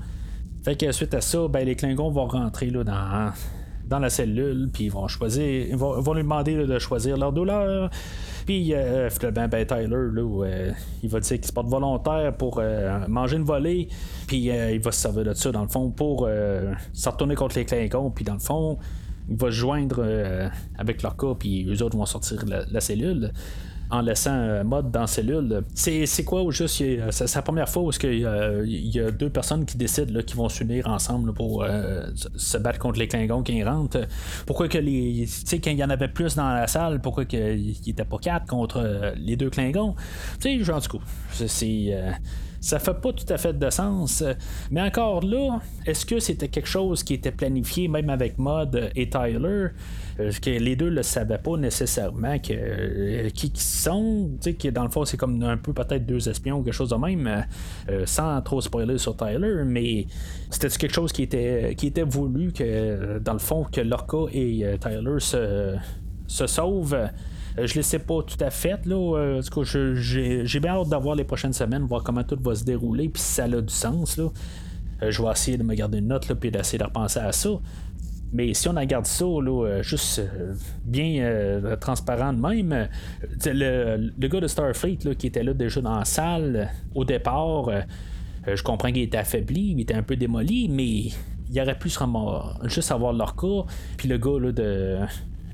Fait 0.64 0.76
que 0.76 0.92
suite 0.92 1.14
à 1.14 1.22
ça, 1.22 1.48
ben, 1.48 1.66
les 1.66 1.76
Klingons 1.76 2.10
vont 2.10 2.28
rentrer 2.28 2.72
dans 2.72 4.00
la 4.00 4.10
cellule, 4.10 4.70
puis 4.72 4.86
ils 4.86 4.92
vont 4.92 5.08
choisir, 5.08 5.44
ils 5.44 5.76
vont, 5.76 6.14
lui 6.14 6.24
demander 6.24 6.56
de 6.56 6.80
choisir 6.80 7.18
leur 7.18 7.34
douleur. 7.34 7.90
Puis 8.46 8.74
euh, 8.74 9.10
ben, 9.34 9.48
ben, 9.48 9.66
Tyler, 9.66 9.88
là, 9.88 10.22
euh, 10.22 10.72
il 11.02 11.10
va 11.10 11.20
dire 11.20 11.38
qu'il 11.38 11.46
se 11.46 11.52
porte 11.52 11.68
volontaire 11.68 12.36
pour 12.38 12.60
euh, 12.60 13.00
manger 13.08 13.38
une 13.38 13.44
volée, 13.44 13.88
puis 14.28 14.50
il 14.50 14.80
va 14.80 14.92
se 14.92 15.02
servir 15.02 15.24
de 15.24 15.34
ça 15.34 15.52
dans 15.52 15.64
le 15.64 15.68
fond 15.68 15.90
pour 15.90 16.28
se 16.94 17.10
retourner 17.10 17.36
contre 17.36 17.56
les 17.58 17.66
Klingons, 17.66 18.12
puis 18.12 18.24
dans 18.24 18.34
le 18.34 18.40
fond, 18.40 18.78
il 19.28 19.36
va 19.36 19.48
se 19.48 19.52
joindre 19.52 20.06
avec 20.78 21.02
leur 21.02 21.18
cas, 21.18 21.34
puis 21.38 21.66
eux 21.68 21.82
autres 21.82 21.98
vont 21.98 22.06
sortir 22.06 22.44
la 22.48 22.82
cellule. 22.82 23.32
En 23.90 24.02
laissant 24.02 24.64
mode 24.64 24.92
dans 24.92 25.08
cellule. 25.08 25.64
C'est, 25.74 26.24
quoi 26.26 26.44
au 26.44 26.52
juste 26.52 26.84
c'est, 27.10 27.36
la 27.36 27.42
première 27.42 27.70
fois 27.70 27.84
où 27.84 27.92
il 28.04 28.96
y, 28.96 29.00
a 29.00 29.12
deux 29.12 29.30
personnes 29.30 29.66
qui 29.66 29.78
décident 29.78 30.14
là, 30.14 30.24
qui 30.24 30.36
vont 30.36 30.50
s'unir 30.50 30.88
ensemble 30.88 31.34
pour 31.34 31.66
se 32.36 32.58
battre 32.58 32.80
contre 32.80 33.00
les 33.00 33.08
Klingons 33.08 33.44
qui 33.44 33.64
rentrent. 33.64 34.08
Pourquoi 34.46 34.68
que 34.68 34.78
les. 34.78 35.26
Tu 35.26 35.28
sais, 35.28 35.60
quand 35.60 35.72
il 35.72 35.78
y 35.78 35.84
en 35.84 35.90
avait 35.90 36.08
plus 36.08 36.36
dans 36.36 36.50
la 36.50 36.68
salle, 36.68 37.02
pourquoi 37.02 37.26
qu'il 37.26 37.76
n'était 37.86 38.06
pas 38.06 38.18
quatre 38.18 38.48
contre 38.48 39.14
les 39.18 39.36
deux 39.36 39.50
Klingons? 39.50 39.96
Tu 40.40 40.58
sais, 40.58 40.64
genre 40.64 40.82
du 40.82 40.88
coup. 40.88 41.02
C'est 41.32 41.94
ça 42.66 42.80
fait 42.80 42.96
pas 42.96 43.14
tout 43.14 43.32
à 43.32 43.38
fait 43.38 43.54
de 43.54 43.70
sens. 43.70 44.24
Mais 44.72 44.82
encore 44.82 45.24
là, 45.24 45.60
est-ce 45.86 46.04
que 46.04 46.20
c'était 46.20 46.48
quelque 46.48 46.68
chose 46.68 47.04
qui 47.04 47.14
était 47.14 47.32
planifié 47.32 47.88
même 47.88 48.10
avec 48.10 48.40
Mod 48.40 48.90
et 48.96 49.08
Tyler? 49.08 49.68
Euh, 50.20 50.32
que 50.42 50.50
les 50.50 50.76
deux 50.76 50.90
le 50.90 51.04
savaient 51.04 51.38
pas 51.38 51.58
nécessairement 51.58 52.40
que, 52.40 52.54
euh, 52.54 53.30
qui, 53.30 53.52
qui 53.52 53.64
sont, 53.64 54.30
que 54.42 54.70
dans 54.70 54.84
le 54.84 54.90
fond 54.90 55.04
c'est 55.04 55.18
comme 55.18 55.44
un 55.44 55.58
peu 55.58 55.74
peut-être 55.74 56.06
deux 56.06 56.30
espions 56.30 56.60
ou 56.60 56.64
quelque 56.64 56.74
chose 56.74 56.90
de 56.90 56.96
même, 56.96 57.46
euh, 57.90 58.04
sans 58.06 58.42
trop 58.42 58.62
spoiler 58.62 58.98
sur 58.98 59.18
Tyler, 59.18 59.64
mais 59.66 60.08
c'était 60.50 60.70
quelque 60.70 60.94
chose 60.94 61.12
qui 61.12 61.24
était, 61.24 61.76
qui 61.78 61.88
était 61.88 62.04
voulu 62.04 62.54
que 62.54 63.20
dans 63.20 63.34
le 63.34 63.40
fond 63.40 63.66
que 63.70 63.82
Lorca 63.82 64.26
et 64.32 64.78
Tyler 64.80 65.20
se, 65.20 65.76
se 66.28 66.48
sauvent? 66.48 67.10
Euh, 67.58 67.68
je 67.68 67.78
ne 67.78 67.84
sais 67.84 68.00
pas 68.00 68.22
tout 68.24 68.38
à 68.40 68.50
fait. 68.50 68.86
Là, 68.86 69.18
euh, 69.18 69.42
j'ai 69.96 70.60
bien 70.60 70.72
hâte 70.74 70.90
d'avoir 70.90 71.16
les 71.16 71.24
prochaines 71.24 71.54
semaines, 71.54 71.84
voir 71.84 72.04
comment 72.04 72.24
tout 72.24 72.38
va 72.42 72.56
se 72.56 72.64
dérouler, 72.64 73.10
puis 73.10 73.22
si 73.22 73.34
ça 73.34 73.46
a 73.46 73.62
du 73.62 73.74
sens. 73.74 74.18
Là. 74.18 74.30
Euh, 75.04 75.12
je 75.12 75.22
vais 75.22 75.32
essayer 75.32 75.58
de 75.58 75.64
me 75.64 75.74
garder 75.74 76.00
une 76.00 76.08
note, 76.08 76.32
puis 76.34 76.52
d'essayer 76.52 76.78
de 76.78 76.84
repenser 76.84 77.20
à 77.20 77.32
ça. 77.32 77.50
Mais 78.34 78.54
si 78.54 78.68
on 78.68 78.74
regarde 78.74 79.06
ça, 79.06 79.26
là, 79.26 79.82
juste 79.82 80.22
bien 80.84 81.62
transparent 81.80 82.34
de 82.34 82.40
même, 82.40 82.90
le, 83.46 84.12
le, 84.18 84.28
gars 84.28 84.42
de 84.42 84.48
Starfleet 84.48 85.00
là, 85.06 85.16
qui 85.16 85.28
était 85.28 85.44
là 85.44 85.54
déjà 85.54 85.80
dans 85.80 85.98
la 85.98 86.06
salle 86.06 86.70
au 86.94 87.06
départ, 87.06 87.70
je 88.46 88.62
comprends 88.62 88.90
qu'il 88.90 89.04
était 89.04 89.18
affaibli, 89.18 89.72
il 89.72 89.82
était 89.82 89.94
un 89.94 90.04
peu 90.04 90.18
démoli, 90.18 90.68
mais 90.70 91.14
il 91.50 91.62
aurait 91.62 91.78
pu 91.78 91.90
se 91.90 92.00
juste 92.64 92.92
avoir 92.92 93.14
leur 93.14 93.36
cas. 93.36 93.66
Puis 93.98 94.08
le 94.08 94.18
gars 94.18 94.40
là, 94.40 94.52
de 94.52 94.98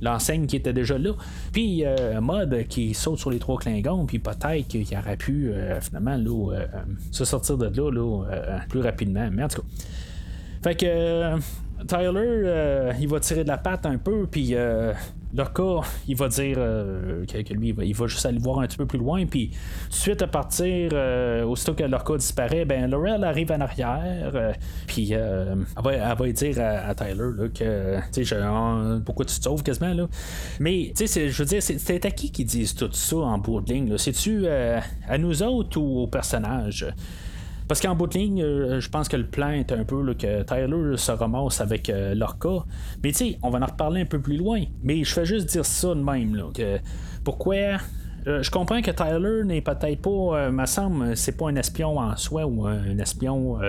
l'enseigne 0.02 0.48
qui 0.48 0.56
était 0.56 0.74
déjà 0.74 0.98
là. 0.98 1.12
Puis 1.52 1.86
euh, 1.86 2.20
Mode 2.22 2.66
qui 2.68 2.94
saute 2.94 3.20
sur 3.20 3.30
les 3.30 3.40
trois 3.40 3.58
Klingons, 3.58 4.06
puis 4.06 4.20
peut-être 4.20 4.68
qu'il 4.68 4.98
aurait 4.98 5.18
pu 5.18 5.52
euh, 5.52 5.80
finalement 5.80 6.18
là, 6.18 6.54
euh, 6.54 6.68
se 7.12 7.26
sortir 7.26 7.58
de 7.58 7.66
là, 7.66 7.92
là 7.92 8.60
plus 8.68 8.82
rapidement. 8.82 9.30
Mais 9.32 9.44
en 9.44 9.48
tout 9.48 9.62
cas. 9.62 9.68
Fait 10.64 10.76
que 10.76 11.40
Tyler, 11.88 12.92
il 13.00 13.08
va 13.08 13.20
tirer 13.20 13.44
de 13.44 13.50
la 13.50 13.58
patte 13.58 13.86
un 13.86 13.98
peu, 13.98 14.28
puis 14.28 14.56
Lorca, 15.34 15.88
il 16.08 16.16
va 16.16 16.28
dire 16.28 16.58
euh, 16.60 17.26
que, 17.26 17.54
lui, 17.54 17.74
il 17.84 17.96
va, 17.96 18.08
juste 18.08 18.26
aller 18.26 18.40
voir 18.40 18.60
un 18.60 18.68
petit 18.68 18.78
peu 18.78 18.86
plus 18.86 19.00
loin. 19.00 19.26
Puis, 19.26 19.52
suite 19.90 20.22
à 20.22 20.28
partir, 20.28 20.90
euh, 20.94 21.44
aussitôt 21.44 21.74
que 21.74 21.84
Lorca 21.84 22.18
disparaît, 22.18 22.66
ben 22.66 22.90
Laurel 22.90 23.24
arrive 23.24 23.52
en 23.52 23.62
arrière. 23.62 24.32
Euh, 24.36 24.52
puis, 24.88 25.12
elle 25.12 25.58
va, 25.82 26.16
va, 26.16 26.32
dire 26.32 26.56
à, 26.60 26.94
Tyler 26.96 27.16
là, 27.16 27.48
que, 27.48 27.98
tu 28.12 28.26
sais, 28.26 28.36
pourquoi 29.06 29.26
tu 29.26 29.38
te 29.38 29.44
sauves 29.44 29.64
quasiment, 29.64 29.94
là? 29.94 30.08
Mais, 30.60 30.92
tu 30.96 31.08
sais, 31.08 31.30
je 31.30 31.44
veux 31.44 31.48
dire, 31.48 31.64
c'est 31.64 32.06
à 32.06 32.12
qui 32.12 32.32
qui 32.32 32.44
disent 32.44 32.76
tout 32.76 32.92
ça 32.92 33.18
en 33.18 33.38
bout 33.38 33.62
de 33.62 33.72
ligne, 33.72 33.98
C'est-tu 33.98 34.48
à 34.48 35.18
nous 35.18 35.44
autres 35.44 35.80
ou 35.80 36.02
aux 36.02 36.08
personnages? 36.08 36.86
Parce 37.72 37.80
qu'en 37.80 37.96
bout 37.96 38.08
de 38.08 38.18
ligne, 38.18 38.44
euh, 38.44 38.82
je 38.82 38.90
pense 38.90 39.08
que 39.08 39.16
le 39.16 39.26
plan 39.26 39.52
est 39.52 39.72
un 39.72 39.86
peu 39.86 40.04
que 40.14 40.44
Tyler 40.44 40.98
se 40.98 41.10
ramasse 41.14 41.62
avec 41.62 41.90
euh, 41.90 42.14
Lorca. 42.14 42.66
Mais 43.02 43.14
tu 43.14 43.20
sais, 43.20 43.40
on 43.44 43.50
va 43.50 43.60
en 43.60 43.66
reparler 43.66 44.02
un 44.02 44.06
peu 44.06 44.20
plus 44.20 44.36
loin. 44.36 44.62
Mais 44.84 45.06
je 45.06 45.14
fais 45.14 45.24
juste 45.24 45.48
dire 45.48 45.66
ça 45.66 45.96
de 45.96 46.04
même. 46.04 46.36
Là, 46.36 46.50
que 46.54 46.80
pourquoi 47.24 47.56
euh, 48.28 48.44
je 48.44 48.52
comprends 48.52 48.82
que 48.82 48.92
Tyler 48.92 49.46
n'est 49.46 49.62
peut-être 49.62 50.02
pas, 50.02 50.52
me 50.52 50.66
semble, 50.66 51.16
c'est 51.16 51.38
pas 51.38 51.48
un 51.48 51.56
espion 51.56 51.98
en 51.98 52.18
soi 52.18 52.46
ou 52.46 52.68
un 52.68 52.98
espion 52.98 53.60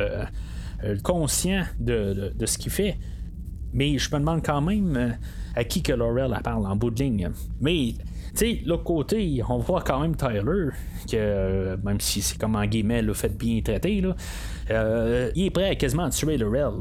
conscient 1.04 1.62
de, 1.78 2.32
ce 2.44 2.58
qu'il 2.58 2.72
fait. 2.72 2.98
Mais 3.72 3.98
je 3.98 4.10
me 4.14 4.20
demande 4.20 4.44
quand 4.44 4.60
même 4.60 5.16
à 5.54 5.64
qui 5.64 5.82
que 5.82 5.92
Laurel 5.92 6.36
parle 6.42 6.66
en 6.66 6.76
bout 6.76 6.90
de 6.90 7.02
ligne. 7.02 7.30
Mais 7.60 7.94
tu 8.34 8.38
sais, 8.38 8.62
l'autre 8.64 8.84
côté, 8.84 9.42
on 9.46 9.58
voit 9.58 9.82
quand 9.82 10.00
même 10.00 10.16
Tyler, 10.16 10.70
que 11.06 11.14
euh, 11.14 11.76
même 11.84 12.00
si 12.00 12.22
c'est 12.22 12.38
comme 12.38 12.56
en 12.56 12.64
guillemets 12.64 13.02
le 13.02 13.12
fait 13.12 13.36
bien 13.36 13.60
traité, 13.60 14.00
là, 14.00 14.16
euh, 14.70 15.30
il 15.34 15.46
est 15.46 15.50
prêt 15.50 15.68
à 15.68 15.74
quasiment 15.74 16.08
tuer 16.08 16.38
Laurel. 16.38 16.72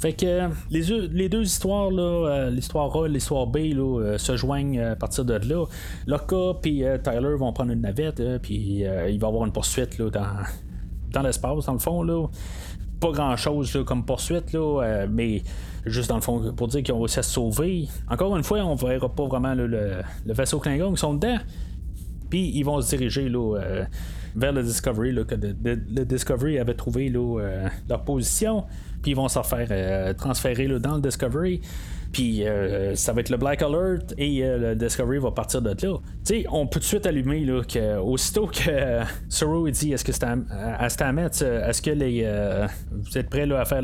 Fait 0.00 0.14
que 0.14 0.48
les, 0.70 1.08
les 1.08 1.28
deux 1.28 1.42
histoires, 1.42 1.90
euh, 1.92 2.48
l'histoire 2.50 2.96
A 2.96 3.06
et 3.06 3.08
l'histoire 3.10 3.46
B, 3.48 3.58
se 4.16 4.36
joignent 4.36 4.80
à 4.80 4.96
partir 4.96 5.24
de 5.26 5.34
là. 5.34 5.66
Locke 6.06 6.64
et 6.64 6.86
Tyler 7.02 7.34
vont 7.36 7.52
prendre 7.52 7.72
une 7.72 7.82
navette, 7.82 8.22
puis 8.40 8.80
il 8.80 8.86
va 8.86 9.08
y 9.08 9.24
avoir 9.24 9.44
une 9.44 9.52
poursuite 9.52 10.00
dans, 10.00 10.22
dans 11.12 11.22
l'espace, 11.22 11.66
dans 11.66 11.72
le 11.72 11.78
fond. 11.80 12.02
Là. 12.02 12.28
Pas 13.00 13.12
grand 13.12 13.36
chose 13.36 13.78
comme 13.86 14.04
poursuite, 14.04 14.52
là, 14.52 15.06
mais 15.08 15.42
juste 15.86 16.08
dans 16.08 16.16
le 16.16 16.20
fond 16.20 16.52
pour 16.52 16.68
dire 16.68 16.82
qu'ils 16.82 16.94
ont 16.94 17.00
réussi 17.00 17.18
à 17.18 17.22
se 17.22 17.32
sauver. 17.32 17.88
Encore 18.10 18.36
une 18.36 18.42
fois, 18.42 18.58
on 18.60 18.74
verra 18.74 19.08
pas 19.08 19.26
vraiment 19.26 19.54
le, 19.54 20.02
vaisseau 20.26 20.58
Klingon 20.58 20.92
qui 20.92 21.00
sont 21.00 21.14
dedans. 21.14 21.38
Puis 22.30 22.50
ils 22.54 22.62
vont 22.62 22.80
se 22.80 22.94
diriger 22.94 23.28
là, 23.28 23.58
euh, 23.58 23.84
vers 24.36 24.52
le 24.52 24.62
Discovery, 24.62 25.12
là, 25.12 25.24
que 25.24 25.34
le, 25.34 26.04
Discovery 26.04 26.58
avait 26.58 26.74
trouvé 26.74 27.08
là, 27.08 27.40
euh, 27.40 27.68
leur 27.88 28.04
position. 28.04 28.64
Puis 29.02 29.12
ils 29.12 29.16
vont 29.16 29.28
se 29.28 29.40
faire 29.42 29.68
euh, 29.70 30.12
transférer 30.12 30.66
là, 30.66 30.78
dans 30.78 30.96
le 30.96 31.00
Discovery. 31.00 31.60
Puis 32.12 32.42
ça 32.94 33.12
va 33.12 33.20
être 33.20 33.30
le 33.30 33.36
Black 33.36 33.62
Alert 33.62 34.14
et 34.16 34.40
le 34.40 34.74
Discovery 34.74 35.18
va 35.18 35.30
partir 35.30 35.62
de 35.62 35.70
là. 35.70 35.74
Tu 35.74 35.98
sais, 36.24 36.44
on 36.50 36.66
peut 36.66 36.74
tout 36.74 36.78
de 36.80 36.84
suite 36.84 37.06
allumer 37.06 37.44
là, 37.44 37.62
que 37.62 37.98
aussitôt 37.98 38.46
que 38.46 39.00
Soro 39.28 39.68
dit 39.68 39.92
est-ce 39.92 40.04
que 40.04 40.12
c'est 40.12 40.24
à, 40.24 40.88
Stamets, 40.88 41.26
est-ce 41.42 41.82
que 41.82 41.90
les 41.90 42.26
vous 42.90 43.18
êtes 43.18 43.28
prêts 43.28 43.46
là, 43.46 43.60
à 43.60 43.64
faire 43.64 43.82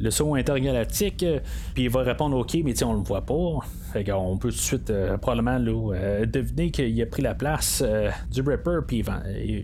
le 0.00 0.10
saut 0.10 0.34
intergalactique, 0.34 1.22
euh, 1.22 1.40
puis 1.74 1.84
il 1.84 1.90
va 1.90 2.02
répondre 2.02 2.36
OK, 2.36 2.56
mais 2.64 2.82
on 2.82 2.94
le 2.94 3.00
voit 3.00 3.24
pas. 3.24 3.58
Fait 3.92 4.10
on 4.12 4.36
peut 4.36 4.50
tout 4.50 4.56
de 4.56 4.60
suite 4.60 4.90
euh, 4.90 5.16
probablement 5.16 5.58
euh, 5.92 6.26
deviner 6.26 6.70
qu'il 6.70 7.00
a 7.00 7.06
pris 7.06 7.22
la 7.22 7.34
place 7.34 7.82
du 8.30 8.42
Ripper, 8.42 8.80
puis 8.86 9.04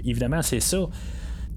évidemment 0.05 0.43
c'est 0.43 0.61
ça. 0.61 0.89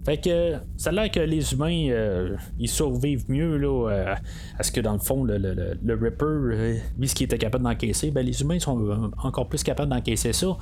Fait 0.06 0.18
que 0.18 0.56
ça 0.76 0.90
a 0.90 0.94
l'air 0.94 1.12
que 1.12 1.20
les 1.20 1.54
humains 1.54 2.36
ils 2.60 2.68
survivent 2.70 3.24
mieux 3.30 3.58
là, 3.58 4.16
à 4.58 4.64
ce 4.64 4.72
que 4.72 4.82
dans 4.82 4.94
le 4.94 5.00
fond 5.00 5.24
le, 5.24 5.38
le, 5.38 5.94
Ripper, 5.96 6.82
lui 7.00 7.08
ce 7.08 7.16
qu'il 7.16 7.26
était 7.26 7.38
capable 7.38 7.64
d'encaisser, 7.64 8.12
ben, 8.12 8.26
les 8.26 8.42
humains 8.42 8.60
sont 8.60 9.12
encore 9.24 9.48
plus 9.48 9.64
capables 9.64 9.90
d'encaisser 9.90 10.34
ça. 10.34 10.58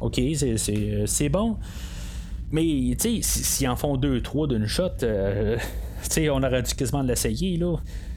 Ok, 0.00 0.20
c'est 0.36 1.28
bon. 1.30 1.56
Mais 2.52 2.62
tu 3.00 3.22
sais, 3.22 3.42
s'ils 3.42 3.68
en 3.68 3.76
font 3.76 3.96
deux, 3.96 4.20
trois 4.20 4.46
d'une 4.46 4.66
shot, 4.66 4.90
sais, 6.08 6.30
on 6.30 6.42
aurait 6.42 6.62
dû 6.62 6.74
quasiment 6.74 7.02
l'essayer, 7.02 7.56
là. 7.56 7.76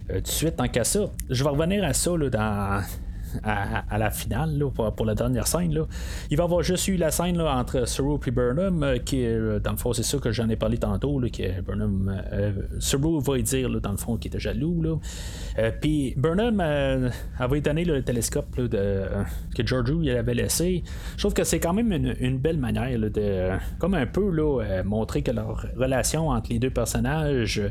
Euh, 0.09 0.15
tout 0.15 0.21
de 0.21 0.27
suite, 0.27 0.55
tant 0.55 0.67
qu'à 0.67 0.83
ça. 0.83 1.11
Je 1.29 1.43
vais 1.43 1.49
revenir 1.49 1.83
à 1.83 1.93
ça, 1.93 2.15
là, 2.15 2.29
dans 2.29 2.83
à, 3.43 3.97
la 3.97 4.11
finale 4.11 4.63
pour, 4.73 5.05
la 5.05 5.15
dernière 5.15 5.47
scène. 5.47 5.73
Il 6.29 6.37
va 6.37 6.43
avoir 6.43 6.61
juste 6.63 6.87
eu 6.87 6.97
la 6.97 7.11
scène 7.11 7.39
entre 7.41 7.87
Saru 7.87 8.17
et 8.25 8.31
Burnham, 8.31 8.83
euh, 8.83 8.97
qui 8.97 9.25
euh, 9.25 9.59
dans 9.59 9.71
le 9.71 9.77
fond, 9.77 9.93
c'est 9.93 10.03
ça 10.03 10.17
que 10.17 10.31
j'en 10.31 10.49
ai 10.49 10.55
parlé 10.55 10.77
tantôt, 10.77 11.19
que 11.19 11.61
Burnham, 11.61 12.21
euh, 12.31 12.51
va 13.19 13.41
dire 13.41 13.81
dans 13.81 13.91
le 13.91 13.97
fond 13.97 14.17
qu'il 14.17 14.29
était 14.29 14.39
jaloux. 14.39 14.99
Puis 15.81 16.13
Burnham 16.17 17.11
lui 17.51 17.61
donner 17.61 17.85
le 17.85 18.03
télescope 18.03 18.55
que 18.55 19.65
Giorgio 19.65 20.01
avait 20.09 20.33
laissé. 20.33 20.83
Je 21.15 21.21
trouve 21.21 21.33
que 21.33 21.43
c'est 21.43 21.59
quand 21.59 21.73
même 21.73 21.91
une, 21.91 22.37
belle 22.37 22.57
manière 22.57 22.99
de, 22.99 23.49
comme 23.79 23.93
un 23.93 24.05
peu 24.05 24.31
montrer 24.83 25.21
que 25.21 25.31
leur 25.31 25.65
relation 25.75 26.29
entre 26.29 26.51
les 26.51 26.59
deux 26.59 26.69
personnages, 26.69 27.61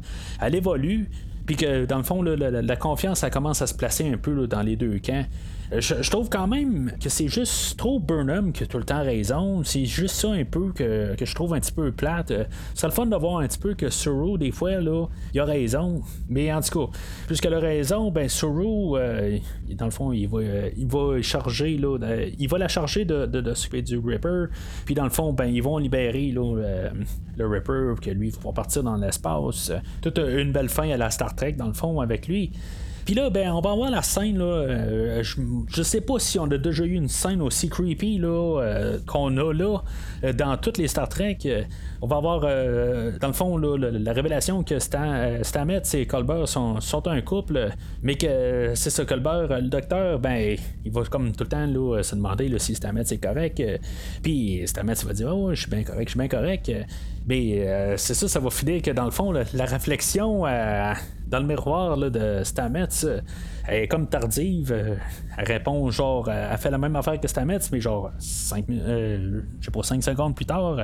elle 0.41 0.55
évolue. 0.55 1.09
Puis 1.47 1.57
que 1.57 1.85
dans 1.85 1.99
le 1.99 2.03
fond, 2.03 2.23
la, 2.23 2.77
confiance, 2.77 3.25
commence 3.33 3.63
à 3.63 3.67
se 3.67 3.75
placer 3.75 4.13
un 4.13 4.19
peu 4.19 4.47
dans 4.47 4.63
les 4.63 4.77
deux 4.77 4.99
camps. 4.99 5.25
Euh, 5.73 5.81
je, 5.81 6.11
trouve 6.11 6.29
quand 6.29 6.47
même 6.47 6.93
que 7.03 7.09
c'est 7.09 7.29
juste 7.29 7.77
trop 7.77 7.99
Burnham 7.99 8.53
qui 8.53 8.63
a 8.63 8.67
tout 8.67 8.79
le 8.79 8.85
temps 8.85 9.03
raison. 9.03 9.65
C'est 9.65 9.85
juste 9.85 10.15
ça 10.15 10.31
un 10.31 10.45
peu 10.45 10.73
que, 10.73 11.15
je 11.19 11.35
trouve 11.35 11.55
un 11.55 11.61
petit 11.61 11.73
peu 11.73 11.93
plate. 11.93 12.31
Euh, 12.31 12.45
c'est 12.75 12.87
le 12.87 12.93
fun 12.93 13.07
de 13.07 13.17
voir 13.17 13.39
un 13.39 13.49
petit 13.49 13.59
peu 13.59 13.75
que 13.75 13.91
Suru, 13.91 14.39
des 14.39 14.53
fois, 14.53 14.81
là, 14.81 15.07
il 15.35 15.41
a 15.41 15.45
raison. 15.45 16.03
Mais 16.29 16.53
en 16.53 16.61
tout 16.61 16.87
cas, 16.87 16.93
puisqu'elle 17.27 17.55
a 17.55 17.59
raison, 17.59 18.11
ben 18.11 18.29
Suru, 18.29 18.97
euh, 18.97 19.39
dans 19.71 19.87
le 19.87 19.91
fond, 19.91 20.13
il 20.13 20.29
va, 20.29 20.41
il 20.77 20.87
va 20.87 21.21
charger, 21.23 21.77
là, 21.77 21.99
il 22.39 22.49
va 22.49 22.59
la 22.59 22.69
charger 22.69 23.05
de, 23.05 23.27
de, 23.27 23.81
du 23.81 23.99
Ripper. 23.99 24.47
Puis 24.85 24.95
dans 24.95 25.05
le 25.05 25.11
fond, 25.11 25.33
ben, 25.33 25.47
ils 25.47 25.63
vont 25.63 25.79
libérer 25.79 26.31
là, 26.31 26.91
le 27.37 27.47
Ripper, 27.47 27.95
que 28.01 28.11
lui, 28.11 28.29
il 28.29 28.45
va 28.45 28.53
partir 28.53 28.83
dans 28.83 28.97
l'espace. 28.97 29.73
Toute 30.01 30.19
une 30.19 30.53
belle 30.53 30.69
fin 30.69 30.89
à 30.91 30.97
la 30.97 31.11
Star 31.11 31.35
Trek, 31.35 31.53
dans 31.53 31.67
le 31.67 31.75
fond, 31.75 32.01
avec 32.01 32.29
lui. 32.29 32.53
Puis 33.07 33.15
là, 33.15 33.31
ben, 33.31 33.51
on 33.53 33.61
va 33.61 33.71
avoir 33.71 33.91
la 33.91 34.03
scène, 34.03 34.37
là, 34.37 35.23
je, 35.23 35.83
sais 35.83 36.01
pas 36.01 36.19
si 36.19 36.39
on 36.39 36.51
a 36.51 36.59
déjà 36.59 36.85
eu 36.85 36.95
une 36.95 37.09
scène 37.09 37.41
aussi 37.41 37.69
creepy 37.69 38.19
là, 38.19 38.99
qu'on 39.07 39.37
a 39.37 39.53
là 39.53 39.79
dans 40.35 40.57
toutes 40.57 40.77
les 40.77 40.89
Star 40.89 41.09
Trek. 41.09 41.39
on 42.03 42.09
va 42.09 42.17
avoir, 42.17 42.41
dans 42.41 43.29
le 43.29 43.33
fond, 43.33 43.57
la, 43.57 44.13
révélation 44.13 44.65
que 44.65 44.81
Stan, 44.81 45.39
Stamets 45.43 45.83
et 45.95 46.07
Colbert 46.07 46.49
sont, 46.49 47.07
un 47.07 47.21
couple, 47.21 47.71
mais 48.03 48.17
que 48.17 48.73
c'est 48.75 48.91
ce 48.91 49.03
Colbert, 49.03 49.61
le 49.61 49.69
docteur, 49.69 50.19
ben, 50.19 50.57
il 50.85 50.91
va 50.91 51.05
comme 51.05 51.31
tout 51.31 51.45
le 51.45 51.49
temps 51.49 51.67
là, 51.67 52.03
se 52.03 52.17
demander 52.17 52.49
là, 52.49 52.59
si 52.59 52.75
Stamets 52.75 53.03
est 53.03 53.23
correct. 53.23 53.63
Puis 54.23 54.63
Stamets 54.67 54.95
va 55.05 55.13
dire 55.13 55.29
Oh, 55.33 55.55
je 55.55 55.61
suis 55.61 55.71
bien 55.71 55.85
correct, 55.85 56.09
je 56.09 56.11
suis 56.11 56.19
bien 56.19 56.29
correct. 56.29 56.73
Mais 57.27 57.67
euh, 57.67 57.97
c'est 57.97 58.15
ça, 58.15 58.29
ça 58.29 58.39
va 58.41 58.51
finir 58.51 58.83
que 58.83 58.91
dans 58.91 59.05
le 59.05 59.11
fond, 59.11 59.33
la 59.33 59.65
réflexion 59.65 60.47
euh, 60.47 60.93
dans 61.27 61.41
le 61.41 61.47
miroir 61.47 61.97
de 61.97 62.43
Stamets 62.45 62.89
elle 63.69 63.83
est 63.83 63.89
comme 63.89 64.07
tardive. 64.07 64.73
elle 65.37 65.45
répond 65.45 65.91
genre, 65.91 66.31
elle 66.31 66.57
fait 66.59 66.71
la 66.71 66.79
même 66.79 66.95
affaire 66.95 67.21
que 67.21 67.27
Stamets, 67.27 67.59
mais 67.73 67.81
genre 67.81 68.13
5 68.19 68.65
euh, 68.71 69.43
je 69.61 69.65
sais 69.65 69.71
pas, 69.73 69.83
5 69.83 70.03
secondes 70.03 70.37
plus 70.37 70.47
tard. 70.47 70.79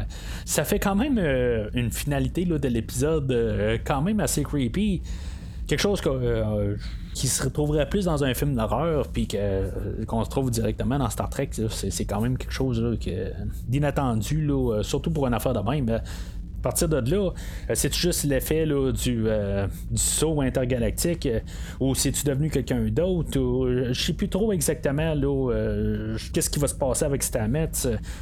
Ça 0.44 0.64
fait 0.64 0.80
quand 0.80 0.96
même 0.96 1.18
une 1.74 1.90
finalité 1.92 2.44
là, 2.44 2.58
de 2.58 2.68
l'épisode 2.68 3.80
quand 3.84 4.02
même 4.02 4.20
assez 4.20 4.42
creepy 4.42 5.02
quelque 5.66 5.80
chose 5.80 6.02
qui 7.14 7.28
se 7.28 7.42
retrouverait 7.44 7.88
plus 7.88 8.04
dans 8.06 8.24
un 8.24 8.34
film 8.34 8.54
d'horreur, 8.54 9.08
puis 9.08 9.28
qu'on 10.06 10.24
se 10.24 10.30
trouve 10.30 10.50
directement 10.50 10.98
dans 10.98 11.08
Star 11.08 11.30
Trek, 11.30 11.50
c'est, 11.70 12.04
quand 12.04 12.20
même 12.20 12.36
quelque 12.36 12.52
chose 12.52 12.98
d'inattendu, 13.68 14.50
surtout 14.82 15.10
pour 15.10 15.26
une 15.26 15.34
affaire 15.34 15.52
de 15.52 15.60
même. 15.60 16.00
À 16.62 16.70
partir 16.70 16.88
de 16.88 17.10
là, 17.10 17.30
euh, 17.70 17.72
c'est 17.74 17.92
juste 17.92 18.22
l'effet 18.22 18.64
du, 18.66 19.24
euh, 19.26 19.66
du 19.90 19.96
saut 20.00 20.40
intergalactique 20.42 21.26
euh, 21.26 21.40
ou 21.80 21.96
c'est-tu 21.96 22.24
devenu 22.24 22.50
quelqu'un 22.50 22.82
d'autre 22.82 23.32
je 23.90 24.00
sais 24.00 24.12
plus 24.12 24.28
trop 24.28 24.52
exactement 24.52 25.16
qu'est-ce 26.32 26.48
qui 26.48 26.60
va 26.60 26.68
se 26.68 26.74
passer 26.76 27.04
avec 27.04 27.24
Stamets. 27.24 27.70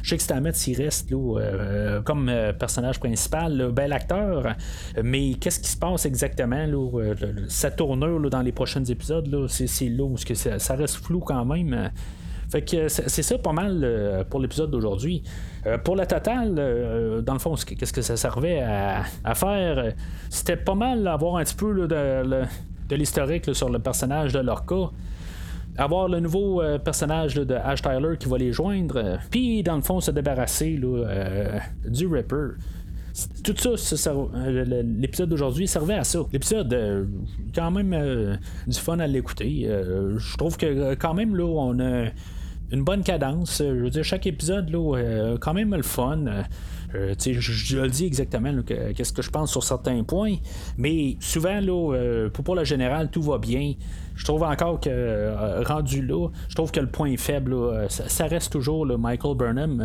Je 0.01 0.09
sais 0.09 0.17
que 0.17 0.23
Stamets 0.23 0.49
il 0.65 0.81
reste 0.81 1.11
là, 1.11 2.01
comme 2.03 2.31
personnage 2.57 2.99
principal, 2.99 3.71
bel 3.71 3.93
acteur, 3.93 4.55
mais 5.03 5.35
qu'est-ce 5.35 5.59
qui 5.59 5.69
se 5.69 5.77
passe 5.77 6.07
exactement 6.07 6.65
là, 6.65 7.13
sa 7.47 7.69
tournure 7.69 8.27
dans 8.31 8.41
les 8.41 8.51
prochains 8.51 8.83
épisodes, 8.83 9.47
c'est, 9.49 9.89
là 9.89 10.03
où 10.03 10.17
ça, 10.17 10.57
ça 10.57 10.75
reste 10.75 10.95
flou 10.95 11.19
quand 11.19 11.45
même. 11.45 11.91
Fait 12.51 12.63
que 12.63 12.89
c'est 12.89 13.23
ça 13.23 13.37
pas 13.37 13.53
mal 13.53 13.79
euh, 13.81 14.25
pour 14.25 14.41
l'épisode 14.41 14.69
d'aujourd'hui. 14.69 15.23
Euh, 15.65 15.77
pour 15.77 15.95
la 15.95 16.05
totale, 16.05 16.55
euh, 16.59 17.21
dans 17.21 17.31
le 17.31 17.39
fond, 17.39 17.55
qu'est-ce 17.55 17.93
que 17.93 18.01
ça 18.01 18.17
servait 18.17 18.61
à, 18.61 19.35
faire? 19.35 19.93
C'était 20.29 20.57
pas 20.57 20.75
mal 20.75 21.07
avoir 21.07 21.37
un 21.37 21.45
petit 21.45 21.55
peu 21.55 21.87
de, 21.87 22.43
l'historique 22.93 23.55
sur 23.55 23.69
le 23.69 23.79
personnage 23.79 24.33
de 24.33 24.39
Lorca 24.39 24.91
avoir 25.77 26.09
le 26.09 26.19
nouveau 26.19 26.61
personnage 26.83 27.35
de 27.35 27.55
Ash 27.55 27.81
Tyler 27.81 28.17
qui 28.19 28.27
va 28.27 28.37
les 28.37 28.51
joindre, 28.51 29.19
puis 29.31 29.63
dans 29.63 29.77
le 29.77 29.81
fond 29.81 30.01
se 30.01 30.11
débarrasser 30.11 30.77
du 31.85 32.07
Ripper. 32.07 32.55
Tout 33.41 33.55
ça, 33.55 34.11
l'épisode 34.83 35.29
d'aujourd'hui 35.29 35.69
servait 35.69 35.95
à 35.95 36.03
ça. 36.03 36.19
L'épisode, 36.33 37.07
quand 37.55 37.71
même 37.71 38.37
du 38.67 38.77
fun 38.77 38.99
à 38.99 39.07
l'écouter. 39.07 39.65
je 40.17 40.37
trouve 40.37 40.57
que 40.57 40.93
quand 40.95 41.13
même 41.13 41.37
là, 41.37 41.45
on 41.45 41.79
a 41.79 42.09
une 42.71 42.83
bonne 42.83 43.03
cadence. 43.03 43.59
Je 43.59 43.83
veux 43.83 43.89
dire, 43.89 44.03
chaque 44.03 44.25
épisode, 44.27 44.69
là, 44.69 44.97
euh, 44.97 45.37
quand 45.39 45.53
même 45.53 45.75
le 45.75 45.83
fun. 45.83 46.25
Euh, 46.93 47.13
je, 47.17 47.39
je, 47.39 47.77
le 47.77 47.87
dis 47.87 48.05
exactement 48.05 48.53
qu'est-ce 48.63 49.13
que 49.13 49.21
je 49.21 49.29
pense 49.29 49.49
sur 49.49 49.63
certains 49.63 50.03
points, 50.03 50.35
mais 50.77 51.15
souvent, 51.21 51.61
là, 51.61 51.93
euh, 51.95 52.29
pour, 52.29 52.53
la 52.53 52.65
générale, 52.65 53.09
tout 53.09 53.21
va 53.21 53.37
bien. 53.37 53.75
Je 54.13 54.25
trouve 54.25 54.43
encore 54.43 54.81
que, 54.81 55.63
rendu 55.63 56.05
là, 56.05 56.27
je 56.49 56.55
trouve 56.55 56.69
que 56.69 56.81
le 56.81 56.89
point 56.89 57.15
faible, 57.15 57.55
ça, 57.87 58.25
reste 58.25 58.51
toujours 58.51 58.85
le 58.85 58.97
Michael 58.97 59.37
Burnham, 59.37 59.81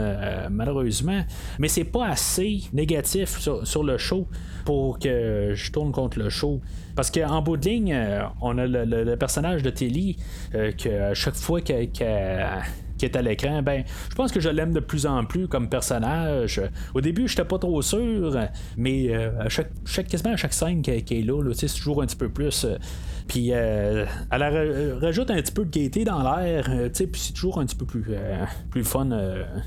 malheureusement, 0.51 1.23
mais 1.61 1.69
c'est 1.69 1.85
pas 1.85 2.07
assez 2.09 2.63
négatif 2.73 3.39
sur, 3.39 3.85
le 3.85 3.99
show 3.99 4.27
pour 4.67 4.99
que 4.99 5.53
je 5.55 5.73
tourne 5.73 5.93
contre 5.93 6.19
le 6.19 6.29
show. 6.29 6.61
Parce 6.95 7.11
qu'en 7.11 7.41
bout 7.41 7.57
de 7.57 7.67
ligne, 7.67 7.99
on 8.43 8.59
a 8.59 8.67
le, 8.67 9.15
personnage 9.17 9.63
de 9.63 9.71
Tilly, 9.71 10.19
que 10.53 11.15
chaque 11.15 11.37
fois 11.37 11.63
qu'elle 11.63 11.91
qui 12.97 13.05
est 13.05 13.17
à 13.17 13.23
l'écran, 13.23 13.63
ben, 13.63 13.85
je 14.11 14.15
pense 14.15 14.33
que 14.33 14.41
je 14.41 14.49
l'aime 14.49 14.73
de 14.73 14.81
plus 14.81 15.07
en 15.07 15.25
plus 15.25 15.49
comme 15.49 15.69
personnage. 15.69 16.61
Au 16.95 17.01
début, 17.01 17.29
j'étais 17.29 17.45
pas 17.45 17.59
trop 17.59 17.81
sûr, 17.83 18.37
mais 18.77 19.15
euh, 19.15 19.31
chaque, 19.49 20.09
quasiment 20.09 20.33
à 20.33 20.37
chaque 20.37 20.55
scène 20.55 20.83
qui, 20.83 20.91
est 20.91 21.27
là, 21.27 21.43
c'est 21.55 21.67
toujours 21.69 22.03
un 22.03 22.07
petit 22.07 22.17
peu 22.17 22.29
plus. 22.29 22.67
Euh, 23.27 23.29
puis 23.29 23.53
euh, 23.53 24.07
elle 24.31 24.99
rajoute 25.01 25.31
un 25.31 25.37
petit 25.37 25.53
peu 25.53 25.65
de 25.65 25.71
gaieté 25.71 26.05
dans 26.05 26.23
l'air, 26.23 26.71
puis 26.93 27.09
c'est 27.15 27.33
toujours 27.33 27.59
un 27.59 27.67
petit 27.67 27.77
peu 27.77 27.87
plus, 27.87 28.05
plus 28.71 28.85
fun 28.85 29.09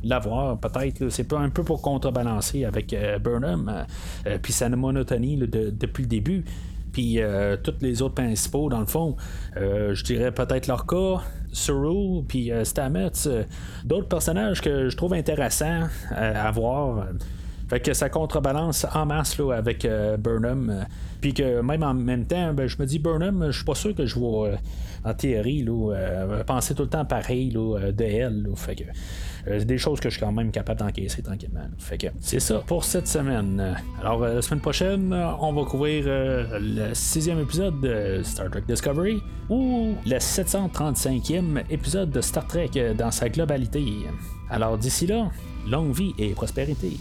l'avoir, 0.03 0.59
peut-être. 0.59 1.09
C'est 1.09 1.31
un 1.33 1.49
peu 1.49 1.63
pour 1.63 1.81
contrebalancer 1.81 2.65
avec 2.65 2.95
Burnham, 3.21 3.85
puis 4.41 4.53
sa 4.53 4.69
monotonie 4.69 5.37
depuis 5.37 6.03
le 6.03 6.09
début. 6.09 6.45
Puis 6.91 7.19
tous 7.63 7.75
les 7.81 8.01
autres 8.01 8.15
principaux, 8.15 8.69
dans 8.69 8.79
le 8.79 8.85
fond, 8.85 9.15
je 9.55 10.03
dirais 10.03 10.31
peut-être 10.31 10.67
leur 10.67 10.85
cas, 10.85 11.21
Suru, 11.51 12.23
puis 12.27 12.51
euh, 12.51 12.63
Stamets, 12.63 13.27
euh, 13.27 13.43
d'autres 13.83 14.07
personnages 14.07 14.61
que 14.61 14.89
je 14.89 14.97
trouve 14.97 15.13
intéressants 15.13 15.87
à, 16.11 16.51
voir. 16.51 17.07
Fait 17.69 17.79
que 17.79 17.93
ça 17.93 18.09
contrebalance 18.09 18.85
en 18.93 19.05
masse 19.05 19.37
là, 19.37 19.53
avec 19.53 19.85
euh, 19.85 20.17
Burnham. 20.17 20.85
Puis 21.21 21.33
que 21.33 21.61
même 21.61 21.83
en 21.83 21.93
même 21.93 22.25
temps, 22.25 22.53
ben, 22.53 22.67
je 22.67 22.77
me 22.79 22.85
dis 22.85 22.97
Burnham, 22.97 23.47
je 23.47 23.57
suis 23.57 23.65
pas 23.65 23.75
sûr 23.75 23.93
que 23.93 24.05
je 24.05 24.15
vois 24.17 24.51
en 25.03 25.13
théorie 25.13 25.63
là, 25.63 26.43
penser 26.45 26.75
tout 26.75 26.83
le 26.83 26.89
temps 26.89 27.05
pareil 27.05 27.51
là, 27.51 27.91
de 27.91 28.03
elle. 28.03 28.47
Fait 28.55 28.75
que 28.75 29.63
des 29.63 29.77
choses 29.77 29.99
que 29.99 30.09
je 30.09 30.15
suis 30.15 30.25
quand 30.25 30.31
même 30.31 30.51
capable 30.51 30.79
d'encaisser 30.79 31.21
tranquillement. 31.21 31.67
Fait 31.77 31.97
que 31.97 32.07
c'est 32.19 32.39
ça 32.39 32.61
pour 32.65 32.83
cette 32.83 33.07
semaine. 33.07 33.77
Alors 34.01 34.19
la 34.19 34.41
semaine 34.41 34.61
prochaine, 34.61 35.13
on 35.39 35.53
va 35.53 35.63
couvrir 35.63 36.05
le 36.07 36.93
sixième 36.93 37.39
épisode 37.39 37.79
de 37.81 38.21
Star 38.23 38.49
Trek 38.49 38.63
Discovery 38.67 39.21
ou 39.49 39.95
le 40.05 40.17
735e 40.17 41.63
épisode 41.69 42.11
de 42.11 42.21
Star 42.21 42.47
Trek 42.47 42.71
dans 42.97 43.11
sa 43.11 43.29
globalité. 43.29 43.85
Alors 44.49 44.77
d'ici 44.77 45.07
là, 45.07 45.29
longue 45.67 45.93
vie 45.93 46.13
et 46.17 46.33
prospérité. 46.33 46.97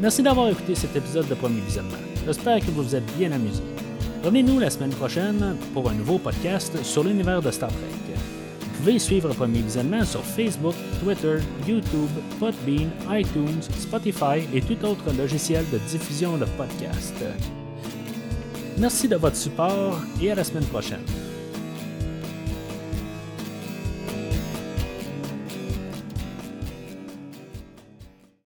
Merci 0.00 0.22
d'avoir 0.22 0.48
écouté 0.48 0.74
cet 0.74 0.96
épisode 0.96 1.28
de 1.28 1.34
Premier 1.34 1.60
Visionnement. 1.60 1.98
J'espère 2.26 2.60
que 2.60 2.70
vous 2.70 2.82
vous 2.82 2.96
êtes 2.96 3.04
bien 3.18 3.32
amusé. 3.32 3.62
Revenez-nous 4.24 4.58
la 4.58 4.70
semaine 4.70 4.90
prochaine 4.90 5.56
pour 5.74 5.90
un 5.90 5.94
nouveau 5.94 6.18
podcast 6.18 6.82
sur 6.82 7.04
l'univers 7.04 7.42
de 7.42 7.50
Star 7.50 7.68
Trek. 7.68 8.09
Pouvez 8.82 8.98
suivre 8.98 9.34
Premier 9.34 9.60
Visionnement 9.60 10.06
sur 10.06 10.24
Facebook, 10.24 10.74
Twitter, 11.02 11.36
YouTube, 11.68 12.08
Podbean, 12.38 12.88
iTunes, 13.10 13.60
Spotify 13.78 14.40
et 14.54 14.62
tout 14.62 14.82
autre 14.86 15.12
logiciel 15.18 15.66
de 15.70 15.76
diffusion 15.90 16.38
de 16.38 16.46
podcasts. 16.56 17.22
Merci 18.78 19.06
de 19.06 19.16
votre 19.16 19.36
support 19.36 20.00
et 20.22 20.32
à 20.32 20.34
la 20.34 20.44
semaine 20.44 20.64
prochaine. 20.64 21.04